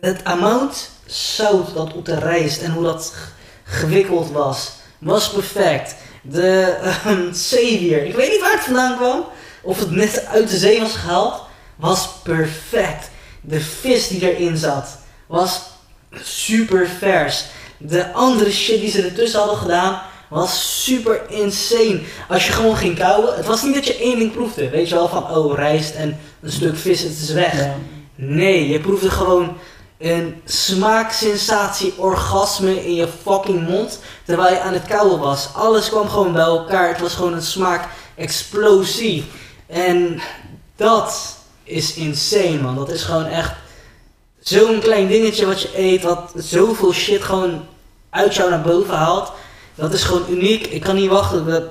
Het 0.00 0.24
amount 0.24 0.90
zout 1.06 1.74
dat 1.74 1.92
op 1.92 2.04
de 2.04 2.18
rijst 2.18 2.62
en 2.62 2.72
hoe 2.72 2.82
dat 2.82 3.14
gewikkeld 3.64 4.30
was, 4.30 4.72
was 4.98 5.30
perfect. 5.30 5.94
De 6.22 6.78
ehm, 6.82 7.32
zeewier, 7.32 8.04
ik 8.04 8.14
weet 8.14 8.30
niet 8.30 8.40
waar 8.40 8.52
het 8.52 8.64
vandaan 8.64 8.96
kwam. 8.96 9.24
Of 9.62 9.78
het 9.78 9.90
net 9.90 10.26
uit 10.26 10.50
de 10.50 10.56
zee 10.56 10.80
was 10.80 10.94
gehaald, 10.94 11.42
was 11.76 12.08
perfect. 12.22 13.10
De 13.40 13.60
vis 13.60 14.08
die 14.08 14.34
erin 14.34 14.56
zat, 14.56 14.98
was 15.26 15.60
super 16.22 16.88
vers. 16.88 17.44
De 17.78 18.12
andere 18.12 18.52
shit 18.52 18.80
die 18.80 18.90
ze 18.90 19.02
ertussen 19.02 19.38
hadden 19.38 19.58
gedaan, 19.58 20.02
was 20.32 20.84
super 20.84 21.20
insane. 21.28 22.00
Als 22.28 22.46
je 22.46 22.52
gewoon 22.52 22.76
ging 22.76 22.98
kauwen, 22.98 23.36
het 23.36 23.46
was 23.46 23.62
niet 23.62 23.74
dat 23.74 23.86
je 23.86 23.96
één 23.96 24.18
ding 24.18 24.32
proefde. 24.32 24.70
Weet 24.70 24.88
je 24.88 24.94
wel, 24.94 25.08
van 25.08 25.30
oh, 25.30 25.54
rijst 25.54 25.94
en 25.94 26.18
een 26.42 26.52
stuk 26.52 26.76
vis, 26.76 27.02
het 27.02 27.12
is 27.12 27.30
weg. 27.30 27.58
Ja. 27.58 27.74
Nee, 28.14 28.68
je 28.68 28.80
proefde 28.80 29.10
gewoon 29.10 29.56
een 29.98 30.42
smaaksensatie, 30.44 31.94
orgasme 31.96 32.84
in 32.84 32.94
je 32.94 33.08
fucking 33.22 33.68
mond. 33.68 33.98
Terwijl 34.24 34.54
je 34.54 34.60
aan 34.60 34.72
het 34.72 34.86
kauwen 34.86 35.18
was. 35.18 35.48
Alles 35.54 35.88
kwam 35.88 36.08
gewoon 36.08 36.32
bij 36.32 36.42
elkaar. 36.42 36.88
Het 36.88 37.00
was 37.00 37.14
gewoon 37.14 37.32
een 37.32 37.42
smaakexplosie. 37.42 39.24
En 39.66 40.20
dat 40.76 41.36
is 41.64 41.94
insane, 41.94 42.60
man. 42.60 42.74
Dat 42.74 42.90
is 42.90 43.02
gewoon 43.02 43.26
echt 43.26 43.52
zo'n 44.40 44.80
klein 44.80 45.08
dingetje 45.08 45.46
wat 45.46 45.62
je 45.62 45.78
eet. 45.78 46.02
Wat 46.02 46.32
zoveel 46.36 46.92
shit 46.92 47.22
gewoon 47.22 47.64
uit 48.10 48.34
jou 48.34 48.50
naar 48.50 48.62
boven 48.62 48.94
haalt. 48.94 49.32
Dat 49.74 49.92
is 49.92 50.02
gewoon 50.02 50.22
uniek. 50.30 50.66
Ik 50.66 50.80
kan 50.80 50.94
niet 50.94 51.10
wachten 51.10 51.46
dat- 51.46 51.62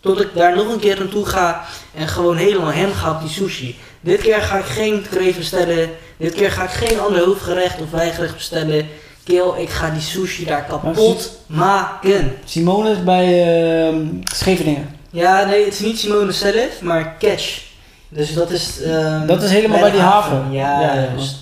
tot 0.00 0.20
ik 0.20 0.28
daar 0.34 0.56
nog 0.56 0.72
een 0.72 0.78
keer 0.78 0.98
naartoe 0.98 1.26
ga. 1.26 1.64
En 1.94 2.08
gewoon 2.08 2.36
helemaal 2.36 2.72
hem 2.72 2.92
ga 2.92 3.10
op 3.10 3.20
die 3.20 3.28
sushi. 3.30 3.76
Dit 4.00 4.20
keer 4.20 4.40
ga 4.40 4.58
ik 4.58 4.64
geen 4.64 5.04
kreeft 5.10 5.38
bestellen. 5.38 5.90
Dit 6.16 6.34
keer 6.34 6.50
ga 6.52 6.62
ik 6.62 6.70
geen 6.70 7.00
ander 7.00 7.24
hoofdgerecht 7.24 7.80
of 7.80 7.90
bijgerecht 7.90 8.34
bestellen. 8.34 8.86
Kill, 9.24 9.50
ik 9.56 9.68
ga 9.70 9.90
die 9.90 10.00
sushi 10.00 10.44
daar 10.44 10.64
kapot 10.64 11.38
maken. 11.46 12.36
Simone 12.44 12.90
is 12.90 13.04
bij 13.04 13.46
ehm, 13.88 14.04
Scheveningen. 14.24 14.96
Ja, 15.10 15.44
nee, 15.44 15.64
het 15.64 15.72
is 15.74 15.80
niet 15.80 15.98
Simone 15.98 16.32
zelf, 16.32 16.80
maar 16.82 17.16
Catch. 17.18 17.60
Dus 18.08 18.34
dat 18.34 18.50
is... 18.50 18.82
ehm, 18.82 19.26
Dat 19.26 19.42
is 19.42 19.50
helemaal 19.50 19.80
bij 19.80 19.90
die 19.90 20.00
haven. 20.00 20.46
Ja, 20.52 20.80
Ja, 20.80 20.94
ja. 20.94 21.00
juist. 21.02 21.36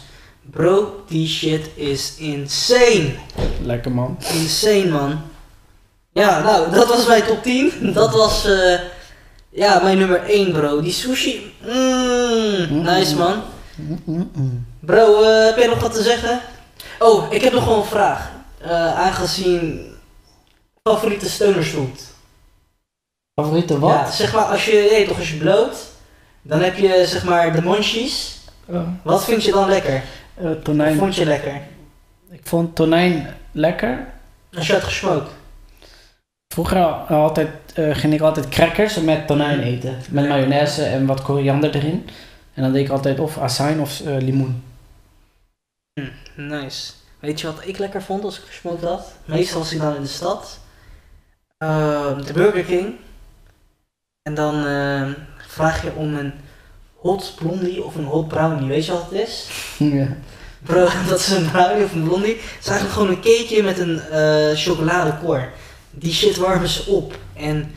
Bro, 0.50 1.02
die 1.09 1.29
shit 1.29 1.68
is 1.74 2.14
insane. 2.18 3.11
Lekker 3.62 3.90
man. 3.90 4.18
Insane, 4.35 4.87
man. 4.87 5.20
Ja, 6.16 6.42
nou, 6.42 6.70
dat 6.70 6.88
was 6.88 7.07
mijn 7.07 7.22
top 7.24 7.42
10. 7.42 7.72
Dat 7.92 8.12
was, 8.14 8.44
eh, 8.46 8.81
ja, 9.50 9.81
mijn 9.83 9.98
nummer 9.98 10.22
1, 10.24 10.52
bro. 10.52 10.81
Die 10.81 10.92
sushi, 10.92 11.55
mm, 11.64 12.83
nice, 12.83 13.16
man. 13.16 13.42
Mm-mm. 14.05 14.66
Bro, 14.81 15.22
eh, 15.22 15.44
heb 15.44 15.57
jij 15.57 15.66
nog 15.66 15.81
wat 15.81 15.94
te 15.94 16.02
zeggen? 16.02 16.40
Oh, 16.98 17.33
ik 17.33 17.42
heb 17.42 17.52
nog 17.52 17.64
wel 17.64 17.76
een 17.76 17.85
vraag. 17.85 18.31
Eh, 18.59 18.98
aangezien 18.98 19.87
favoriete 20.83 21.29
stonersfood. 21.29 22.00
Favoriete 23.40 23.79
wat? 23.79 23.90
Ja, 23.90 24.11
zeg 24.11 24.33
maar, 24.35 24.44
als 24.44 24.64
je, 24.64 25.05
toch, 25.09 25.18
als 25.18 25.31
je 25.31 25.37
bloot, 25.37 25.76
dan 26.42 26.61
heb 26.61 26.76
je, 26.76 27.05
zeg 27.07 27.24
maar, 27.24 27.52
de 27.52 27.62
munchies. 27.62 28.38
Oh, 28.66 28.81
Wat 29.02 29.24
vind 29.24 29.44
je 29.44 29.52
dan 29.52 29.68
lekker? 29.68 30.02
eh, 30.35 30.44
Wat 30.44 30.64
tonijn. 30.64 30.98
vond 30.98 31.14
je 31.14 31.24
lekker? 31.24 31.61
Ik 32.31 32.40
vond 32.44 32.74
tonijn 32.76 33.35
lekker. 33.52 34.07
Als 34.57 34.66
je 34.66 34.72
had 34.72 34.85
gesmoked. 34.85 35.31
Vroeger 36.57 36.79
al- 36.85 37.16
altijd, 37.16 37.49
eh, 37.75 37.95
ging 37.95 38.12
ik 38.14 38.21
altijd 38.21 38.49
crackers 38.49 39.01
met 39.01 39.27
tonijn 39.27 39.61
eten. 39.61 39.97
Met 40.11 40.29
mayonaise 40.29 40.85
en 40.85 41.07
wat 41.07 41.23
koriander 41.23 41.75
erin. 41.75 42.09
En 42.55 42.62
dan 42.62 42.73
deed 42.73 42.85
ik 42.85 42.90
altijd 42.90 43.21
of 43.21 43.38
azijn 43.38 43.81
of 43.81 44.01
eh, 44.01 44.16
limoen. 44.19 44.62
Hm, 46.01 46.09
nice. 46.49 46.92
Weet 47.21 47.40
je 47.40 47.47
wat 47.47 47.61
ik 47.66 47.79
lekker 47.79 48.03
vond 48.03 48.25
als 48.25 48.38
ik 48.38 48.45
gesmoked 48.47 48.85
had? 48.85 49.12
Meestal 49.25 49.59
was 49.59 49.73
ik 49.73 49.81
dan 49.81 49.95
in 49.97 50.03
de 50.03 50.09
stad. 50.09 50.59
Ehm, 51.59 52.23
de 52.23 52.33
Burger 52.33 52.64
King. 52.64 52.95
En 54.23 54.35
dan 54.35 54.66
ehm, 54.66 55.12
vraag 55.47 55.83
je 55.83 55.95
om 55.95 56.14
een 56.14 56.33
hot 56.95 57.35
blondie 57.38 57.85
of 57.85 57.95
een 57.95 58.05
hot 58.05 58.29
brownie. 58.29 58.69
Weet 58.69 58.87
je 58.87 58.92
wat 58.92 59.11
het 59.11 59.21
is? 59.21 59.49
ja. 59.99 60.07
Bro, 60.62 60.88
dat 61.09 61.19
is 61.19 61.31
een 61.31 61.51
brownie 61.51 61.85
of 61.85 61.92
een 61.92 62.05
blondie. 62.05 62.35
Het 62.35 62.61
is 62.61 62.69
eigenlijk 62.69 62.99
gewoon 62.99 63.09
een 63.09 63.23
cakeje 63.23 63.62
met 63.62 63.79
een 63.79 64.01
eh 64.01 64.51
chocoladekoor. 64.55 65.49
Die 65.98 66.12
shit 66.12 66.37
warmen 66.37 66.68
ze 66.68 66.87
op. 66.87 67.18
En 67.35 67.72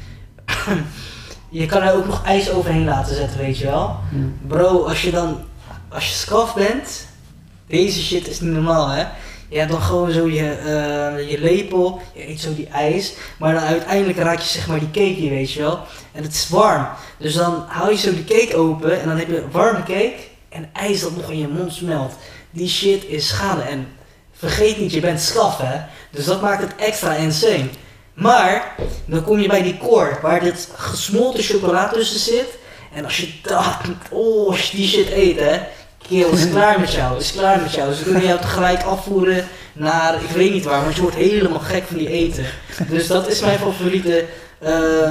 je 1.49 1.65
kan 1.65 1.82
er 1.82 1.93
ook 1.93 2.05
nog 2.05 2.25
ijs 2.25 2.49
overheen 2.49 2.86
laten 2.86 3.15
zetten, 3.15 3.39
weet 3.39 3.58
je 3.58 3.65
wel. 3.65 3.99
Bro, 4.47 4.84
als 4.84 5.01
je 5.01 5.12
dan, 5.12 5.41
als 5.89 6.08
je 6.08 6.13
scaf 6.13 6.53
bent, 6.53 7.08
deze 7.67 8.01
shit 8.01 8.27
is 8.27 8.39
niet 8.39 8.51
normaal 8.51 8.88
hè. 8.89 9.05
Je 9.49 9.58
hebt 9.58 9.71
dan 9.71 9.82
gewoon 9.82 10.12
zo 10.12 10.27
je, 10.27 10.51
eh, 10.51 11.29
je 11.29 11.39
lepel, 11.39 12.01
je 12.13 12.29
eet 12.29 12.39
zo 12.39 12.55
die 12.55 12.67
ijs, 12.67 13.13
maar 13.38 13.53
dan 13.53 13.63
uiteindelijk 13.63 14.17
raak 14.17 14.39
je 14.39 14.47
zeg 14.47 14.67
maar 14.67 14.79
die 14.79 14.91
cake 14.91 15.19
hier, 15.19 15.29
weet 15.29 15.51
je 15.51 15.62
wel. 15.62 15.79
En 16.12 16.23
het 16.23 16.34
is 16.34 16.49
warm, 16.49 16.88
dus 17.17 17.34
dan 17.34 17.65
haal 17.67 17.89
je 17.89 17.97
zo 17.97 18.13
die 18.13 18.23
cake 18.23 18.55
open 18.55 19.01
en 19.01 19.08
dan 19.08 19.17
heb 19.17 19.27
je 19.27 19.43
warme 19.51 19.79
cake 19.79 20.15
en 20.49 20.69
ijs 20.73 21.01
dat 21.01 21.15
nog 21.15 21.32
in 21.32 21.39
je 21.39 21.47
mond 21.47 21.73
smelt. 21.73 22.13
Die 22.51 22.67
shit 22.67 23.05
is 23.05 23.27
schade 23.27 23.62
en 23.62 23.88
vergeet 24.32 24.79
niet, 24.79 24.93
je 24.93 24.99
bent 24.99 25.21
scaf 25.21 25.58
hè. 25.58 25.82
Dus 26.12 26.25
dat 26.25 26.41
maakt 26.41 26.62
het 26.62 26.75
extra 26.75 27.13
insane. 27.13 27.69
Maar, 28.19 28.75
dan 29.05 29.23
kom 29.23 29.39
je 29.39 29.47
bij 29.47 29.62
die 29.62 29.77
core, 29.77 30.17
waar 30.21 30.39
dit 30.39 30.69
gesmolten 30.75 31.43
chocola 31.43 31.89
tussen 31.89 32.19
zit. 32.19 32.47
En 32.93 33.05
als 33.05 33.17
je 33.17 33.29
dat, 33.41 33.63
oh, 34.12 34.47
als 34.47 34.71
je 34.71 34.77
die 34.77 34.88
shit 34.88 35.12
eet, 35.12 35.39
hè. 35.39 35.60
Keel, 36.08 36.29
is 36.31 36.50
klaar 36.50 36.79
met 36.79 36.91
jou, 36.91 37.19
is 37.19 37.31
klaar 37.31 37.62
met 37.62 37.73
jou. 37.73 37.94
Ze 37.94 38.04
kunnen 38.04 38.25
jou 38.25 38.39
tegelijk 38.39 38.83
afvoeren 38.83 39.48
naar, 39.73 40.13
ik 40.23 40.29
weet 40.29 40.54
niet 40.54 40.63
waar, 40.65 40.81
want 40.83 40.96
je 40.96 41.02
wordt 41.02 41.15
helemaal 41.15 41.60
gek 41.60 41.83
van 41.87 41.98
die 41.98 42.10
eten. 42.10 42.46
Dus 42.89 43.08
dat 43.08 43.27
is 43.27 43.39
mijn 43.39 43.60
favoriete, 43.60 44.25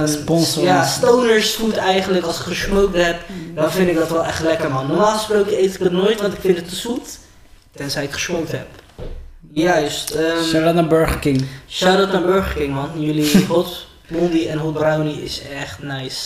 Sponsor. 0.05 0.63
ja, 0.63 0.85
stoners 0.85 1.49
food 1.49 1.75
eigenlijk. 1.75 2.25
Als 2.25 2.39
ik 2.39 2.45
gesmoked 2.45 3.03
heb, 3.03 3.19
dan 3.55 3.71
vind 3.71 3.89
ik 3.89 3.95
dat 3.95 4.09
wel 4.09 4.25
echt 4.25 4.41
lekker, 4.41 4.71
man. 4.71 4.87
Normaal 4.87 5.17
gesproken 5.17 5.63
eet 5.63 5.73
ik 5.73 5.79
het 5.79 5.91
nooit, 5.91 6.21
want 6.21 6.33
ik 6.33 6.39
vind 6.41 6.57
het 6.57 6.69
te 6.69 6.75
zoet. 6.75 7.17
Tenzij 7.75 8.03
ik 8.03 8.11
gesmoked 8.11 8.51
heb. 8.51 8.67
Juist. 9.53 10.11
ehm 10.11 10.43
Shout 10.49 10.63
out 10.65 10.75
naar 10.75 10.87
Burger 10.87 11.19
King. 11.19 11.45
Shout-out 11.69 12.11
naar 12.11 12.21
Burger 12.21 12.53
King, 12.55 12.73
man. 12.73 12.89
Jullie 12.97 13.45
hot 13.47 13.85
blondie 14.07 14.47
en 14.49 14.57
hot 14.57 14.73
brownie 14.73 15.23
is 15.23 15.41
echt 15.61 15.77
nice. 15.83 16.25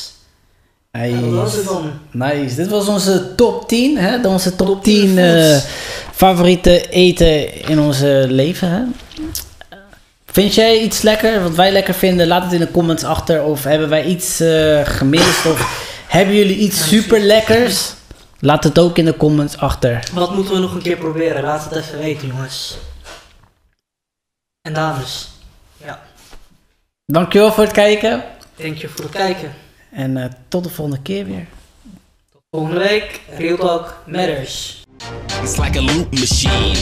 Was 0.92 1.54
het 1.54 1.56
Nice. 1.56 1.64
dan. 1.64 1.92
Nice. 2.12 2.56
Dit 2.56 2.68
was 2.70 2.88
onze 2.88 3.36
top 3.36 3.68
10, 3.68 3.98
hè? 3.98 4.28
Onze 4.28 4.56
top, 4.56 4.68
Top 4.68 4.84
10 4.84 5.06
10 5.16 5.18
eh, 5.18 5.58
favoriete 6.14 6.90
eten 6.90 7.62
in 7.68 7.80
onze 7.80 8.26
leven, 8.30 8.70
hè? 8.70 8.82
Vind 10.26 10.54
jij 10.56 10.80
iets 10.80 11.02
lekker 11.02 11.44
wat 11.44 11.56
wij 11.56 11.72
lekker 11.72 11.94
vinden? 11.94 12.28
Laat 12.28 12.44
het 12.44 12.54
in 12.54 12.60
de 12.60 12.72
comments 12.72 13.04
achter. 13.04 13.44
Of 13.44 13.64
hebben 13.64 13.90
wij 13.90 14.04
iets 14.06 14.40
eh, 14.40 14.80
gemist? 14.84 15.46
Of 15.46 15.88
hebben 16.08 16.36
jullie 16.36 16.58
iets 16.58 16.88
super 16.88 17.20
lekkers? 17.20 17.94
Laat 18.40 18.64
het 18.64 18.80
ook 18.80 18.98
in 18.98 19.06
de 19.06 19.18
comments 19.18 19.58
achter. 19.58 20.04
Wat 20.14 20.36
moeten 20.36 20.54
we 20.54 20.60
nog 20.60 20.74
een 20.74 20.82
keer 20.82 20.98
proberen? 20.98 21.44
Laat 21.44 21.64
het 21.70 21.76
even 21.84 22.00
weten, 22.00 22.28
jongens. 22.28 22.78
En 24.64 24.74
dames, 24.74 25.32
Dankjewel 27.06 27.52
voor 27.52 27.64
het 27.64 27.74
kijken. 27.74 28.24
dank 28.56 28.78
je 28.78 28.90
voor 28.90 29.04
het 29.04 29.14
kijken. 29.14 29.54
En 29.92 30.18
eh, 30.18 30.30
tot 30.48 30.64
de 30.64 30.70
volgende 30.70 31.02
keer 31.02 31.26
weer. 31.26 31.48
Volgende 32.52 32.80
week, 32.80 33.22
Real 33.38 33.58
Talk 33.58 34.04
Matters. 34.06 34.84
It's 35.42 35.58
like 35.58 35.80
a 35.80 35.82
loop 35.82 36.12
machine. 36.12 36.78